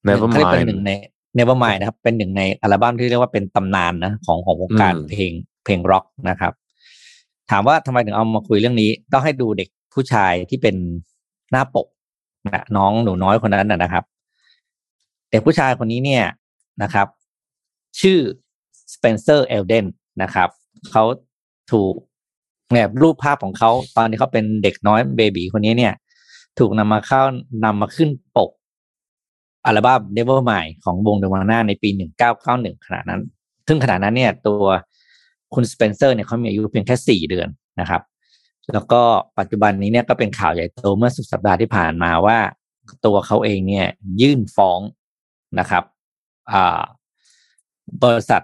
[0.07, 0.91] Nevermind เป็นหนึ่งใน
[1.37, 5.33] Nevermind นะครับ เป็นหนึ่งในอัลบั้มที่เรียกว่าเป็นตำนานนะของของวงการเพลง
[5.64, 6.53] เพลงร็อกนะครับ
[7.53, 10.76] ถามว่าทำไมถึงเอามาคุยเรื่องนี้ ต้องให้ดูเด็กผู้ชายที่เป็น
[11.50, 11.86] หน้าปก
[12.46, 14.05] นะน้องหนูน้อยคนนั้นนะครับ
[15.30, 16.24] เด็กผู้ชายคนนี้เนี่ย
[16.82, 17.07] นะครับ
[18.00, 18.18] ชื่อ
[18.94, 19.86] สเปนเซอร์เอลเดน
[20.22, 20.48] นะครับ
[20.90, 21.05] เขา
[21.72, 21.94] ถูก
[22.72, 25.92] เนี่ยรูปภาพของเขาตอนที่เขาเป็นเด็กน้อย baby คนนี้เนี่ย
[26.59, 27.22] ถูกนำมาเข้า
[27.64, 28.50] นำมาขึ้นปก
[29.66, 31.88] อัลบั้ม Nevermind ของวงเนอร์วานาในปี
[32.38, 33.20] 1991 ขณะนั้น
[33.66, 34.62] ซึ่งขณะนั้นเนี่ย ตัว
[35.55, 37.48] คุณสเปนเซอร์เนี่ยเขามีอายุเพียงแค่สี่เดือน
[37.80, 38.03] นะครับ
[38.72, 39.03] แล้วก็
[39.38, 42.38] ปัจจุบันนี้เนี่ยก็เป็นข่าวใหญ่โตเมื่อสุดสัปดาห์ที่ผ่านมาว่า
[43.07, 43.86] ตัวเขาเองเนี่ย
[44.20, 44.80] ยื่นฟ้อง
[45.59, 45.84] นะครับ
[48.03, 48.42] บริษัท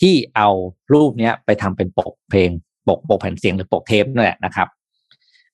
[0.00, 0.48] ที่เอา
[0.92, 2.50] รูปเนี้ยไปทำเป็นปกเพลง
[2.88, 4.68] ปกปกแผ่นเสียงหรือปกเทปนั่นแหละนะครับ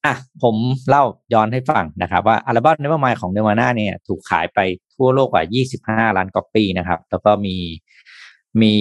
[0.04, 0.56] อะผม
[0.88, 1.04] เล่า
[1.34, 4.58] ย้อนให้ฟังนะครับ ว่าอัลบั้มเนวอร์มายของเนวาน่าเนี่ย ถูกขายไป
[4.94, 5.44] ทั่วโลกกว่า
[6.06, 7.56] 25 ล้านก๊อปปี้นะครับ แล้วก็มี
[8.62, 8.74] มี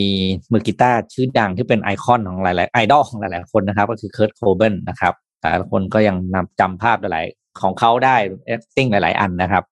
[0.51, 8.15] มือกีตาร์ชื่อดังที่เป็นไอคอนของหลาย ๆ ไอดอลของหลาย ๆ คนนะครับ ก็คือเคิร์ตโคเบนนะครับแต่ละคนก็ยังจดจำภาพหลาย ๆ ของเขาได้
[8.45, 9.63] acting หลาย ๆ อันนะครับ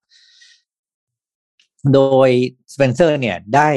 [1.94, 2.30] โดย
[2.74, 3.70] สเปนเซอร์เนี่ยได้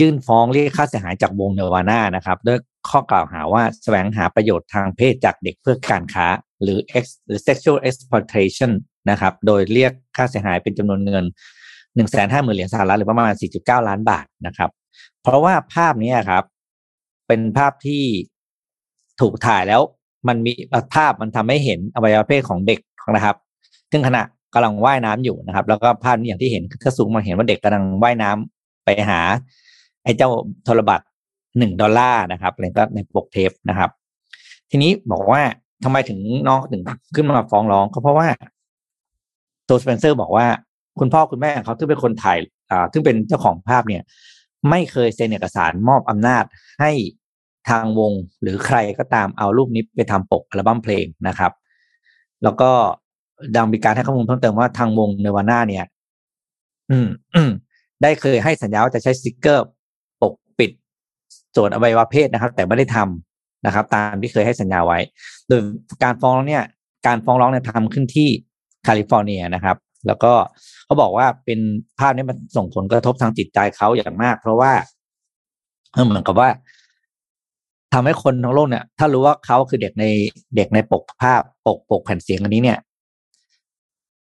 [0.00, 2.58] ยื่นฟ้องเรียกค่าเสียหายจากวงเนอร์วานานะครับด้วย
[2.88, 6.26] ข้อกล่าวหาว่าแสวงหาประโยชน์ทางเพศจากเด็กเพื่อการค้า
[6.62, 8.72] หรือ ex หรือ sexual exploitation
[9.10, 11.24] นะครับ โดยเรียกค่าเสียหายเป็นจำนวนเงิน
[11.94, 14.70] หนึ่งแสนห้าหมื่นเหรียญสหรัฐหรือประมาณสี่จุดเก้าล้านบาทนะครับ
[15.28, 16.44] เพราะว่าภาพนี้ครับ
[17.28, 18.04] เป็นภาพที่
[19.20, 19.80] ถูกถ่ายแล้ว
[20.28, 20.52] มันมี
[20.94, 22.80] ภาพมันทำให้เห็นอวัยวะเพศของเด็ก
[23.14, 23.36] นะครับ
[23.90, 24.22] ซึ่งขณะ
[24.54, 29.20] กำลังว่ายน้ำอยู่นะครับ แล้วก็ภาพนี้อย่างที่เห็นถ้าสูงมาเห็นว่าเด็กกำลังว่ายน้ำไปหา
[30.04, 30.28] ไอ้เจ้า
[30.64, 31.04] โทรบัตร
[31.58, 33.90] หนึ่งดอลลาร์นะครับแล้วก็ในปกเทปนะครับ
[34.70, 35.42] ทีนี้บอกว่า
[35.84, 36.18] ทำไมถึง
[36.48, 36.82] น้องถึง
[37.14, 38.28] ขึ้นมาฟ้องร้องก็เพราะว่า
[39.68, 40.46] ตัวสเปนเซอร์บอกว่า
[41.00, 42.38] คุณพ่อคุณแม่เขาที่เป็นคนถ่าย
[42.70, 44.02] อ่าซึ่งเป็นเจ้าของภาพเนี่ย
[44.70, 46.44] ไม่เคยเซ็นเอกสารมอบอำนาจ
[46.80, 46.92] ให้
[47.68, 51.52] ทางวงหรือใครก็ตามเอารูปนี้ไปทำปกอัลบั้มเพลงนะครับ
[52.42, 52.70] แล้วก็
[53.56, 55.84] ดังมีการให้ข้อมูลเพิ่มเติมว่าทางวงเนวาน่าเนี่ย
[56.90, 56.98] อื
[57.48, 57.50] ม
[58.02, 59.66] ได้เคยให้สัญญาว่าจะใช้สติกเกอร์
[60.22, 60.70] ปกปิด
[61.56, 64.98] ส่วนอวัยวะเพศนะครับ แต่ไม่ได้ทำนะครับ ตามที่เคยให้สัญญาไว้
[65.48, 65.60] โดย
[66.02, 66.64] การฟ้องร้องเนี่ย
[67.06, 68.28] การฟ้องร้องเนี่ยทำขึ้นที่
[68.84, 70.32] แคลิฟอร์เนียนะครับ แล้วก็
[70.88, 71.60] เขาบอกว่าเป็น
[71.98, 74.72] ภาพนี้มันส่งผลกระทบทางจิตใจเขาอย่างมาก เพราะว่า
[75.92, 76.48] เออเหมือนกับว่า
[77.92, 80.04] ทำให้คนทั้งโลกเนี่ย ถ้ารู้ว่าเขาคือเด็กใน
[80.56, 82.78] เด็กในปกภาพปกปกแผ่นเสียงอันนี้เนี่ย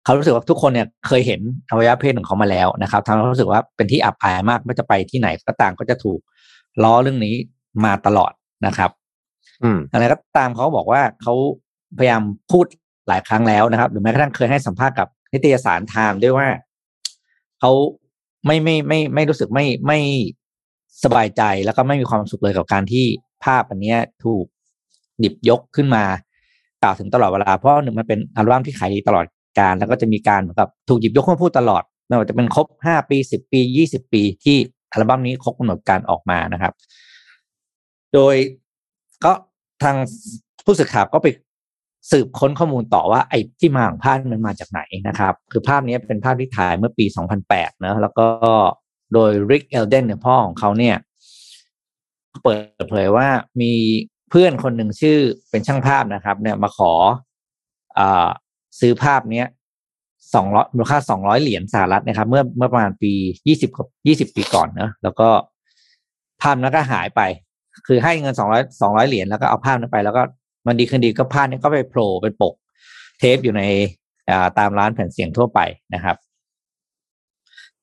[0.03, 6.19] เขารู้สึกว่าทุกคนเนี่ยเคยเห็นอวัยวะเพศของเขามาแล้วนะครับทำให้เขารู้สึกว่าเป็นที่อับอายมากไม่ว่าจะไปที่ไหนก็ตามก็จะถูก
[6.83, 7.35] ล้อเรื่องนี้
[7.85, 8.31] มาตลอด
[8.65, 8.91] นะครับ
[9.63, 11.33] อืมอะไรก็ตามเขาบอกว่าเขา
[11.97, 12.65] พยายามพูด
[13.07, 16.47] หลายครั้งแล้วนะครับ หรือแม้กระทั่งเคยให้สัมภาษณ์กับ นิตยสารไทม์ด้วยว่า
[17.59, 17.71] เขา
[18.45, 19.99] ไม่ไม่ไม่ไม่รู้สึกไม่ไม่
[21.03, 23.05] สบายใจแล้วก็ไม่มีความสุขเลยกับการที่
[23.43, 24.45] ภาพอันนี้ถูก
[25.19, 26.03] หยิบยกขึ้นมา
[26.83, 29.25] กล่าวถึงตลอดเวลาเพราะหนึ่งมันเป็นอัลบั้มที่ขายดีตลอด
[29.59, 34.57] การแล้วก็จะมีการเหมือนกับถูกหยิบยกขึ้นมาพูดตลอดไม่ว่าจะเป็นครบห้าปีสิบปียี่สิบปีที่
[34.91, 36.73] อัลบั้มนี้ครบกำหนดการออกมานะครับ
[38.13, 38.35] โดย
[39.25, 39.33] ก็
[39.83, 39.95] ทาง
[40.65, 41.27] ผู้สื่อข่าวก็ไป
[42.11, 47.05] สืบค้นข้อมูลต่อว่าไอ้ที่มาของภาพมันมาจากไหนนะครับ คือภาพนี้เป็นภาพที่ถ่ายเมื่อปี
[47.45, 48.27] 2008นะแล้วก็
[49.13, 50.95] โดยริกเอลเดนเนี่ยพ่อของเขาเนี่ย
[52.43, 53.27] เปิดเผยว่า
[53.61, 53.73] มี
[54.29, 55.17] เพื่อนคนหนึ่งชื่อ
[55.49, 56.91] เป็นช่างภาพนะครับ เนี่ยมาขอ
[57.97, 58.29] อ่า
[58.79, 59.47] ซื้อภาพเนี้ย
[60.35, 63.11] สองร้อยมูลค่าสองร้อยเหรียญสหรัฐนะครับ เมื่อเมื่อประมาณปี
[63.47, 63.71] ยี่สิบ
[64.07, 65.29] ยี่สิบปีก่อนเนอะแล้วก็
[66.41, 67.21] ภาพนั้นก็หายไป
[67.87, 70.21] คือให้เงินสองร้อยสองร้อยเหรียญแล้วก็เอาภาพนั้นไป แล้วก็
[70.67, 72.53] มันดีคืนดีก็ภาพนี้ก็ไปโผล่เป็นปก
[73.19, 73.63] เทปอยู่ใน
[74.29, 75.59] อ่าตามร้านแผ่นเสียงทั่วไป
[75.93, 76.15] นะครับ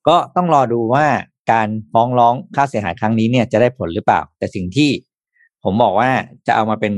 [0.07, 1.05] ก็ต้องรอดูว่า
[1.51, 4.89] การฟ้องร้องค่าเสียหายครั้งนี้เนี่ยจะได้ผลหรือเปล่า แต่สิ่งที่
[5.63, 6.09] ผมบอกว่า
[6.47, 6.93] จะเอามาเป็น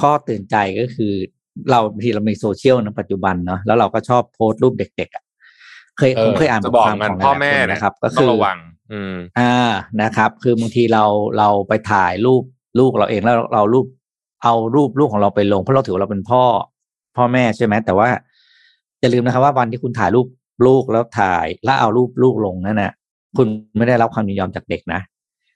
[0.00, 1.12] ข้อเตือนใจก็คือ
[1.70, 5.24] เราบางทีเรามีโซเชียลในปัจจุบันเนาะแล้วเราก็ชอบโพสต์รูปเด็กๆอะ
[5.98, 8.58] เคยผมเคยอ่านจะบอกความกันของพ่อหลายๆแม่คนนะนะครับ ก็ต้คือองระวัง
[8.92, 9.54] อืมอ่า
[10.02, 11.04] นะครับ คือบางทีเรา
[11.38, 12.42] เราไปถ่ายรูป
[12.78, 13.86] ลูกเราเองแล้วเรารูป
[14.46, 16.42] เอารูปลูกของเราไปลง เพราะเราถือว่าเราเป็นพ่อ
[17.16, 18.08] พ่อแม่ใช่ไหมแต่ว่า
[19.00, 20.26] อย่าลืมนะครับว่าวันที่คุณถ่ายรูป
[20.66, 22.92] ลูกแล้วถ่าย แล้วเอารูปลูกลงนั่นนะ
[23.36, 25.00] คุณไม่ได้รับความยินยอมจากเด็กนะ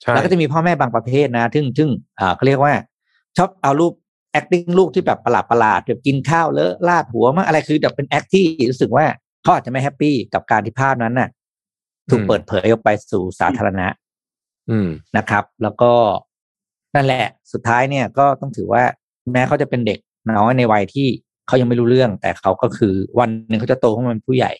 [0.00, 1.88] ใช่แล้วก็จะมีพ่อแม่บางประเภทนะซึ่งซึ่ง
[2.20, 2.72] อ่าเขาเรียกว่า
[3.36, 3.92] ชอบเอารูป
[4.38, 9.04] acting ลูกที่แบบประหลาดประหลาดๆแบบกินข้าวเลอะลาดหัวมั่งอะไรคือแบบเป็น act ที่รู้สึกว่า
[9.42, 11.28] เขาอาจจะไม่แฮปปี้กับการที่ภาพนั้นน่ะ
[12.10, 13.86] ถูกเปิดเผยออกไปสู่สาธารณะ
[14.70, 15.92] อืมนะครับ แล้วก็
[16.94, 18.82] นั่นแหละ สุดท้ายเนี่ยก็ต้องถือว่า
[19.32, 19.98] แม้เขาจะเป็นเด็ก
[20.38, 21.08] น้อยในวัยที่
[21.46, 24.52] เขายังไม่รู้เรื่อง แต่เขาก็คือวันหนึ่งเขาจะโตขึ้นมาเป็นผู้ใหญ่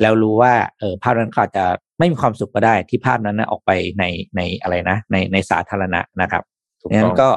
[0.00, 1.64] แล้วรู้ว่าเออภาพนั้นเขาอาจจะ
[1.98, 4.04] ไม่มีความสุขก็ได้ที่ภาพนั้นนะออกไปใน
[4.36, 6.42] ในอะไรนะ ในในสาธารณะนะครับ
[6.80, 7.28] ถูกดังต้นั้องนก็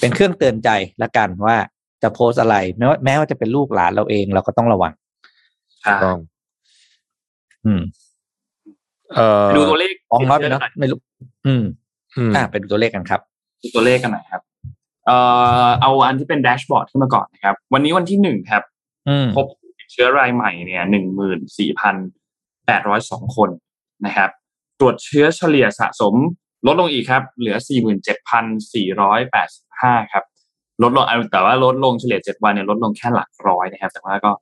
[0.00, 0.68] เป็นเครื่องเตือนใจ
[1.02, 1.56] ละกันว่า
[2.02, 4.92] จะโพสต์อะไรแม้ว่าแม้ว่าจะเป็นลูกหลานเราเองเราก็ต้องระวัง
[5.84, 6.18] ถูกต้อง
[7.64, 7.80] อืม
[9.14, 10.98] เอ่อดูตัวเลขฟ้องร้อยไปเนาะไม่รู้
[11.46, 11.64] อืม
[12.18, 13.20] อืม อ่าเป็นตัวเลขกันครับ
[13.66, 14.42] ดูตัวเลขกันหน่อยครับ
[15.06, 15.16] เอ่
[15.66, 18.62] อเอาอันที่เป็นแดชบอร์ดขึ้นมาก่อนนะครับ วันนี้วันที่หนึ่งครับ
[19.08, 19.46] อืมพบ
[19.92, 21.96] เชื้อรายใหม่เนี่ยหนึ่งหมื่นสี่พัน
[22.66, 23.50] แปดร้อยสองคน
[24.06, 24.30] นะครับ
[24.80, 26.14] ตรวจเชื้อเฉลี่ยสะสม
[26.66, 28.44] ลดลงอีกครับ เหลือสี่หมื่นเจ็ดพัน
[28.74, 30.24] สี่ร้อยแปดสิบห้าครับ
[30.82, 34.32] ลดลงเอาแต่ว่าลดลงเฉลี่ยเจ็ดวันเนี่ยลดลงแค่หลักร้อยนะครับ แต่ว่าก็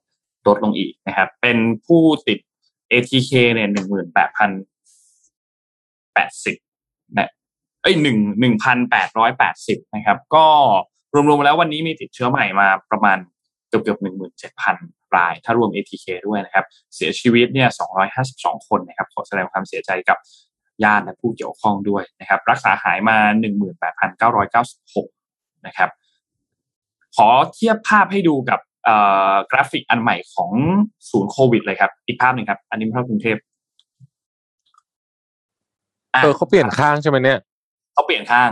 [0.47, 2.39] ลดลงอีกนะครับ เป็นผู้ติด
[2.91, 4.49] ATK เนี่ยหนึ่งหมื่นแปดพัน
[6.13, 6.55] แปดสิบ
[7.17, 7.29] นะ
[7.85, 10.45] เอ้ยหนึ่งหนึ่งพันแปดร้อยแปดสิบนะครับ ก็
[11.13, 13.17] รวมๆแล้ววันนี้มีติดเชื้อใหม่มาประมาณ
[13.69, 14.75] เกือบเกือบหนึ่งหมื่นเจ็ดพัน
[15.15, 16.65] ราย ถ้ารวม ATK ด้วยนะครับ
[16.95, 20.17] เสียชีวิตเนี่ยสองร้อยห้าสิบสองคนนะครับ ขอแสดงความเสียใจกับ
[20.83, 25.07] ญาติและผู้เกี่ยวข้องด้วยนะครับ รักษาหายมาหนึ่งหมื่นแปดพันเก้าร้อยเก้าสิบหก
[25.67, 25.89] นะครับ
[27.15, 28.59] ขอเทียบภาพให้ดูกับ
[29.51, 30.51] กราฟิกอันใหม่ของ
[31.09, 33.37] ศูนย์โควิดเลยครับ อีกภาพหนึ่งครับ อันนี้ภาพกรุงเทพ
[36.23, 37.39] เออเขาเปลี่ยนข้างใช่ไหมเนี่ย
[37.95, 38.51] เขาเปลี่ยนข้าง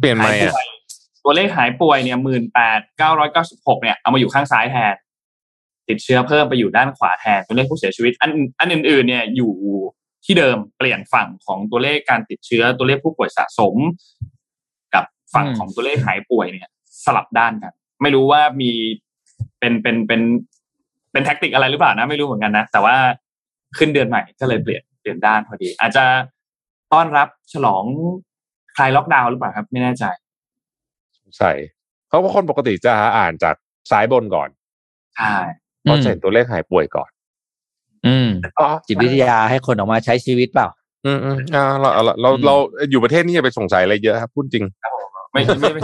[0.00, 0.66] เปลี่ยนไหมหายอะป่วย
[1.24, 4.94] ตัวเลขหายป่วยเนี่ยหมื่นแปดเก้าร้อยเก้าสิบหกเนี่ยเอามาอยู่ข้างซ้ายแทน
[5.88, 8.30] ติดเชื้อเพิ่มไปอยู่ด้านขวาแทนตัวเลขผู้เสียชีวิต อัน
[8.60, 9.52] อันอื่นๆเนี่ยอยู่
[10.24, 13.74] ที่เดิมเปลี่ยนฝั่งของตัวเลขการติดเชื้อตัวเลขผู้ป่วยสะสม
[14.94, 16.68] กับฝั่งของตัวเลขหายป่วยเนี่ย
[17.04, 17.72] สลับด้านกัน
[18.02, 18.70] ไม่รู้ว่ามี
[19.58, 20.20] เป็นเป็นเป็น
[21.12, 22.96] เป็นแท็กติกอะไรหรือเปล่านะ ไม่รู้เหมือนกันนะ แต่ว่า
[23.78, 26.04] ขึ้นเดือนใหม่ก็เลยเปลี่ยนเปลี่ยนด้านพอดี อาจจะ
[26.92, 27.84] ต้อนรับฉลอง
[28.76, 30.04] คลายล็อกดาวน์หรือเปล่าครับ ไม่แน่ใจ
[31.38, 31.50] ใช่
[32.08, 33.54] เพราะว่าคนปกติจะอ่านจาก
[33.90, 34.48] ซ้ายบนก่อน
[35.16, 35.34] ใช่
[35.82, 37.10] เพราะจะเห็นตัวเลขหายป่วยก่อน
[38.06, 38.28] อืม
[38.60, 40.68] อ๋อจิตวิทยาให้คนออกมาใช้ชีวิตเปล่า
[41.06, 42.54] อืมอืมอ่าเราเราเราอืมเรา
[42.90, 44.64] อยู่ประเทศนี้อย่าไปสงสัยอะไรเยอะครับพูดจริง
[45.32, 45.82] ไม่ไม่ไม่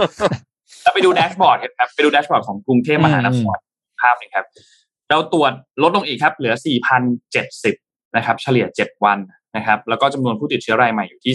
[0.83, 3.57] แล้วไปดูแดชบอร์ดครับไปดูแดชบอร์ดของกรุงเทพมหานคร
[4.01, 4.45] ภาพหนึ่งครับ
[5.09, 5.51] เราตรวจ
[5.83, 6.53] ลดลงอีกครับ เหลือ
[7.35, 9.17] 4,070 นะครับ เฉลี่ย 7 วัน
[9.57, 11.33] นะครับแล้วก็จำนวนผู้ติดเชื้อรายใหม่อยู่ที่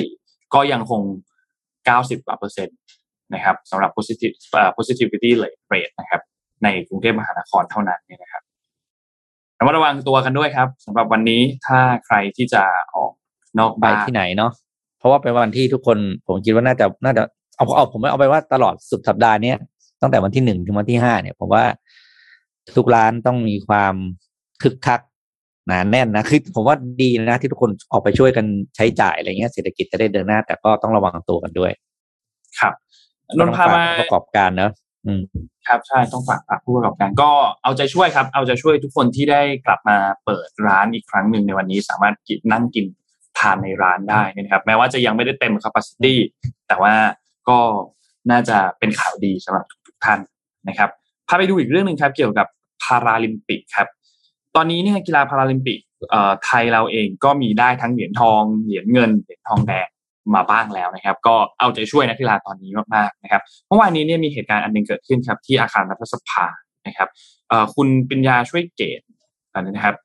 [0.00, 1.02] 3,734 ก็ยังคง
[1.64, 2.76] 90กว่าเปอร์เซ็นต์
[3.34, 5.30] นะครับสำหรับ positive เอ่อ positivity
[5.72, 6.20] rate นะครับ
[6.62, 8.42] ในกรุงเทพมหานครเท่านั้นเนี่ยนะครับ
[9.58, 12.62] ระมัดระวังตัวกันด้วยครับสำหรับวันนี้ถ้าใครที่จะ
[12.94, 13.12] ออก
[13.58, 14.52] นอกไปบ้านที่ไหนเนาะ
[14.98, 17.22] เพราะว่าเป็นวันที่ทุกคนผมคิดว่าน่าจะน่าจะ
[17.56, 19.56] เอาเอาผมเอาไปว่าตลอดสุดสัปดาห์เนี้ย
[20.00, 21.64] ตั้งแต่วันที่หนึ่งถึงวันที่ห้าเนี่ยผมว่า
[22.76, 23.94] ทุกร้านต้องมีความ
[24.62, 25.00] คึกคัก
[25.66, 28.46] หนาแน่นนะคือผมว่าดีนะที่ทุกคนออกไปช่วยกัน
[28.76, 31.72] ใช้จ่ายอะไรเงี้ยเศรษฐกิจจะได้เดินหน้า แต่ก็ต้องระวังตัวกันด้วย
[32.60, 32.74] ครับ
[33.36, 34.70] นก็นต้องท์พาฝากมาผู้ประกอบการเนอะ
[35.06, 35.22] อืม
[35.68, 37.30] ครับใช่ต้องฝากฝากผู้ประกอบการก็
[37.62, 42.86] เอาใจช่วยครับ เอาใจช่วยทุกคนที่ได้กลับมาเปิดร้านอีกครั้งหนึ่งในวันนี้สามารถกินนั่งกิน
[43.38, 46.14] ทานในร้านได้นะครับ แม้ว่าจะยังไม่ได้เต็ม capacity
[46.68, 46.94] แต่ว่า
[47.48, 47.58] ก็
[48.30, 50.20] น่าจะเป็นข่าวดีสำหรับทุกๆท่าน
[50.68, 50.90] นะครับ
[51.28, 52.46] พาไปดูอีกเรื่องหนึ่งครับ เกี่ยวกับ
[52.82, 53.88] พาราลิมปิกครับ
[54.56, 55.78] ตอนนี้เนี่ยกีฬาพาราลิมปิก
[56.44, 59.88] ไทยเราเองก็มีได้ทั้งเหรียญทอง เหรียญเงิน เหรียญทองแดง
[60.34, 66.46] มาบ้างแล้วนะครับ ก็เอาใจช่วยนักกีฬาตอนนี้มากๆนะครับเมื่อวานนี้เนี่ยมีเหตุการณ์อันหนึงเกิดขึ้นครับ ที่อาคารรัฐสภา
[66.86, 67.08] นะครับ
[67.74, 69.00] คุณปัญญาช่วยเกต
[69.66, 69.96] นะครับ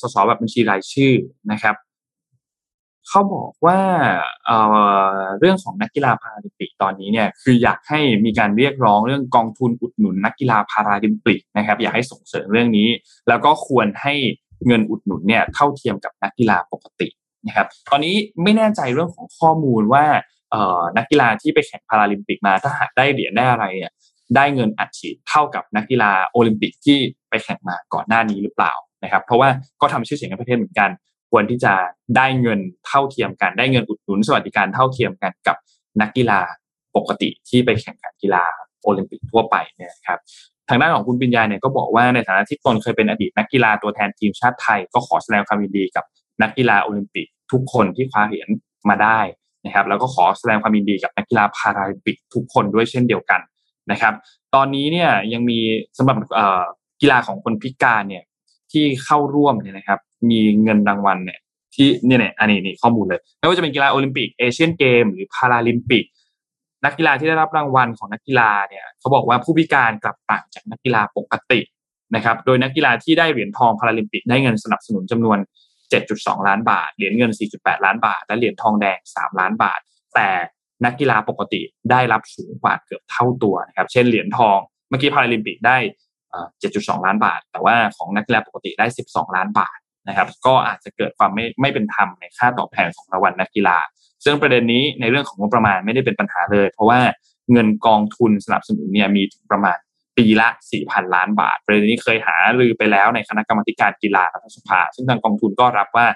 [0.00, 1.14] สสแบบบัญชีรายชื่อ
[1.52, 1.74] นะครับ
[3.08, 3.78] เขาบอกว่า
[4.46, 12.88] เเรื่องของนักกีฬาพาราลิมปิกตอนนี้เนี่ยคืออยากให้มีการเรียกร้องเรื่องกองทุนอุดหนุนนักกีฬาพาราลิมปิกนะครับ อยากให้ส่งเสริมเรื่องนี้
[13.28, 14.14] แล้วก็ควรให้
[14.66, 17.08] เงินอุดหนุนเนี่ยเท่าเทียมกับนักกีฬาปกติ
[17.46, 20.04] นะครับ ตอนนี้ไม่แน่ใจเรื่องของข้อมูลว่า
[20.96, 23.92] นักกีฬาที่ไปแข่งพาราลิมปิกมาถ้าหากได้เหรียญได้อะไรเนี่ย
[24.36, 26.98] ได้เงินอัดฉีดเท่ากับนักกีฬาโอลิมปิกที่
[27.30, 28.72] ไปแข่งมาก่อนหน้านี้หรือเปล่า
[29.04, 29.48] นะครับ เพราะว่า
[29.80, 30.90] ก็ทำชื่อเสียงให้ประเทศเหมือนกัน
[31.32, 31.74] ควรที่จะ
[32.16, 35.56] ได้เงินเท่าเทียมกัน ได้เงินอุดหนุนสวัสดิการเท่าเทียมกันกับ
[36.00, 36.40] นักกีฬา
[36.96, 38.44] ปกติที่ไปแข่งขันกีฬา
[38.82, 40.18] โอลิมปิกทั่วไปเนี่ยครับ
[40.68, 46.04] ทางด้านของคุณปิญญาเนี่ยก็บอกว่าในฐานะที่ตนเคยเป็นอดีตนักกีฬาตัวแทนทีมชาติไทย ก็ขอแสดงความยินดีกับ
[46.42, 48.48] นักกีฬาโอลิมปิกทุกคนที่คว้าเหรียญ
[48.88, 49.20] มาได้
[49.64, 53.40] นะครับ แล้วก็ขอแสดงความยินดีกับนักกีฬาพาราลิมปิกทุกคนด้วยเช่นเดียวกัน
[53.90, 54.14] นะครับ
[54.54, 55.58] ตอนนี้เนี่ยยังมี
[55.98, 56.16] สำหรับ
[57.00, 58.24] กีฬาของคนพิการเนี่ย
[58.72, 59.98] ที่เข้าร่วมเนี่ยนะครับ
[60.30, 61.38] มีเงินรางวัลเนี่ย
[61.74, 66.04] ที่เนี่ยเนี่ยอันนี้นี่ข้อมูลเลยไม่ว่าจะเป็นกีฬาโอลิมปิกเอเชียนเกมส์หรือพาราลิมปิก
[66.84, 71.60] นักกีฬาที่ได้รับรางวัลของนักกีฬาเนี่ยเขาบอกว่าผู้พิการกลับต่างจากนักกีฬาปกติ
[72.14, 75.38] นะครับ โดยนักกีฬาที่ได้เหรียญทองพาราลิมปิกได้เงินสนับสนุนจำนวน
[75.92, 79.80] 7.2 ล้านบาท เหรียญเงิน 4.8 ล้านบาท และเหรียญทองแดง 3 ล้านบาท
[80.14, 80.28] แต่
[80.84, 81.60] นักกีฬาปกติ
[81.90, 84.58] ได้รับสูงกว่าเกือบเท่าตัวนะครับ เช่นเหรียญทอง
[84.88, 85.76] เมื่อกี้พาราลิมปิกได้
[86.30, 86.46] เอ่อ
[86.98, 89.78] 7.2 ล้านบาท แต่ว่าของนักกีฬาปกติได้ 12 ล้านบาท
[90.08, 93.78] นะครับ ก็อาจจะเกิดความไม่ไม่เป็นธรรมในค่าตอบแทนของรางวัลนักกีฬา
[94.24, 97.00] ซึ่งประเด็นนี้ในเรื่องของงบประมาณไม่ได้เป็นปัญหาเลย เพราะว่า
[97.52, 99.78] เงินกองทุนสนับสนุนเนี่ยมีถึงประมาณ
[100.18, 100.48] ปีละ
[100.80, 106.06] 4,000 ล้านบาท ประเด็นนี้เคยหารือไปแล้วในคณะกรรมการกีฬารัฐสภา ซึ่งทางกองทุนก็รับว่า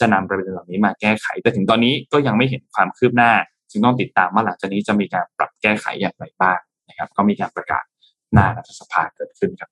[0.00, 3.32] จะนำประเด็นเหล่านี้มาแก้ไข แต่ถึงตอนนี้ก็ยังไม่เห็นความคืบหน้า
[3.70, 7.84] จึงต้องติดตามว่าหลังจากนี้จะมีการปรับแก้ไขอย่างไรบ้างนะครับ ก็มีการประกาศ
[8.32, 9.70] หน้ารัฐสภาเกิดขึ้นครับ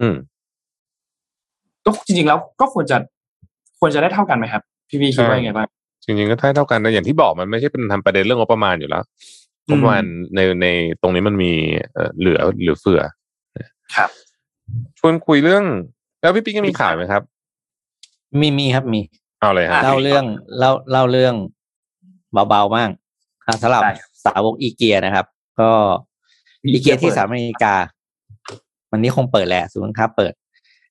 [0.00, 0.16] อืม
[1.88, 2.96] ก็จริง ๆ แล้วก็ควรจะ
[3.80, 5.66] ควรจะได้เท่ากันไหมครับ พี่วีคิดว่ายังไงบ้าง
[6.04, 9.02] จริงๆก็เท่าเท่ากันนะอย่างที่บอกมันไม่ใช่เป็นทำประเด็นเรื่องงบประมาณอยู่แล้ว
[9.68, 10.02] งบประมาณ
[10.34, 10.66] ในใน
[11.02, 11.52] ตรงนี้มันมี
[11.94, 13.00] เอ่อเหลือเหลือเฟือ
[13.96, 14.10] ครับ
[14.98, 15.64] ชวนคุยเรื่อง
[16.20, 17.22] แล้วพี่ปิ๊กยังมีข่าวไหมครับ
[18.40, 19.00] มีมีครับมี
[19.40, 20.24] เอาเลยฮะเล่าเรื่อง
[20.58, 21.34] เล่าเล่าเรื่อง
[22.32, 22.90] เบาๆมาก
[23.46, 25.26] อะสำหรับได้ครับสาวกอีเกียนะครับ
[25.60, 25.70] ก็
[26.64, 27.74] อีอีเกีเกียยที่เปิดสหรัฐอเมริกา
[28.90, 30.32] วันนี้คงเปิดแหละศูนย์การค้าเปิด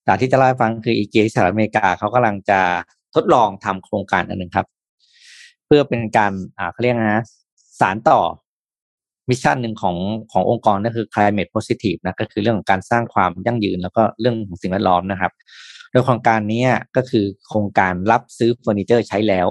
[0.08, 2.60] แต่ที่จะเล่าให้ฟังคืออีเกียที่สหรัฐอเมริกาเขากำลังจะ
[3.16, 4.68] ทดลองทำโครงการอันหนึ่งครับ
[5.66, 7.24] เพื่อเป็นการอ่าเขาเรียกนะ
[7.80, 8.20] สารต่อ
[9.30, 9.98] mission หนึ่งของ
[10.32, 15.32] ขององค์กรนั่นคือ climate positive นะก็คือเรื่องของการสร้างความยั่งยืนแล้วก็เรื่องของสิ่งแวดล้อมนะครับ
[15.92, 19.48] โดยโครงการนี้ก็คือโครงการรับซื้อเฟอร์นิเจอร์ใช้แล้ว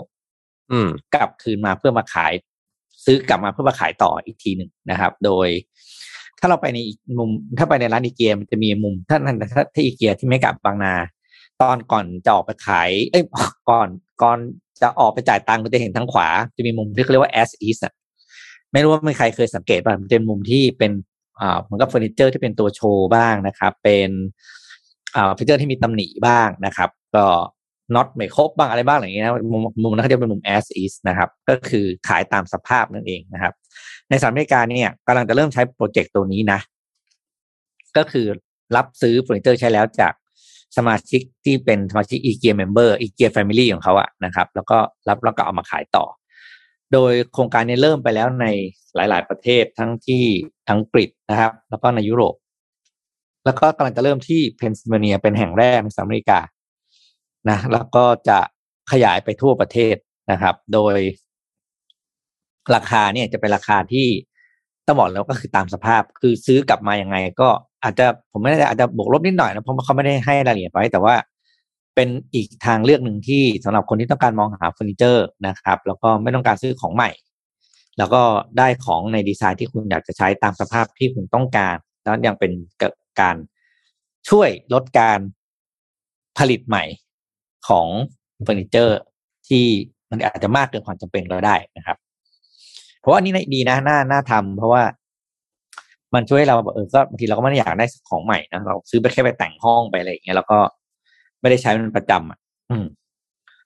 [0.72, 2.32] อืมกลับคืนมาเพื่อมาขาย
[3.04, 5.48] ซื้อกลับมาเพื่อมาขายต่ออีกทีหนึ่งนะครับ โดย
[6.40, 10.94] ถ้าเราไปในอีกมุม ถ้าไปในร้านอีเกียมันจะมีมุม ถ้าถ้าถ้าอีเกียที่ไม่กลับบางนา
[11.62, 13.24] ตอนก่อนจะออกไปขาย เอ้ย
[13.70, 13.88] ก่อน
[14.22, 14.38] ก่อน
[14.82, 17.92] จะออกไปจ่ายตังค์มันจะเห็นทางขวา จะมีมุมที่เขาเรียกว่า as is อะ
[18.72, 20.92] ไม่รู้ว่ามีใครเคยสังเกตป่ะมันเป็นมุมที่เป็น
[21.40, 24.10] อ่าเหมือนกับเฟอร์นิเจอร์ที่เป็นตัวโชว์บ้างนะครับ เป็น
[25.14, 27.26] อ่าเฟอร์นิเจอร์ที่มีตำหนิบ้างนะครับ ก็
[27.94, 33.52] น็อตไม่ครบบ้างอะไรบ้างอย่างเงี้ยนะมุมมุมนั้นเขาจะเป็นมุม as is นะครับ ก็คือขายตามสภาพนั่นเองนะครับ
[34.08, 36.60] ในสหรัฐอเมริกาเนี่ยกำลังจะเริ่มใช้โปรเจกต์ตัวนี้นะ
[37.96, 38.26] ก็คือ
[38.76, 40.12] รับซื้อเฟอร์นิเจอร์ใช้แล้วจาก
[40.76, 44.78] สมาชิกที่เป็นสมาชิกอีเกีย member อีเกีย Family ของเขาอะนะครับ แล้วก็
[45.08, 46.04] รับแล้วก็เอามาขายต่อ
[46.92, 48.46] โดยโครงการนี้เริ่มไปแล้วใน
[48.94, 50.22] หลาย ๆ ประเทศทั้งที่
[50.70, 52.34] อังกฤษนะครับ แล้วก็ในยุโรป
[53.44, 56.40] แล้วก็กำลังจะเริ่มที่เพนซิลเวเนียเป็นแห่งแรกในสหรัฐอเมริกา
[57.48, 58.38] นะแล้วก็จะ
[58.92, 59.96] ขยายไปทั่วประเทศ
[60.32, 60.96] นะครับ โดย
[62.74, 64.08] ราคาเนี่ยจะเป็นราคาที่
[64.86, 67.48] ต้องบอกแล้วก็คือตามสภาพ คือซื้อกลับมายังไง ก็
[67.84, 71.14] อาจจะผมไม่แน่ใจอาจจะบวกลบนิดหน่อยนะเพราะเขาไม่ได้ให้รายละเอียดไว้แต่ว่า
[71.94, 77.10] เป็นอีกทางเลือกหนึ่งที่สำหรับคนที่ต้องการมองหาเฟอร์นิเจอร์นะครับ แล้วก็ไม่ต้องการซื้อของใหม่
[77.98, 78.22] แล้วก็
[78.58, 82.52] ได้ของในดีไซน์ที่คุณอยากจะใช้ตามสภาพที่คุณต้องการ แล้วยังเป็น
[83.20, 83.36] การ
[84.28, 85.18] ช่วยลดการ
[86.38, 86.84] ผลิตใหม่
[87.68, 87.86] ของ
[88.44, 88.98] เฟอร์นิเจอร์
[89.48, 89.64] ที่
[90.10, 91.96] มันอาจจะมากเกินความจำเป็นก็ได้นะครับ
[93.00, 94.82] เพราะว่านี่ดีนะน่าน่าทำเพราะว่า
[96.14, 100.58] มันช่วยเราเออก็บางทีเราก็ไม่ได้อยากได้ของใหม่นะเราซื้อไปแค่ไปแต่งห้องไปอะไรอย่างเงี้ยแล้วก็
[101.40, 102.38] ไม่ได้ใช้มันประจำอะ
[102.70, 102.86] อืม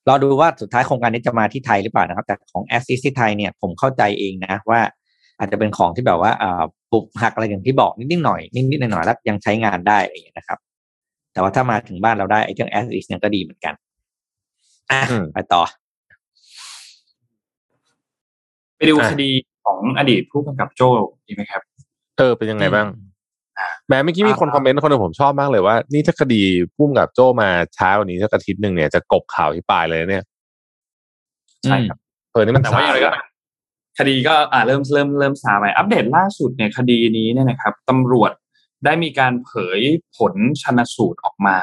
[0.09, 4.81] รอดูว่าสุดท้ายโครงการนี้จะมาที่ไทยหรือเปล่านะครับ แต่ของแอสซิสที่ไทยเนี่ยผมเข้าใจเองนะว่า
[5.39, 10.59] อาจจะเป็นของที่แบบว่าอ่าบุบหักอะไรอย่างที่บอกนิดๆหน่อยๆนิดๆหน่อยๆแล้วยังใช้งานได้อะไรอย่างเงี้ยนะครับ
[11.33, 13.75] แต่ว่าถ้ามาถึงบ้านเราได้ไอ้เรื่องแอสซิสเนี่ยก็ดีเหมือนกัน
[14.91, 15.03] อะ
[15.35, 15.63] ไปต่อ
[18.77, 19.31] ไปดูคดี
[19.65, 20.89] ของอดีตผู้กำกับโจ้
[21.27, 21.63] ดีไหมครับ
[22.19, 22.87] เออเป็นยังไงบ้าง
[23.89, 26.43] แม้เมื่อกี้มีคนคอมเมนต์คนหนึ่งผมชอบมากเลยว่า นี่ถ้าคดี
[26.77, 30.25] ผู้กำกับโจ้มาช้ากว่านี้สักอาทิตย์หนึ่งเนี่ยจะกลบข่าวที่ปลายเลยเนี่ย
[31.65, 31.99] ใช่ครับ
[32.33, 33.13] เออนี่มันแต่ว่าอย่างไรก็
[33.99, 38.33] คดีก็อ่าเริ่มเริ่มเริ่มซาไปอัปเดตล่าสุดเนี่ยคดีนี้เนี่ยนะครับตำรวจ
[38.85, 39.81] ได้มีการเผย
[40.17, 41.57] ผลชนสูตรออกมา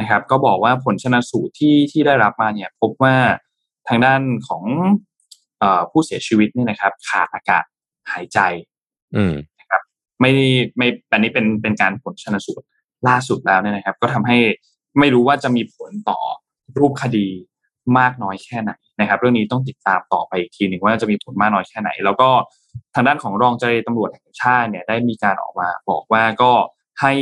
[0.00, 3.14] นะครับ ก็บอกว่าผลชนสูตรที่ที่ได้รับมาเนี่ยพบว่า
[3.88, 4.64] ทางด้านของ
[5.58, 7.64] เอ่อผู้เสียชีวิตเนี่ยนะครับ ขาดอากาศ
[8.12, 8.38] หายใจ
[9.16, 9.82] อืมนะครับ
[10.20, 10.32] ไม่
[10.76, 12.66] ไม่อันนี้เป็นเป็นการผลชนสูตร
[13.08, 14.38] ล่าสุดแล้วเนี่ยนะครับ ก็ทำให้
[14.98, 16.18] ไม่รู้ว่าจะมีผลต่อ
[16.78, 17.26] รูปคดี
[17.98, 22.28] มากน้อยแค่ไหนนะครับ เรื่องนี้ต้องติดตามต่อไปอีกทีหนึ่งว่าจะมีผลมากน้อยแค่ไหน แล้วก็
[22.94, 26.50] ทางด้านของรองเจรตำรวจแห่งชาติเนี่ยได้มีการออกมาบอกว่าก็
[27.00, 27.12] ให้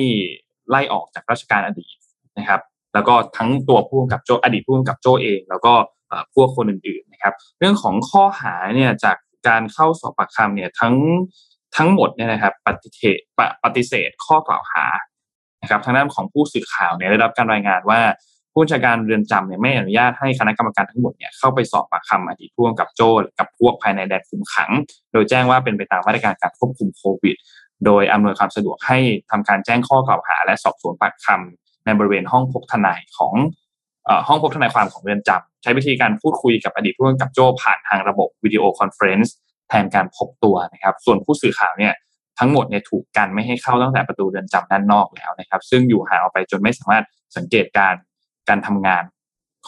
[0.68, 1.96] ไล่ออกจากราชการอดีต
[2.38, 2.60] นะครับ
[2.94, 5.72] แล้วก็ทั้งตัวผู้กำกับโจอดีตผู้กำกับโจเอง แล้วก็
[6.34, 9.16] พวกคนอื่นๆนะครับ เรื่องของข้อหาเนี่ยจาก
[9.48, 10.94] การเข้าสอบปากคำเนี่ยทั้ง
[11.76, 13.18] ทั้งหมดเนี่ยนะครับปฏิเสธ
[13.64, 14.84] ปฏิเสธข้อกล่าวหา
[15.62, 18.00] นะครับทางด้านของผู้สื่อข่าวเนี่ยได้รับการรายงานว่า
[18.52, 24.70] ผู้จัดการเรือนจำเนี่ยไม่อนุญาตให้คณะกรรมการทั้งหมดเนี่ยเข้าไปสอบปากคำอดีตผู้กำกับโจ้กับพวกภายในแดนคุมขัง
[25.12, 27.36] โดยแจ้งว่าเป็นไปตามมาตรการการควบคุมโควิด
[27.86, 28.98] โดยอำนวยความสะดวกให้
[29.30, 33.34] ทำการแจ้งข้อกล่าวหา และสอบสวนปากคำ ในบริเวณห้องพบทนายของ
[34.28, 39.34] ห้องพบทนายความของเรือนจำใช้วิธีการพูดคุยกับอดีตผู้กำกับโจ้ผ่านทางระบบ video conference
[39.68, 41.94] แทนการพบตัวนะครับ ส่วนผู้สื่อข่าวเนี่ย
[42.38, 47.04] ทั้งหมดเนี่ยถูกกันไม่ให้เข้าตั้งแต่ประตูเรือนจำด้านนอกแล้วนะครับ ซึ่งอยู่ห่างออกไปจนไม่สามารถ
[47.36, 47.94] สังเกตการ
[48.48, 49.04] การทำงาน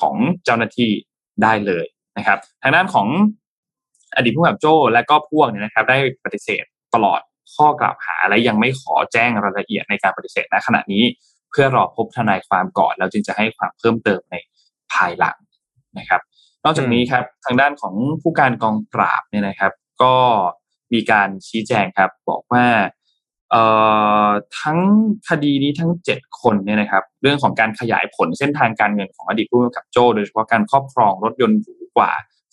[0.00, 0.90] ของเจ้าหน้าที่
[1.42, 1.86] ได้เลย
[2.18, 3.06] นะครับ ทางด้านของ
[4.16, 7.20] อดีตผู้กำกับโจ้และก็พวกเนี่ยนะครับ ได้ปฏิเสธตลอด
[7.54, 11.04] ข้อกล่าวหาและยังไม่ขอแจ้งรายละเอียดในการปฏิเสธณขณะนี้
[11.50, 14.36] เพื่อรอพบทนายความก่อน แล้วจึงจะให้ความเพิ่มเติมใน
[14.92, 15.36] ภายหลัง
[15.98, 16.20] นะครับ
[16.64, 19.72] นอกจากนี้ครับทางด้านของผู้การกองปราบเนี่ยนะครับ
[20.02, 20.14] ก็
[20.92, 22.64] มีการชี้แจงครับ บอกว่า
[23.50, 23.64] เอ่
[24.26, 24.28] อ
[24.60, 24.78] ทั้ง
[25.28, 32.10] คดีนี้ทั้งเจ็ดคนเนี่ยนะครับ เรื่องของการขยายผลเส้นทางการเงินของอดีตผู้กำกับโจ้โดยเฉพาะการครอบครองรถยนต์หรูกว่า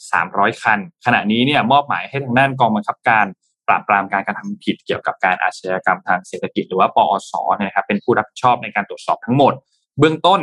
[0.09, 3.25] 300 คัน ขณะนี้เนี่ยมอบหมายให้ทางด้านกองบังคับการ
[3.67, 9.53] ปราบปรามการกระทำผิดเกี่ยวกับการอาชญากรรมทางเศรษฐกิจหรือว่าปอสนะครับเป็นผู้รับผิดชอบในการตรวจสอบทั้งหมด
[9.99, 10.41] เบื้องต้น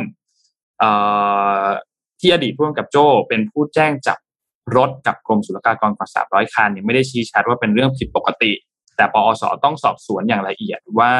[2.19, 4.17] ที่อดีตผู้กำกับโจ้เป็นผู้แจ้งจับ
[4.77, 8.51] รถกับกรมศุลกากรกว่า300 คันเนี่ยไม่ได้ชี้ชัดว่าเป็นเรื่องผิดปกติ
[8.95, 11.13] แต่ปอสต้องสอบสวนอย่างละเอียดว่า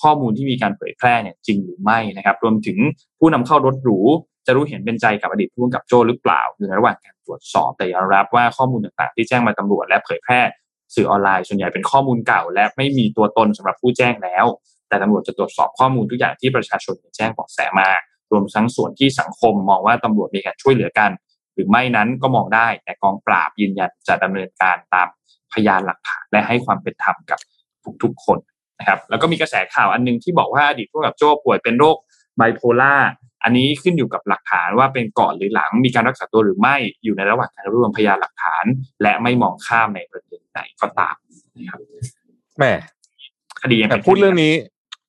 [0.00, 2.78] ข้อมูลที่มีการเผยแพร่เนี่ยจริงหรือไม่นะครับ รวมถึง
[3.18, 3.98] ผู้นำเข้ารถหรู
[4.46, 10.40] จะรู้เห็นเป็นใจกับอดีตผู้กำกับโจ้หรือเปล่าอยู่ในระหว่างการตรวจสอบแต่ยอมรับว่าข้อมูลต่างๆ ที่แจ้งมาตำรวจและเผยแพร่
[10.94, 14.44] สื่อออนไลน์ส่วนใหญ่เป็นข้อมูลเก่า และไม่มีตัวตนสำหรับผู้แจ้งแล้ว
[14.88, 17.88] แต่ตำรวจจะตรวจสอบข้อมูลทุกอย่างที่ประชาชนแจ้งบอกแสมา
[18.32, 21.10] รวมทั้งส่วนที่สังคมมองว่าตำรวจมีการช่วยเหลือกัน
[21.54, 25.08] หรือไม่นั้นก็มองได้ แต่กองปราบยืนยันจะดำเนินการตาม
[25.52, 27.38] พยานหลักฐานและให้ความเป็นธรรมกับ
[28.02, 28.38] ทุกๆคน
[28.78, 31.96] นะครับแล้วก็มีกระแสข่าวอันหนึงที่บอกว่าอดีตผู้กับโจ้ป่วยเป็นโรค
[32.36, 32.94] ไบโพล่า
[33.42, 38.64] อันนี้ขึ้นอยู่กับหลักฐานว่าเป็นก่อนหรือหลังมีการรักษาตัวหรือไม่อยู่ในระหว่างการรวบรวมพยานหลักฐาน
[39.02, 41.16] และไม่มองข้ามในประเด็นไหนก็ตาม
[41.56, 41.80] นะครับ
[42.58, 42.72] แหม่
[43.62, 44.52] คดียังแต่เป็นพูดเรื่องนี้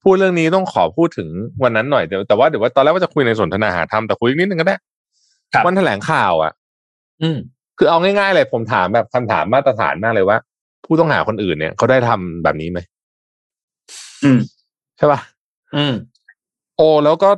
[0.03, 1.29] พูดเรื่องนี้ต้องขอพูดถึง
[1.63, 4.77] วันนั้นหน่อยเดี๋ยวแต่ว่าเดี๋ยวว่าตอนแรกว่าจะคุยในสนทนาหาธรรมแต่คุยอีกนิดนึงก็ได้
[5.53, 6.51] ครับวันแถลงข่าวอะ
[7.21, 7.37] อืม
[7.77, 10.37] คือเอาง่ายๆเลยผมถามแบบคำถามมาตรฐานมากเลยว่า
[10.85, 12.79] ผู้ต้องหาคนอื่นเนี่ยเขาได้ทำแบบนี้ไหม
[14.23, 14.39] อืม
[14.97, 15.19] ใช่ป่ะ
[15.75, 15.93] อืม
[16.77, 17.29] โอ้แล้วก็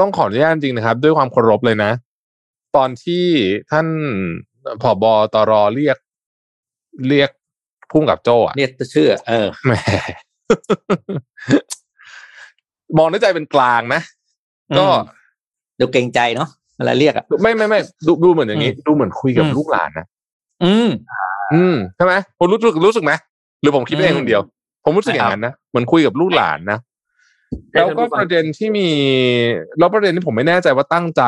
[0.00, 1.90] ต้องขออนุญาตจริงๆนะครับ ด้วยความเคารพเลยนะ
[2.76, 3.24] ตอนที่
[3.70, 3.86] ท่าน
[4.82, 5.96] ผอบอตรเรียก
[7.08, 7.30] เรียก
[7.90, 9.72] พุ่มกับโจ้อะเรียกชื่อ เออแหม
[12.98, 14.00] มองในใจเป็นกลางนะ
[14.78, 15.22] ก็อืม
[15.80, 20.06] ดูเกรงใจเนาะเวลาเรียกอะไม่ไม่ไม่ดูดูเหมือนอย่างนี้ ดูเหมือนคุยกับอืมลูกหลานนะ
[20.64, 20.88] อืม
[21.54, 23.12] อืมใช่ไหมผมรู้สึกรู้สึกไหม
[23.60, 24.42] หรือผมคิดเองอืมคนเดียว
[24.84, 26.93] ผมรู้สึกอย่างนั้นนะเหมือนคุยกับลูกหลานนะใช่
[27.72, 28.88] แล้วก็ประเด็นที่มี
[29.78, 31.22] แล้วประเด็นที่ผมไม่แน่ใจว่าตั้งใจ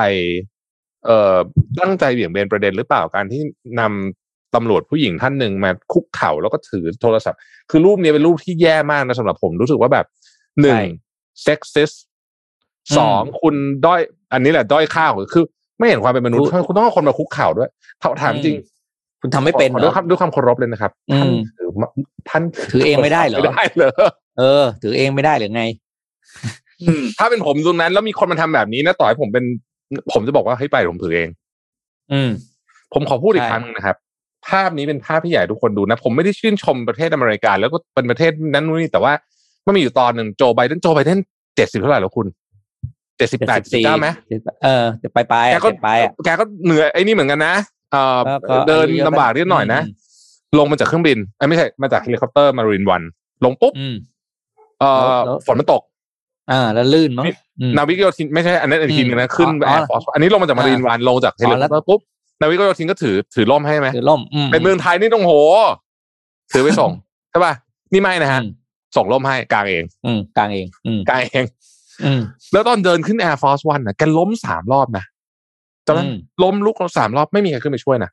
[1.04, 1.36] เอ่อ
[1.80, 3.42] ตั้งใจเบี่ยงเบนประเด็นหรือเปล่าการที่
[3.80, 7.40] นำตำรวจผู้หญิงท่านหนึ่งมาคุกเข่าแล้วก็ถือโทรศัพท์
[7.70, 10.06] คือรูปนี้เป็นรูปที่แย่มากนะสำหรับผมรู้สึกว่าแบบ
[10.60, 10.84] หนึ่งใช่
[11.42, 11.90] เซ็กซิส
[12.98, 14.00] สองคุณด้อย
[14.32, 15.44] อันนี้แหละด้อยค่าของคือ
[15.78, 17.70] ไม่เห็นความเป็นมนุษย์คุณคุณต้องเอาคนมาคุกเข่าด้วย
[18.02, 18.56] ถามถามจริง
[19.20, 21.88] คุณทำไม่เป็นขอเหรด้วยอความด้วยความเคารพเลยนะครับอืมท่านถือมา
[22.28, 23.92] ท่านถือเองไม่ได้เหรอไม่ได้เหรอ
[24.38, 25.84] เออ ถือเองไม่ได้หรือไงอืม
[27.18, 29.44] ถ้าเป็นผมตรงนั้นแล้วมีคนมาทำแบบนี้นะต่อให้ผมเป็น
[30.12, 31.28] ผมจะบอกว่าให้ยไปผมถือเอง
[32.12, 32.30] อืม
[32.94, 33.96] ผมขอพูดอีกใช่ครั้งหนึ่งนะครับ
[34.48, 39.12] ภาพนี้เป็นภาพที่อยากให้ทุกคนดูนะ ผมไม่ได้ชื่นชมประเทศอเมริกา แล้วก็เป็นประเทศนั้นนู่นนี่แต่ว่า
[39.66, 41.18] มันมีอยู่ตอนหนึ่งโจไบเดนโจไบเดน
[41.56, 42.26] เจ็ดสิบเท่าไหร่แล้วคุณ
[43.18, 44.08] เจ็ดสิบแปดสิบเก้าไหม
[44.64, 47.54] เออจะไปไปแกอะก็ไปอะแกก็เหนื่อยไอ้นี่เหมือนกันนะ
[47.92, 53.02] เอ่อก็ก็เดินอายุเยอะลำบากนิดหน่อยนะอืมลงมาจากเครื่องบินเอ้ยไม่ใช่มาจากเฮลิคอปเตอร์ Marine One
[53.44, 53.96] ลงปุ๊บอืม
[54.80, 54.96] เอ่อ
[55.26, 55.82] แล้วฝนมันตก
[56.50, 62.00] อ่าแล้วลื่นมั้งนี่อืมนาวิกโยธินไม่ใช่อันนั้นอีกทีหนึ่งนะขึ้นอ๋อ Air Force อันนี้ลงมาจาก Marine One ลงจากเฮลิคอปเตอร์ปุ๊บ
[62.40, 65.32] นาวิกโยธินก็ถือถือร่มให้ไหมคือล่มอืมเป็นเมืองไทยนี่ต้องโห
[66.52, 66.90] ถือไปส่ง
[67.30, 67.52] ใช่ป่ะ
[67.92, 68.50] นี่ไม่นะฮะอืม
[68.96, 71.44] ส่งร่มให้กลางเอง อืมกลางเอง อืมกลางเอง
[72.04, 72.20] อืม
[72.52, 75.04] แล้วตอนเดินขึ้น Air Force One นะแกล้มสามรอบนะ
[75.86, 78.10] จำได้อืมล้มลุกสามรอบไม่มีใครขึ้นไปช่วยนะ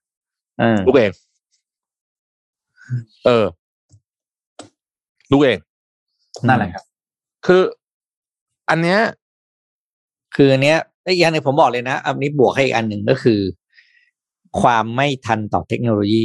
[0.62, 1.12] อ่าลุกเอง
[3.26, 3.46] เออ
[5.32, 5.58] ลุกเอง
[6.48, 6.84] นั่นแหละครับ
[7.46, 7.62] คือ
[8.70, 9.00] อันเนี้ย
[10.36, 13.40] คืออันเนี้ยไอ้อีกอันหนึงผมบอกเลยนะ อันนี้บวกให้อีกอันหนึ่งก็คือ
[14.62, 16.24] ความไม่ทันต่อเทคโนโลยี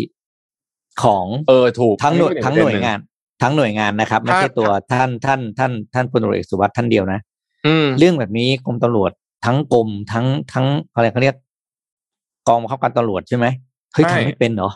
[1.03, 2.99] ของเออถูกทั้งหน่วยอัทั้งเป็หน่วยประเด็งาน
[3.43, 7.21] ทั้งหน่วยงานนะครับ ไม่ใช่ถ้าตัวท่านท่านท่านท่านพลตำรวจเอกสุวัสด์ท่านเดียวนะ
[7.67, 9.13] อืมเรื่องแบบนี้กรมตำรวจ
[9.45, 11.37] ทั้งกรมทั้งทั้งอะไรเขาเรียก
[12.49, 13.47] กองบังคับการตำรวจใช่ไหม
[13.93, 14.71] เฮ้ยใช่ทำไม่เป็นเหรอ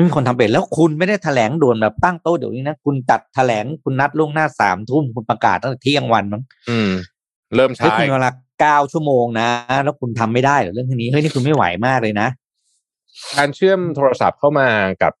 [0.00, 6.90] ไม่มีคนทำเป็นแล้วคุณไม่ได้แถลงด่วนแบบตั้งโต๊ะเดี๋ยวนี้นะคุณจัดแถลงคุณนัดล่วงหน้าสามทุ่มคุณประกาศตั้งแต่เที่ยงวันมั้งอืม
[7.54, 9.48] เริ่มเฮ้ยใช้คุณมีเวลาเก้าชั่วโมงนะ
[9.84, 12.28] แล้วคุณทำไม่ได้เหรอเรื่องแค่นี้เฮ้ยนี่คุณไม่ไหวมากเลยนะ
[13.36, 14.68] การเชื่อมโทรศัพท์เข้ามา
[15.02, 15.12] กับ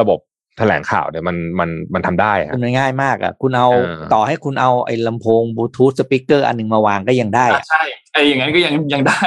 [0.00, 0.18] ระบบ
[0.58, 7.82] แถลงข่าวเนี่ยมันมันมันทำได้อะมันง่ายมากอะ คุณเอาเออต่อให้คุณเอาไอ้ลำโพงบลูทูธสปีกเกอร์อันหนึ่งมาวางก็ยังได้อะใช่
[8.12, 9.20] ไอ้อย่างนั้นก็ยังยังได้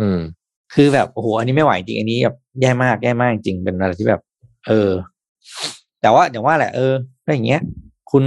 [0.00, 0.20] อืม
[0.74, 4.20] คือแบบโอ้โหอันนี้ไม่ไหวจริงอันนี้แบบแย่มากแย่มากจริงเป็นอะไรที่แบบ
[4.68, 4.90] เออ
[6.02, 6.92] แต่ว่าอย่างว่าแหละเออ
[7.24, 7.60] ก็อย่างเงี้ย
[8.10, 8.24] คุณ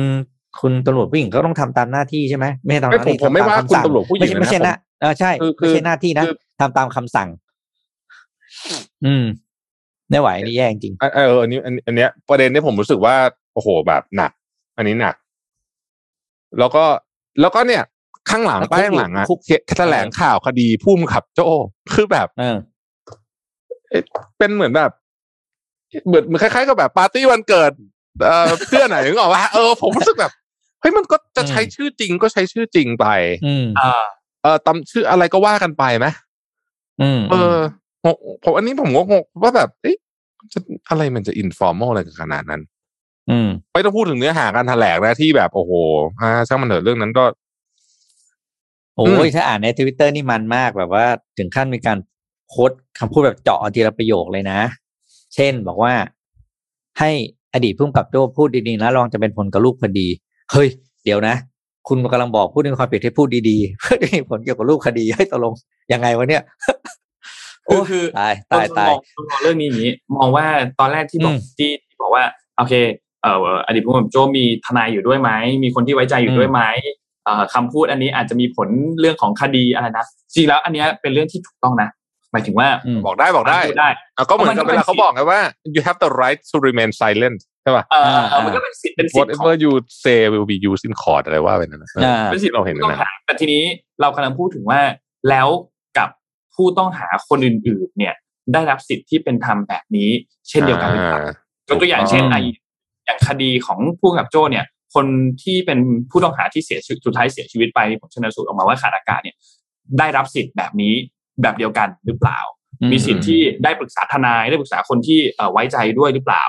[0.62, 7.30] คุณตำรวจผู้หญิงก็ต้องทำตามหน้าที่ใช่ไหมไม่ใช่ตามหไม่น้าผมที่ผมไม่ทำตว่าคำคุณสั่งตำรวจผู้หญิไม่งใช่นะไม่ใช่ผมนะเออใช่คือคือไม่ใช่หน้าที่นะคือทำตามคำสั่ง
[9.06, 9.24] อืม
[10.10, 13.16] ไม่ไหวนี่แย่จริงเออเอออันนี้อันอันเนี้ยประเด็นที่ผมรู้สึกว่า
[13.54, 14.32] โอ้โหแบบหนัก
[14.78, 15.16] อันนี้หนัก
[16.60, 16.84] แล้วก็
[17.42, 17.84] แล้วก็เนี่ย
[18.30, 19.40] ข้างหลังแล้วคุกป้ายข้างหลังอะคุก
[19.78, 21.48] แถลงข่าวคดีพุ่มขับโจ้
[21.94, 22.58] คือแบบเออ
[24.38, 24.92] เป็นเหมือนแบบ
[26.08, 27.72] เหมือนเหมือนคล้ายๆกับแบบปาร์ตี้วันเกิด
[28.24, 30.32] เอ่อเพื่อนไหนนึกออกว่าเออผมรู้สึกแบบ
[30.82, 33.08] เฮ้ยมันก็จะใช้ชื่อจริงก็ใช้ชื่อจริงไป
[33.46, 34.04] อืมอ่า
[34.44, 36.08] เออตำชื่ออะไรก็ว่ากันไปไหม
[37.02, 37.56] อืมเออ
[38.04, 39.98] ผมผมอันนี้ผมก็งงว่าแบบเอ๊ะ
[40.54, 40.60] จะ
[40.90, 42.62] อะไรมันจะ informal อะไรกันขนาดนั้น
[43.30, 45.72] อืมไม่ต้องพูดถึงเนื้อหาการแถลงนะที่แบบโอ้โห
[46.22, 47.24] อ่าช่างมันเถอะเรื่องนั้นก็
[48.98, 51.06] โอ้ยถ้าอ่านในทวิตเตอร์นี่มันมากแบบว่า
[51.38, 51.98] ถึงขั้นมีการ
[52.50, 54.60] โค้ดคำพูดแบบเจาะเอาทีละประโยคเลยนะ
[55.36, 55.94] เช่นบอกว่า
[57.00, 57.12] ให้
[57.54, 60.08] อดีตผู้กำกับโจ้พูดดีๆนะลองจะเป็นผลกับลูกคดี
[60.52, 60.68] เฮ้ย
[61.06, 61.36] เดี๋ยวนะ
[61.88, 65.54] คุณกำลังบอกพูดในความผิดให้พูดดีๆเพื่อจะมีผลเกี่ยวกับรูปคดีให้ยตกลง
[65.94, 66.44] ยังไงวะเนี่ย
[67.68, 69.00] คือคือตายตายต้ตาอยงมอง
[69.30, 70.46] มองเรื่องนี้อย่างนี้ มองว่า
[70.80, 72.24] ตอนแรกที่บอกอืมที่ที่บอกว่า
[72.58, 72.74] โอเค
[73.22, 75.32] เอ่ออดีตผู้กำกับโจมีทนายอยู่ด้วยไหม
[75.64, 76.96] มีคนที่ไว้ใจอยู่ด้วยไหมเอ่อ
[77.54, 80.06] คำพูดอันนี้อาจจะมีผลเรื่องของคดีอะไรนะ
[80.36, 81.90] จริงแล้วอันเนี้ยเป็นเรื่องที่ถูกต้องนะ
[82.32, 85.42] หมายถึงว่าอืมบอกได้บอกได้พูดได้อะก็เหมือนกับเพราะมันก็เวลาเขาบอกไงว่า
[85.76, 89.72] you have the right to remain silent ช่ป่ะเอออ่าเออมันก็เป็นสิทธิ์เป็นสิทธิ์ของ whatever you
[90.04, 93.64] say will be used in court อะไรว่าไปนั่นนะอ่าเป็นสิทธิ์เราเห็นผู้ต้องนะหาแต่ทีนี้
[94.02, 94.82] เรากำลังพูดถึงว่า
[95.30, 95.48] แล้ว
[95.98, 96.10] กับ
[96.56, 98.14] ผู้ต้องหาคนอื่น ๆ เนี่ย
[98.54, 100.10] ได้รับสิทธิ์ที่เป็นธรรมแบบนี้
[100.50, 101.22] เช่นเดียวกันหรือเปล่า
[101.70, 102.36] ยกตัวอย่างเช่นอืมไอ
[103.06, 105.06] อย่างคดีของผู้กำกับโจ้เนี่ย คน
[105.44, 105.80] ที่เป็น
[106.12, 109.36] ผู้ต้องหาที่เสียชีวิตสุดท้ายเสียชีวิตไปผมชนสูตรออกมาว่าขาดอากาศเนี่ย
[110.00, 110.94] ได้รับสิทธิ์แบบนี้
[111.42, 112.40] แบบเดียวกันหรือเปล่า
[112.92, 116.44] มีสิทธิ์ที่ได้ปรึกษาทนายได้ปรึกษาคนที่เอ่อไว้ใจด้วยหรือเปล่า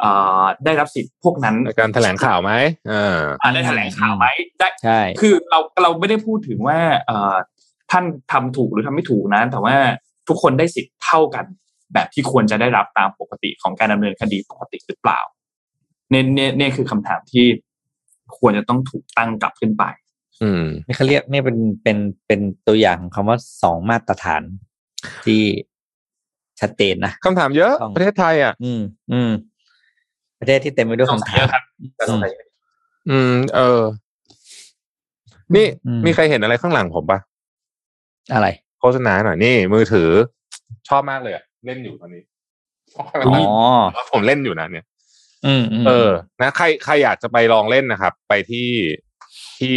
[0.00, 0.10] เอ่
[0.40, 2.52] อได้รับสิทธิ์พวกนั้นในการแถลงข่าวไหม
[2.88, 4.26] เอออ่าได้แถลงข่าวไหม
[4.58, 7.34] ได้ใช่คือเราเราไม่ได้พูดถึงว่าเอ่อ
[7.90, 9.74] ท่านทำถูกหรือทำไม่ถูกนะแต่ว่า
[10.28, 11.44] ทุกคนได้สิทธิ์เท่ากัน
[11.94, 15.20] แบบที่ควรจะได้รับตามปกติของการดำเนินคดีปกติหรือเปล่า
[16.10, 17.46] เนี่ยเนี่ยเนี่ยคือคำถามที่
[18.38, 19.84] ควรจะต้องถูกตั้งกลับขึ้นไป
[20.42, 24.42] อืมนี่เขาเรียกนี่เป็นเป็นเป็นตัวอย่างของคำว่าสองมาตรฐาน
[25.24, 25.42] ที่
[26.60, 28.80] ชัดเจนนะคำถามเยอะต้องประเทศไทยอะ อืม
[29.12, 29.30] อืม
[30.40, 31.62] ประเทศที่เต็มไปด้วยสงคำสัยถาเยมอะครับ
[31.96, 32.46] แต่สงสัยเยอะ
[33.10, 33.80] อืม เออ
[35.54, 37.18] นี่อืมมีใครเห็นอะไรข้างหลังผมปะ
[38.34, 38.46] อะไร
[38.80, 40.10] โฆษณาหน่อยนี่ มือถือ
[40.88, 42.22] ชอบมากเลยอะเล่นอยู่ตอนนี้
[43.26, 43.36] อ๋อ
[44.12, 44.89] ผมเล่นอยู่นะเนี่ยอืมม
[45.86, 46.10] เออ
[46.40, 48.68] นะ ใครใครอยากจะไปลองเล่นนะครับ ไปที่
[49.60, 49.76] ที่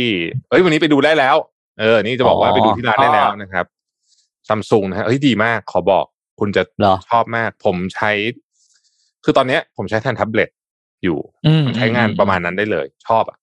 [0.49, 1.35] เอ้ยวันนี้ไปดูได้แล้ว
[1.79, 3.65] เออ นี่จะบอกว่าอ๋อไปดูที่ร้านได้แล้วนะครับ
[4.49, 6.05] ซัมซุงนะฮะเฮ้ยดีมาก ขอบอก
[6.39, 8.11] คุณจะเหรอชอบมาก ผมใช้
[9.23, 10.49] คือตอนเนี้ย ผมใช้แทนแท็บเล็ต
[11.03, 11.17] อยู่
[11.47, 13.37] อืมใช้งานประมาณนั้นได้เลย ชอบอะ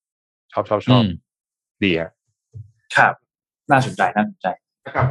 [0.53, 1.07] ชอบชอบชอบม
[1.85, 2.11] ดีฮะ
[2.97, 3.15] ครับ
[3.71, 4.47] น่าสนใจน่าสนใจ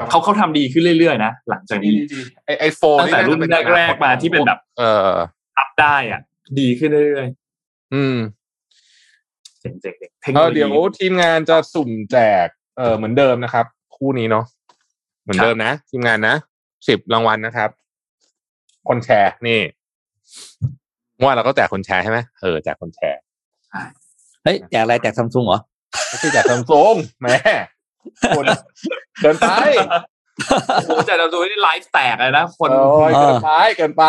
[0.09, 1.93] เขาเขาทำดีขึ้นเรื่อยๆนะหลังจากนี้
[2.45, 3.39] ไอไอโฟนตั้งแต่รุ่น
[3.75, 5.11] แรกๆมาที่เป็นแบบเออ
[5.57, 6.21] อัพได้อะ
[6.59, 7.27] ดีขึ้นเรื่อย
[7.93, 12.47] อืมๆเจ๋งๆเจ๋งๆเทคโนเอโลอยีเดี๋ยวทีมงานจะสุ่มแจก
[12.77, 13.65] เออเหมือนเดิมนะครับ
[13.95, 14.45] คู่นี้เนาะ
[15.21, 16.35] เหมือนเดิมนะทีมงานนะ
[16.87, 17.69] สิบรางวัลนะครับ
[18.87, 19.59] คนแชร์นี่
[21.17, 23.19] เมื่อวานเราก็แจกคนแชร์ใช่ไหมเออแจกคนแชร์
[24.43, 25.59] เฮ้ยแจกอะไรแจกซัมซุงเหรอ
[26.07, 27.27] ไม่ใช่แจกซัมซุงแหม
[28.37, 28.45] คน
[29.21, 29.51] เกินไป
[30.75, 34.05] โอ้โหแต่เราดูนี่ไลฟ์แตกเลยนะคนโอ้ยเออเกินไปเกินไป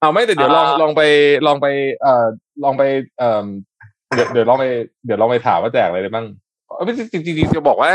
[0.00, 1.02] เอาไม่แต่เดี๋ยวลองอ่าลองไป
[1.46, 1.66] ลองไป
[2.02, 2.26] เอ่อ
[2.64, 2.82] ลองไป
[3.18, 3.46] เอ่อ
[4.14, 4.64] เดี๋ยวเดี๋ยวลองไป
[5.04, 6.26] เดี๋ยวลองไปถามว่าแจกอะไรได้บ้าง
[6.66, 7.92] เอ้ยไม่จริงจริงๆจะบอกว่า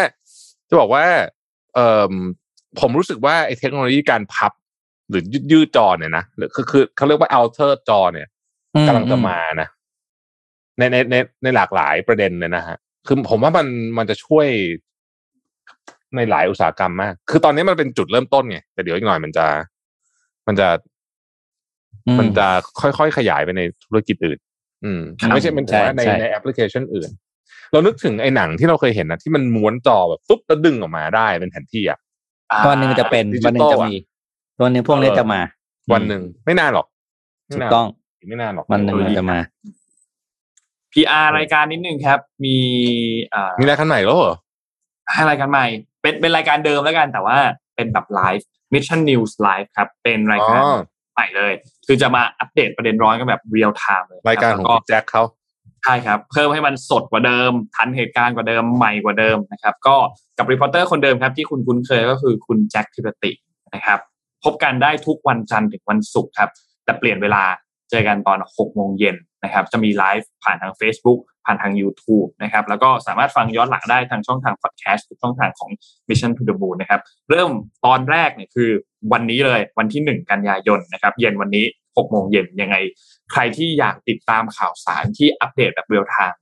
[0.69, 1.03] จะบอกว่า
[1.75, 2.13] เอ่อ
[2.79, 4.51] ผมรู้สึกว่าไอ้เทคโนโลยีการพับ
[5.09, 8.27] หรือยืดยืดจอเนี่ยนะหรือคือคือเขาเรียกว่า alter จอเนี่ย
[8.75, 9.67] อืกำลังจะมานะ
[10.77, 12.77] ในในในในหลากหลายประเด็นเลยนะฮะ
[13.07, 13.67] คือผมว่ามัน
[13.97, 14.47] มันจะช่วย
[16.15, 19.45] ในหลายอุตสาหกรรมมาก คือตอนนี้มันเป็นจุดเริ่มต้นไงแต่เดี๋ยวอีกหน่อยมันจะ
[20.47, 20.94] มันจะอื
[22.19, 22.47] มันจะ
[22.81, 24.39] ค่อยๆขยายไปในธุรกิจอื่น
[24.83, 27.09] อืมครับไม่ใช่มันถึงว่าในใช่ใช่ในแอปพลิเคชันอื่น
[27.71, 31.99] เรานึกถึงไอ้หนังที่เราเคยเห็นนะที่มันม้วนจอแบบปุ๊บแล้วดึงออกมาได้เป็นแผนที่อะ
[32.51, 33.95] อ่าวันหนึ่งจะเป็นดิจิทัลวันหนึ่งจะอะมี
[34.61, 35.41] วันหนึ่งพวกนี้เออจะมา
[35.93, 36.87] วันหนึ่งไม่นานหรอก
[37.47, 37.87] ไม่ถูกนานต้อง
[38.29, 39.39] ไม่นานหรอกวันหนึ่งมันจะมา
[40.93, 42.57] PR รายการนิดนึงครับ มี
[43.33, 44.35] อ่ามีรายการใหม่แล้วเหรอ
[45.11, 45.65] ให้รายการใหม่
[46.01, 47.37] เป็นเป็นรายการเดิมแล้วกันแต่ว่า
[47.75, 50.77] เป็นแบบ live Mission News Live ครับ เป็นรายการอ๋อ
[51.13, 51.53] ใหม่เลย
[51.87, 55.23] คือจะมาอัปเดตประเด็นร้อนกันแบบ real-time เลยคบรายการของแล้วพี่แจ็คเขา
[55.83, 59.95] ใช่ครับ เพิ่มให้มันสดกว่าเดิม ทันเหตุการณ์กว่าเดิมใหม่กว่าเดิมนะครับ ก็
[60.37, 63.31] กับ reporter คนเดิมครับ ที่คุณคุ้นเคยก็คือคุณแจ็คทิปติ
[63.73, 63.99] นะครับ
[64.43, 66.49] พบกันได้ทุกวันจันทร์ถึงวันศุกร์ครับ
[66.85, 67.43] แต่เปลี่ยนเวลา
[67.89, 75.69] เจอกันตอน6โมงเย็นนะครับ จะมีไลฟ์ผ่านทาง Facebook ผ่านทาง YouTube นะครับแล้วก็สามารถฟังย้อนหลังได้ทางช่องทางพอดแคสต์ทุกช่องทางของ
[76.07, 77.51] Mission to the Moon นะครับเริ่ม
[77.85, 78.69] ตอนแรกเนี่ยคือ
[79.13, 82.75] วันนี้เลยวันที่ 1 กันยายนนะครับเย็นวันนี้6โมงเย็นยังไง
[83.31, 86.41] ใครที่อยากติดตามข่าวสารที่อัปเดตแบบ real-time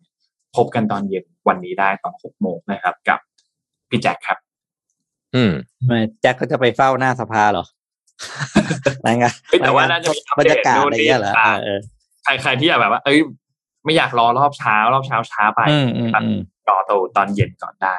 [0.56, 3.20] พบกันตอนเย็นวันนี้ได้ตอน6โมงนะครับกับ
[3.90, 4.38] พี่แจ็คครับ
[5.36, 5.52] อืม
[5.86, 7.66] ไม่แจ็คก็จะไปเฝ้าหน้าสภาเหรอ
[9.00, 11.80] อะไรไงเฮ้ยแต่ว่าน่าจะมีอัปบรเดรตยากาศอะไรอย่างเงี้ยเหรออ่าเออ
[12.24, 13.20] ใครใครที่อยากแบบว่า เอ้ย
[13.85, 16.39] ไม่อยากรอรอบเช้ารอบเช้าช้าไปอืมอืมอืม
[16.69, 17.95] รอตัวตอนเย็นก่อนได้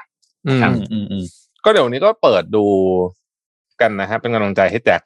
[0.46, 1.24] อืมครับอืมอืมอืม
[1.64, 2.64] ก็เดี๋ยวนี้ก็เปิดดู
[3.80, 5.02] กันนะฮะเป็นกำลังใจให้แจ็ค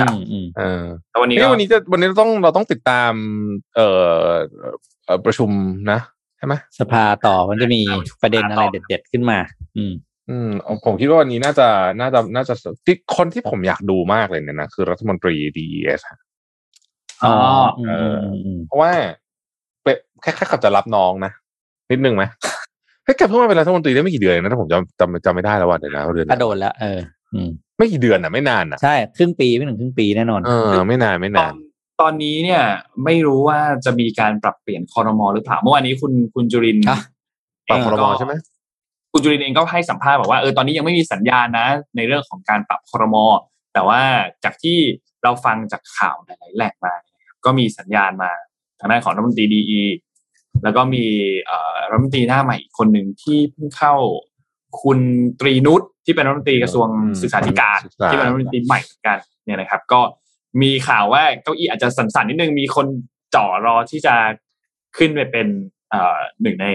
[0.00, 3.12] ครับอืมอืมเออแต่วันนี้นี่ก็วันนี้จะวันนี้เราต้องเราต้องติดตาม
[3.76, 3.88] เอ่
[4.24, 4.28] อ
[5.04, 5.50] เอ่อประชุม
[5.90, 6.00] นะ
[6.38, 7.80] ใช่ไหมสภาต่อมันจะมี
[8.22, 9.38] ประเด็นอะไรเด็ดๆขึ้นมา
[9.76, 9.92] อืม
[10.30, 10.50] อืม
[10.84, 11.68] ผมคิดว่าวันนี้น่าจะ
[12.00, 12.54] น่าจะน่าจะ
[12.86, 16.20] ที่คนที่ผมอยากดูมากเลยเนี่ยนะคือรัฐมนตรี DES ฮะ
[17.24, 17.34] อ๋อ
[17.78, 19.12] อืมเอออืมอืมเพราะว่าเปะ
[20.22, 21.32] แค่แค่เขาจะรับน้องนะ
[21.90, 22.24] นิดนึงไหม
[23.04, 26.98] เฮ้ยแกเพิ่งมาเป็นรัฐมนตรีได้ไม่กี่เดือนเองนะถ้าผมจำจำจำไม่ได้แล้วว่าเดี๋ยวนะเดือนกระโดดแล้วเออ
[27.34, 27.48] อืม
[27.78, 31.54] ไม่กี่เดือนอะไม่นานอะใช่ครึ่งปีไม่ถึงครึ่งปีแน่นอนเออไม่นานไม่ตนาอนน
[32.00, 32.62] ตอนนี้เนี่ย
[33.04, 36.98] ไม่รู้ว่าจะมีการปรับเปลี่ยนคอรมอหรือเปล่าเมื่อวานนี้คุณคุณจุรินทร์อะ
[37.68, 38.34] ปรับคเงรมก็ใช่ไหม
[39.12, 41.66] คุณจุรินทร์เองก็ให้สัมภาษณ์บอกว่าเออตอนนี้ยังไม่มีสัญญาณนะ
[41.96, 43.24] ในเรื่องของการปรับคอรมอ
[43.74, 44.00] แต่ว่า
[44.44, 44.78] จากที่
[45.22, 48.30] เราฟังจากข่าวหลายๆแหล่งมาเนี่ยนะครับก็มีสัญญาณมา
[48.80, 49.82] ทางด้านของรัฐมนตรีดี
[50.64, 51.04] แล้วก็มี
[51.46, 53.94] เอ่อรัฐมนตรีหน้าใหม่อีกคนหนึ่งที่เพิ่งเข้า
[54.82, 54.98] คุณ
[55.40, 60.00] ตรีนุชที่เป็นรัฐมนตรีกระทรวงอืมศึกษาธิการศึกษาที่เป็นรัฐมนตรีใหม่เหมือนกันเนี่ยนะครับ ก็
[60.62, 62.86] มีข่าวว่าเก้าอี้อาจจะสั่นๆนิดนึงมีคน
[63.34, 64.14] จ่อรอที่จะ
[64.96, 65.46] ขึ้นไปเป็น
[65.90, 66.66] เอ่อหนึ่งใน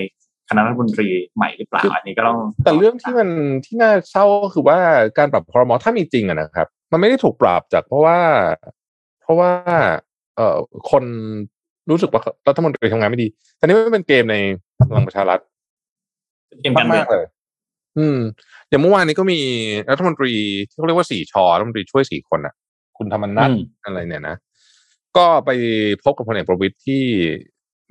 [0.50, 3.30] คณะรัฐมนตรีใหม่หรือเปล่าอันนี้ก็ต้อง แต่เรื่องที่มัน
[3.66, 4.78] ที่น่าเศร้าก็คือว่า
[5.18, 8.20] การปรับครมถ้ามีจริงอะนะครับ มันไม่ได้ถูกปรับจากเพราะว่า
[9.22, 9.52] เพราะว่า
[10.36, 10.58] เอ่อ
[10.92, 11.04] คน
[11.91, 14.36] รู้สึกว่ารัฐมนตรีทำงานไม่ดีแต่นี่ไม่เป็นเกมใน
[14.90, 15.40] พลังประชารัฐ
[16.62, 17.26] เกมการเมืมาองกๆเลย
[17.98, 18.18] อืม
[18.70, 19.40] อย่างเมื่อวานนี้ก็มี
[19.91, 20.34] รัฐมนตรี
[20.70, 22.53] ที่เขาเรียกว่าสี่ชอรัฐมนตรีช่วยสี่คนอะ
[22.98, 24.36] คุณธรรมนัฐอืมอะไรเนี่ยนะ
[25.18, 25.49] ก็ไป
[26.03, 27.03] พบกับพลเอกประวิตยที่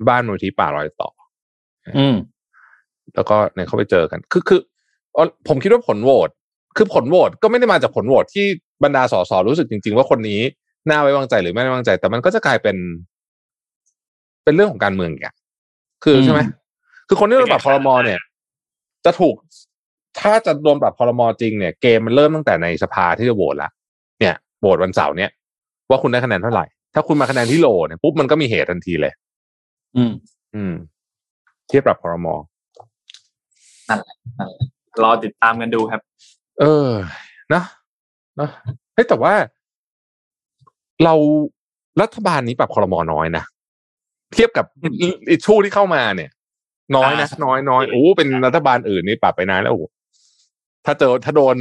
[0.07, 1.09] บ้านมูลที่ป่ารอยต่อ
[1.99, 2.15] อืม
[3.15, 4.59] แล้วก็เนี่ยเขาไปเจอกัน คือคือ
[5.15, 6.29] อ๋อผมคิดว่าผลโหวต
[6.77, 8.45] คือผลโหวตก็ไม่ได้มาจากผลโหวตที่
[8.83, 10.41] บรรดาสสรู้สึกจริง ๆ ว่าคนนี้
[10.89, 12.75] น่าไว้วางใจหรือไม่ไว้วางใจ แต่มันก็จะกลายเป็น
[14.45, 15.35] เป็นเรื่องของการเมืองอีกอะ
[16.03, 16.41] คือใช่ไหม
[17.07, 18.19] คือคนที่โดนปรับพรมเนี่ย
[19.05, 19.35] จะถูก
[20.19, 23.69] ถ้าจะโดนปรับพรมจริงเนี่ยเกมมันเริ่มตั้งแต่ในสภาที่จะโหวตละ
[24.19, 25.31] เนี่ยโหวตวันเสาร์เนี่ย
[25.89, 29.13] ว่าคุณได้คะแนนเท่าไหร่ ถ้าคุณมาคะแนนที่โหลเนี่ยปุ๊บมันก็มีเหตุทันทีเลย
[29.95, 30.11] อืม
[30.55, 30.73] อืม
[31.69, 32.27] ที่ปรับพรม
[35.03, 36.01] รอติดตามกันดูครับ
[36.59, 36.91] เออ
[37.53, 37.63] นะ
[38.39, 38.49] นะ
[38.93, 39.33] เฮ้ยแต่ว่า
[41.03, 41.13] เรา
[42.01, 43.43] รัฐบาลนี้ปรับคอรมอน้อยนะ
[44.35, 44.65] เทียบกับ
[45.29, 46.29] อิชูที่เข้ามาเนี่ย
[46.95, 49.79] น้อยนะอ่าน้อยน้อยโอ้เป็นรัฐบาลอื่นนี่ปรับไปนานแล้วโอ้
[50.85, 51.55] ถ้าเจอถ้าโดน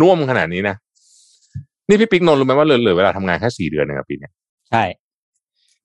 [0.00, 0.76] น่วมขนาดนี้นะ
[1.88, 4.32] นี่พี่ปิ๊กนนท์รู้ไหมว่าเหลือเหลือเวลาทำงานแค่สี่เดือนเองครับปีเนี้ย
[4.70, 4.84] ใช่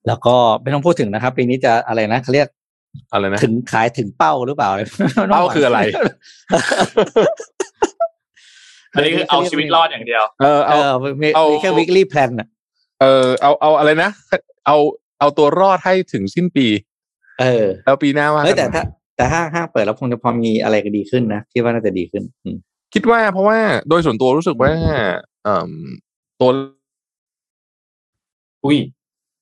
[0.08, 2.48] แล้วก็ไม่ต้องพูดถึงนะครับ ปีนี้จะอะไรนะเขาเรียก
[3.12, 4.70] อะไรนะถึงขายถึงเป้าหรือเปล่า
[5.32, 5.80] เป้าคืออะไร
[8.94, 12.48] อันนี้คือเอาชีวิตรอดอย่างเดียว เออเอเอาอมีเอามีมีแค่ weekly plan อะ
[13.02, 14.10] เออเอาเอาอะไรนะ
[14.68, 14.78] เอา
[15.20, 16.68] เอาตัวรอดให้ถึงสิ้นปี
[17.40, 18.84] เออ แล้วปีหน้าว่าเฮ้ยกันแต่ถ้า
[19.16, 22.58] แต่ห้างห้างเปิดแล้วคงจะพอมีอะไรก็ดีขึ้นนะคิดว่าน่าจะดีขึ้นอืม
[22.94, 23.58] คิดว่าเพราะว่า
[23.90, 24.72] โดยส่วนตัวรู้สึกว่า
[25.44, 25.72] เอ่ม
[26.40, 26.50] ตัว
[28.66, 28.78] อุ้ย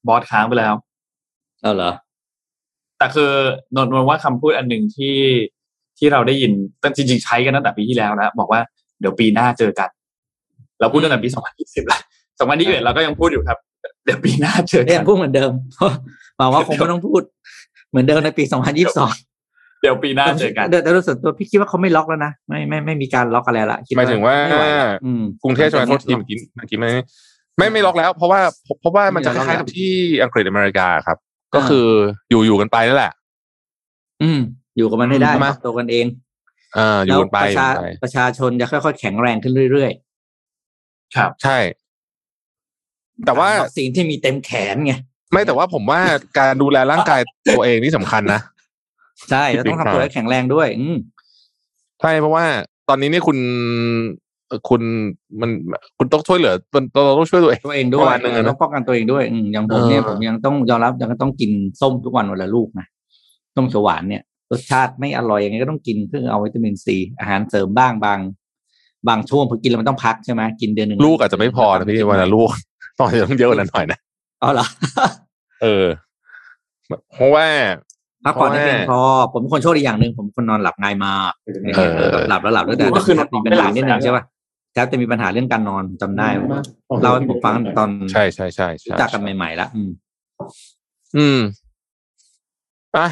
[0.08, 0.74] บอสค้างไปแล้ว
[1.62, 1.92] เอาเหรอ
[2.98, 3.32] แต่คือ
[3.76, 5.16] นนท์นนท์ว่าคำพูดอันหนึ่งที่
[5.98, 6.52] ที่เราได้ยิน
[6.84, 8.62] ตั้งจริง ๆ ใช้กันตั้งแต่ปีที่แล้วนะบอกว่า
[9.00, 9.90] เดี๋ยวปีหน้าเจอกัน
[10.80, 12.02] เราพูดตั้งแต่ปี2020แล้ว
[12.38, 13.58] 2021เราก็ยังพูดอยู่ครับ
[14.06, 15.52] เดี๋ยวปีหน้าเจอเนี่กัยนพูดเหมือนเดิม
[16.38, 17.22] หวังว่าคงไม่ต้องพูด
[17.90, 24.72] เหมือนเดิมในปี2022เดี๋ยวปีหน้าเจอกันแต่แต่โดยส่วนตัวพี่คิดว่าเขาไม่ล็อกแล้วนะไม่ไม่ไม่มีการล็อกอะไรละคิดหมายถึงว่าไไหละ
[25.06, 26.90] อืมกรุงเทพใช่ไหมโทษทีเมื่อกี้เมื่อกี้ไม่
[27.58, 28.40] ไม่ไม่ล็อกแล้ว เพราะว่า
[28.82, 29.92] เพราะว่ามันจะคล้ายๆกับที่
[30.24, 31.18] อังกฤษอเมริกาครับ
[31.56, 31.88] ก็คือ
[32.30, 33.14] อยู่อยู่กันไปนั่นแหละ
[34.24, 34.40] อืม
[34.78, 36.06] อยู่กับมันให้ได้ใช่ไหมปรับตัวกันเอง
[36.78, 39.92] อ่าอยู่แล้วกันไปประอยู่ชากันไปประชาชนจะค่อยๆแข็งแรงขึ้นเรื่อย
[41.16, 41.85] ครับ ใช่ๆ
[43.26, 44.94] แต่ว่าวัคซีนที่มีเต็มแขนไง
[45.32, 46.00] ไม่แต่ว่าผมว่า
[46.38, 47.20] การดูแลร่างกาย
[47.58, 48.42] ตัวเองนี่สำคัญนะ
[49.30, 50.98] ใช่แล้วต้องทำตัวให้แข็งแรงด้วย อืม
[52.02, 52.46] ใช่เพราะว่า
[52.90, 53.38] ตอนนี้นี่คุณ
[54.48, 54.82] เอ่อคุณ
[55.42, 55.50] มัน
[55.98, 56.54] คุณต้องช่วยเหลือ
[56.94, 61.52] เราต้องช่วยตัวเองตัวเองด้ปวยระมาณนึงอะนะต้องป้องกันตัวเองด้วยอืมอย่างผมเนี่ยเออผมยังต้องยอมรับยังต้องกิน
[61.82, 62.86] ส้มทุกวันวันละลูกนะ
[63.56, 64.22] ส้มเขียวหวานเนี่ย
[64.52, 68.20] รสชาติไม่อร่อยยังไงก็ต้องกินเพื่อเอาวิตามินซีอาหารเสริมบ้างบาง
[69.08, 72.50] บางช่วงพอกินแล้วมันต้องพักใช่ไหมกินเดือนหนึ่งลูกอาจจะไม่พอนะพี่วันละลูก
[73.00, 74.00] ต้องจะต้องเยอะกว่านั้นหน่อยนะ
[74.44, 74.66] อ๋อเหรอ
[75.62, 75.86] เออ
[77.14, 77.46] เพราะว่า
[78.26, 79.00] พักผ่อนให้เพราะว่าเพียงพอ
[79.32, 81.32] ผมเป็นคนโชคดีอย่างหนึ่งผมเป็นคนนอนหลับง่ายมาก
[81.76, 84.24] เออหลับแล้วหลับแล้วแต่ก็คือนอนมีปัญหานิดนึงใช่ป่ะ
[84.74, 86.28] แทบจะมีปัญหาเรื่องการนอนจำได้
[87.02, 89.90] เล่าให้ผมฟังตอนใช่ใช่ใช่ใช่รู้จักกันใหม่ๆแล้วอืม
[91.18, 91.40] อืม
[92.96, 93.10] อะอะ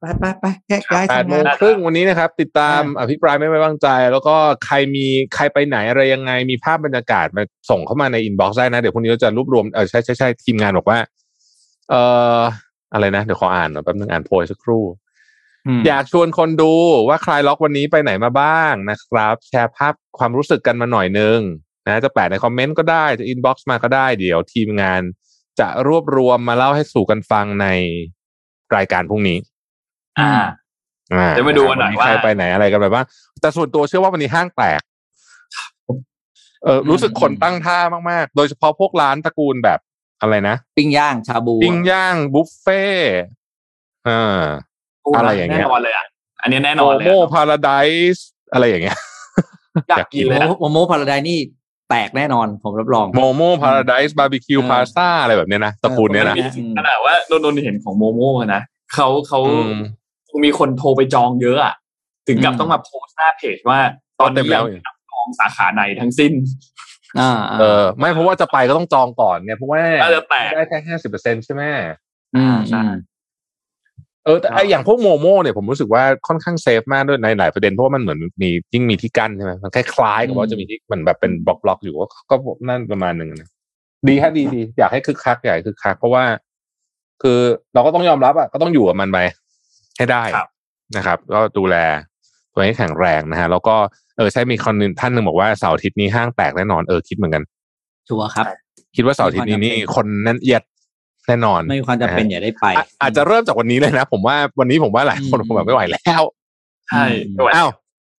[0.00, 4.36] ไปไปไปแยกย้ายแปดทำโมงางนครึ่งวันนี้นะครับ ติดตามอ่าอภิปรายไม่ไว้วางใจ แล้วก็
[4.66, 10.98] ใครมีใครไปไหนอะไรยังไงมีภาพบรรยากาศมาส่งเข้ามาในอินบ็อกซ์ได้นะ เดี๋ยวพรุ่งนี้เราจะรวบรวมเออใช่ใช่ใช่ทีมงานบอกว่า
[11.90, 12.02] เอ่
[12.38, 12.40] อ
[12.92, 14.84] อะไรนะ เดี๋ยวขออ่านหน่อยแป๊บนึงอ่านโพยสักครู่
[15.66, 16.72] อืมอยากชวนคนดู
[17.08, 21.38] ว่าคลายล็อกวันนี้ไปไหนมาบ้างนะครับ แชร์ภาพความรู้สึกกันมาหน่อยนึง
[21.86, 25.02] นะจะแปะในคอมเมนต์ก็ได้จะ inbox มาก็ได้เดี๋ยวทีมงาน
[25.60, 27.66] จะรวบรวมมาเล่าให้สู่กันฟังใน
[28.76, 29.38] รายการพรุ่งนี้
[30.20, 30.32] อ่า
[31.14, 33.04] อ่าเดี๋ยวมาดูกันหน่อยวัว่าใครไปไหนอะไรกันไปบ้าง
[33.40, 34.80] แต่ส่วนตัวเชื่อว่าวันนี้ห้างแตก
[36.64, 37.78] เออรู้สึกคนตั้งท่า
[38.10, 39.78] มากๆ โดยเฉพาะพวกร้านตระกูลแบบ
[40.20, 42.82] อะไรนะปิ้งย่างชาบูปิ้งย่างบุฟเฟ่
[44.08, 44.42] อ่า
[45.16, 46.06] อะไรอย่างเงี้ยแน่นอนเลยอะ
[46.42, 47.70] อันนี้แน่นโมอนเลยโมอะพาราได
[48.16, 48.98] ส์อะไรอย่างเงี้ย
[49.88, 51.38] อยากกินเลยอะโมโมพาราไดนี่
[51.90, 58.62] แตกแน่นอนผมรับรองโมโมพาราไดส์บาร์บีคิวเออพาสต้าอะไรแบบเนี้ยนะตระกูลเนี้ยนะออขนาดว่านนท์เห็นของโมโม่นะ
[58.94, 59.54] เขาเขาอื
[60.38, 61.74] มมีคนโทรไปจองเยอะอะ
[62.28, 63.78] ถึงกับอืมต้องมาโพสต์หน้าเพจว่า
[64.20, 66.32] ตอนเต็นี้มแล้ยัวงไม่รับจองสาขาไหนทั้งสิ้น
[67.20, 71.62] อ่าเออ ไม่เพราะว่าจะไปก็ต้องจองก่อนไงเพราะว่าเออแปลกได้แค่ห้าสิบเปอร์เซ็นใช่ไหม
[72.36, 72.82] อืมใช่
[74.24, 82.36] เออแต่ไออย่างพวกโมโม่เนี่ยผมรู้สึกว่าค่อนข้างเซฟมากด้วยในหลายประเด็นเพราะว่ามันเหมือนมียิ่งมีที่กั้นใช่ไหมมันคล้ายๆกับว่าจะมีที่มันแบบเป็นบล็อกบล็อกๆอยู่ก็ก็
[82.68, 83.48] นั่นประมาณหนึ่งนะ
[84.08, 86.24] ดีฮะดีดีอยากให้คึกคักอยากให้คึกคัก เพราะว่า
[87.22, 87.38] คือ
[87.74, 89.18] เราก็ต้องยอมรับอะก็ต้องอยู่กับมันไป
[90.02, 90.48] ให้ได้ครับ
[90.96, 91.76] นะครับ ก็ดูแล
[92.54, 93.74] ตัวเองให้แข็งแรงนะฮะแล้วก็
[94.16, 97.42] เออใช่มีคนหนึงท่านหนึ่งบอกว่าเสาร์อาทิตย์นี้ห้างแตกแน่นอนเออคิดเหมือนกัน
[98.08, 98.46] ชัวร์ครับ
[98.96, 100.62] คิดว่าเสาร์อาทิตย์นี้นี่คนแน่นเอียด
[101.26, 106.22] แน่นอน ไม่มีความจำเป็นอย่าได้ไปอะอาจจะเริ่มจากวันนี้เลยนะ ผมว่าวันนี้ผมว่าหลายคนอืมคงแบบไม่ไหวแล้ว
[106.88, 107.70] ใช่อืมไม่ไหวอ้าว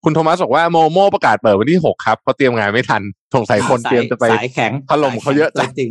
[0.04, 3.02] คุณโทมัสบอกว่าโมโมประกาศเปิดวันที่หกครับเพราะเตรียมงานไม่ทัน
[3.36, 5.90] สงสัยคนเตรียมจะไปสายแข็งถล่มเขาเยอะจังจริง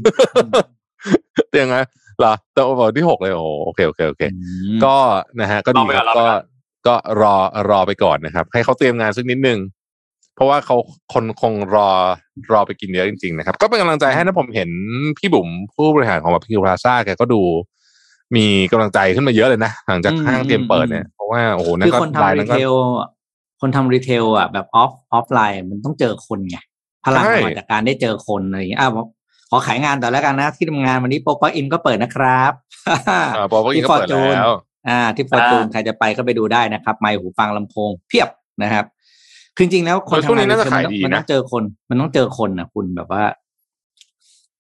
[1.51, 4.39] เตรียมไงเหรอแต่บอกวันที่หกเลยโอ้โอเคโอเคโอเคอื
[4.77, 4.97] มก็
[5.41, 6.27] นะฮะ ก็ดีครับก็
[6.87, 7.35] ก็รอ
[7.71, 9.59] รอไปก่อนนะครับ ให้เขาเตรียมงานสักนิดนึง
[10.35, 10.77] เพราะว่าเขา
[11.13, 11.91] คนคงรอ
[12.53, 14.71] รอไปกินเยอะจริง ๆ นะครับ ก็เป็นกำลังใจให้นะผมเห็น
[15.19, 17.43] พี่บุ๋มผู้บริหารของพิวพลาซ่าแกก็ดู
[18.37, 22.73] มีกำลังใจขึ้นมาเยอะเลยนะหลังจากอืมห้างเตรียมเปิดเนี่ยเพราะว่าโอ้โหนั่คืนอก็คนรายทำรีนั้นเทก็ล
[23.61, 26.59] คนทำรีเทลอะแบบออฟออฟไลน์มันต้องเจอคนไง
[27.05, 28.99] พลังใช่มันมาจากการได้เจอคนอะไรอย่างเงี้ยอะข
[29.55, 32.53] อขายงานแต่แล้วกันนะ ที่ทำงานวันนี้โปรปักอินก็เปิดนะครับ
[33.11, 34.53] อ่าบอกว่าอีกก็เปิดแล้ว
[34.89, 38.29] อ่าที่ฟอร์จูนใครจะไปก็ไปดูได้นะครับ ไมค์หูฟังลำโพงเพียบ
[38.63, 38.85] นะครับ
[39.57, 43.25] คือจริงๆแล้วคนเออช่วงนี้ทำงน่าจะขายดีมันนะต้องเจอคน มันต้องเจอคนนะคุณแบบว่า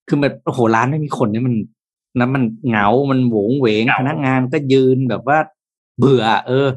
[0.08, 1.54] คือแบบโอ้โหร้านไม่มีคนนี่มัน
[2.18, 5.38] นั้นมันเหงา มันโหวงเหวงเหงาพนักงานก็ยืนแบบว่า
[5.98, 6.74] เบื่อ เออเนอะ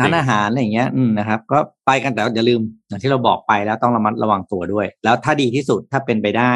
[0.00, 6.52] ร้านอาหารอะไรอย่างเงี้ยอืมนะครับ ก็ไปกันแต่อย่าลืมอย่างที่เราบอกไปแล้วต้องระมัดระวังตัวด้วย แล้วถ้าดีที่สุดถ้าเป็นไปได้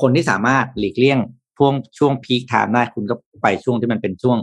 [0.00, 1.18] คนที่สามารถหลีกเลี่ยง
[1.56, 4.38] ช่วงช่วงพีคไทม์ได้คุณก็ไปช่วงที่มันเป็นช่วง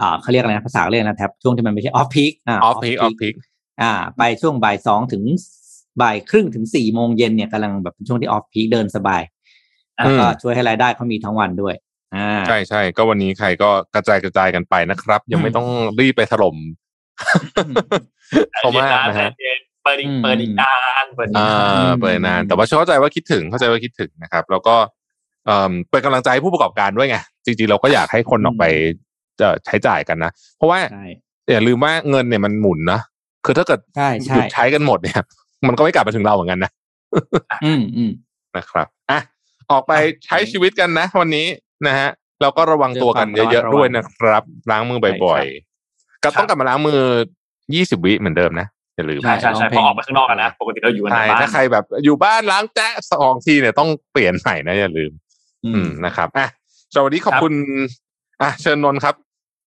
[0.00, 3.34] อ่าเขาเรียกอะไรนะภาษาเรียกนะแท็บช่วงที่มันไม่ใช่ off-peak อ่า off-peak off-peak
[3.82, 5.22] อ่า ไปช่วงบ่ายสองถึง
[6.02, 9.22] บ่ายครึ่งถึงสี่โมงเย็นเนี่ยกำลังแบบเป็นช่วงที่ off-peak เดินสบาย
[9.96, 11.74] แล้วก็ช่วยให้รายได้เขามีทั้งวันด้วย
[12.14, 15.66] อ่าใช่ใช่ก็วันนี้ใครก็กระจายกระจายกันไปนะครับ ยังไม่ต้อง
[16.00, 16.56] รีบไปถล่ม
[18.58, 24.76] เขามากนะฮะใจเย็นเปิดอีกอืมเปิดอีกนานเปิดอีกอ่นานาเปิดนาน แต่ว่าเข้าใจว่าคิดถึงเข้าใจว่าคิดถึงนะครับ แล้วก็
[25.46, 28.64] เอ่อเป็นกำลังใจให้ผู้ประกอบการด้วยไงจริงๆเราก็อยากให้คนออกไป
[29.40, 31.06] จะใช้จ่ายกันนะ เพราะว่าใช่
[31.52, 33.00] อย่าลืมว่าเงินเนี่ยมันหมุนนะ
[33.44, 35.22] คือถ้าเกิดใช่หใช่ยุดใช้กันหมดเนี่ย
[35.68, 36.70] มันก็ไม่กลับมาถึงเราเหมือนกันนะ
[37.64, 38.10] อืมอืม
[38.56, 39.20] นะครับอะ
[39.70, 41.46] ออกไปอะใช้ชีวิตกันนะ วันนี้
[41.86, 42.08] นะฮะ
[42.42, 45.75] เราก็ระวังตัวกันด้วยความเยอะระมัดระวังๆด้วยนะครับ ล้างมือบ่อยๆ
[46.24, 47.00] ก็ต้องกลับมาล้างมือ
[47.54, 48.66] 20วิเหมือนเดิมนะ
[48.96, 55.12] อย่าลืมใช่ใช่ใช่พอออกไปข้างนอกกันนะปกติเราอยู่กันใช่ในบ้านถ้าใครแบบอยู่บ้านล้างแจ๊ะสองทีเนี่ยต้องเปลี่ยนใหม่นะอย่าลืม
[55.64, 56.48] อืมมนะครับอะ
[56.94, 57.52] สวัสดีขอบคุณ
[58.42, 59.14] อะเชิญนนท์ครับ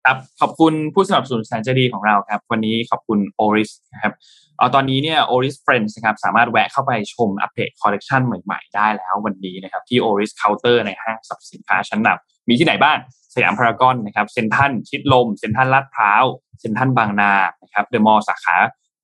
[0.06, 4.12] ครับขอบคุณผู้สนับสนุนแสนใจดีของเราครับ วันนี้ขอบคุณ Oris นะครับ
[4.59, 12.97] เอาตอนนี้เนี่ย Oris Friends นะครับสามารถแวะเข้าไปชมอัปเดตคอลเลกชันใหม่ๆ ได้แล้ววันนี้นะครับที่ Oris Counter ในห้างสรรพสินค้าชั้นนำมีที่ไหนบ้าง
[13.36, 16.24] สยามพารากอนนะครับเซ็นทรัลชิดลมเซ็นทรัลลาดพร้าว
[16.60, 17.32] เซ็นทรัลบางนา
[17.62, 18.56] นะครับเดอะมอลล์สาขา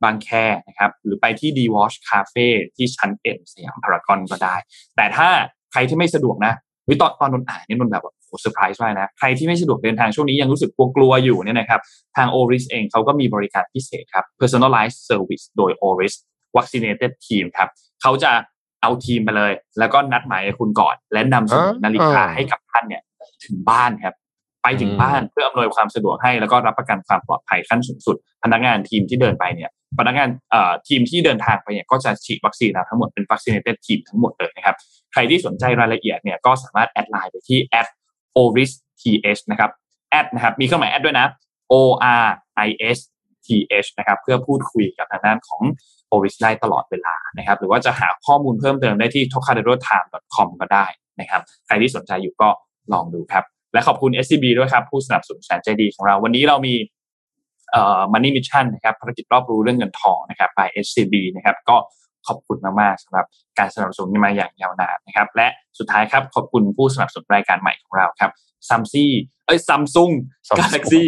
[0.03, 0.29] บางแค
[0.67, 2.47] นะครับหรือไปที่ D Watch Cafe
[2.77, 4.57] ที่ชั้นเอ็มสยามพารากอนก็ได้
[4.97, 5.29] แต่ถ้า
[5.73, 6.53] ใครที่ไม่สะดวกนะ
[6.85, 11.81] เฮ้ยตอนตอนนนอ่านนี่นนแบบว่าโอ้เซอร์ไพรส์มากนะ ใครที่ไม่สะดวกเดินทางช่วงนี้ยังรู้สึกกลัวๆอยู่เนี่ยนะครับ
[12.17, 16.15] ทาง Oris เองเขาก็มีบริการพิเศษครับ personalized service โดย Oris
[16.57, 17.69] vaccinated team ครับ
[18.03, 18.33] เขาจะ
[18.83, 23.03] เอาทีมไปเลย แล้วก็นัดหมายกับคุณก่อน และนำเสนอนาฬิกาอ่าให้กับท่านเนี่ย
[23.45, 24.15] ถึงบ้านครับ
[24.63, 34.77] ไปถึงบ้านเพื่ออำนวยความสะดวกให้แล้วก็รับประกันความปลอดภัยขั้นสูงสุด พนักงานทีมที่เดินไปเนี่ยพนักงานเอ่อทีมที่เดินทางไปเนี่ยก็จะฉีดวัคซีนนะทั้งหมดเป็น vaccinated team ทั้งหมดเลยนะครับ
[35.13, 37.59] ใครที่สนใจรายละเอียดเนี่ยก็สามารถแอดไลน์ไปที่
[38.37, 38.71] oris
[39.01, 39.71] th นะครับ
[40.11, 41.27] แอดนะครับมีเครื่องหมายแอดด้วยนะ
[41.73, 42.99] o r i s
[43.47, 43.49] t
[43.85, 45.63] h นะครับเพื่อพูดคุยกับทางด้านของ
[46.13, 50.07] oris ได้ตลอดเวลานะครับ หรือว่าจะหาข้อมูลเพิ่มเติมได้ที่ t o k a d e r o t i m e
[50.35, 50.87] com ก็ได้
[51.21, 52.49] นะครับ ใครที่สนใจอยู่ก็
[52.93, 56.75] ลองดูครับ และขอบคุณ SCB ด้วยครับ ผู้สนับสนุนแสนใจดีของเรา วันนี้เรามี
[57.71, 61.77] เอ่อ Money Mission นะครับภารกิจรอบรู้เรื่องเงินทองนะครับ by SCB นะครับ ก็
[62.27, 63.27] ขอบคุณมากๆสำหรับ
[63.59, 65.47] การสนับสนุนมาอย่างยาวนานนะครับ และ
[65.79, 68.31] สุดท้ายครับขอบคุณผู้สนับสนุนรายการใหม่ของเราครับ
[68.69, 69.13] ซัมซี่
[69.47, 70.11] เอ้ยซัมซุง
[70.49, 71.05] Samsung Galaxy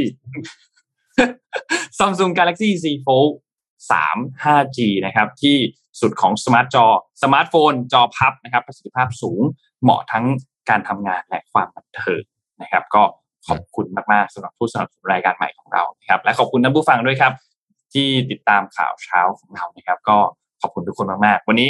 [1.98, 3.32] Samsung Galaxy Z Fold
[3.90, 5.56] 3 5G นะครับ ที่
[6.00, 6.84] สุดของสมาร์ทจอ
[7.22, 9.40] สมาร์ทโฟน จอพับนะครับ ประสิทธิภาพสูง
[9.82, 10.24] เหมาะทั้ง
[10.70, 12.22] การทำงานและความบันเทิง
[12.62, 13.02] นะครับ ก็
[13.48, 17.32] ขอบคุณมากๆสำหรับผู้สนับสนุนรายการใหม่ของเรานะครับ และขอบคุณท่านผู้ฟังด้วยครับ
[17.94, 20.16] ที่ติดตามข่าวเช้าของเรานะครับ ก็
[20.62, 21.68] ขอบคุณทุกคนมากๆ วันนี้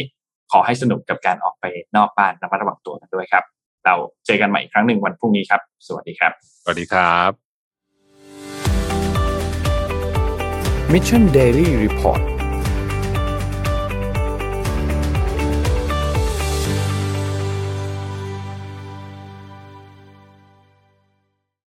[0.52, 1.64] ขอให้สนุกกับการออกไป
[1.96, 3.44] นอกบ้านระมัดระวังตัวกันด้วยครับ
[3.86, 3.94] เรา
[4.26, 6.32] เจอกันใหม่อีกครั้งหนึ่งวันพรุ่งนี้ครับ สวัสดีครับ
[6.62, 7.30] สวัสดีครับ
[10.92, 12.33] Mission Daily Report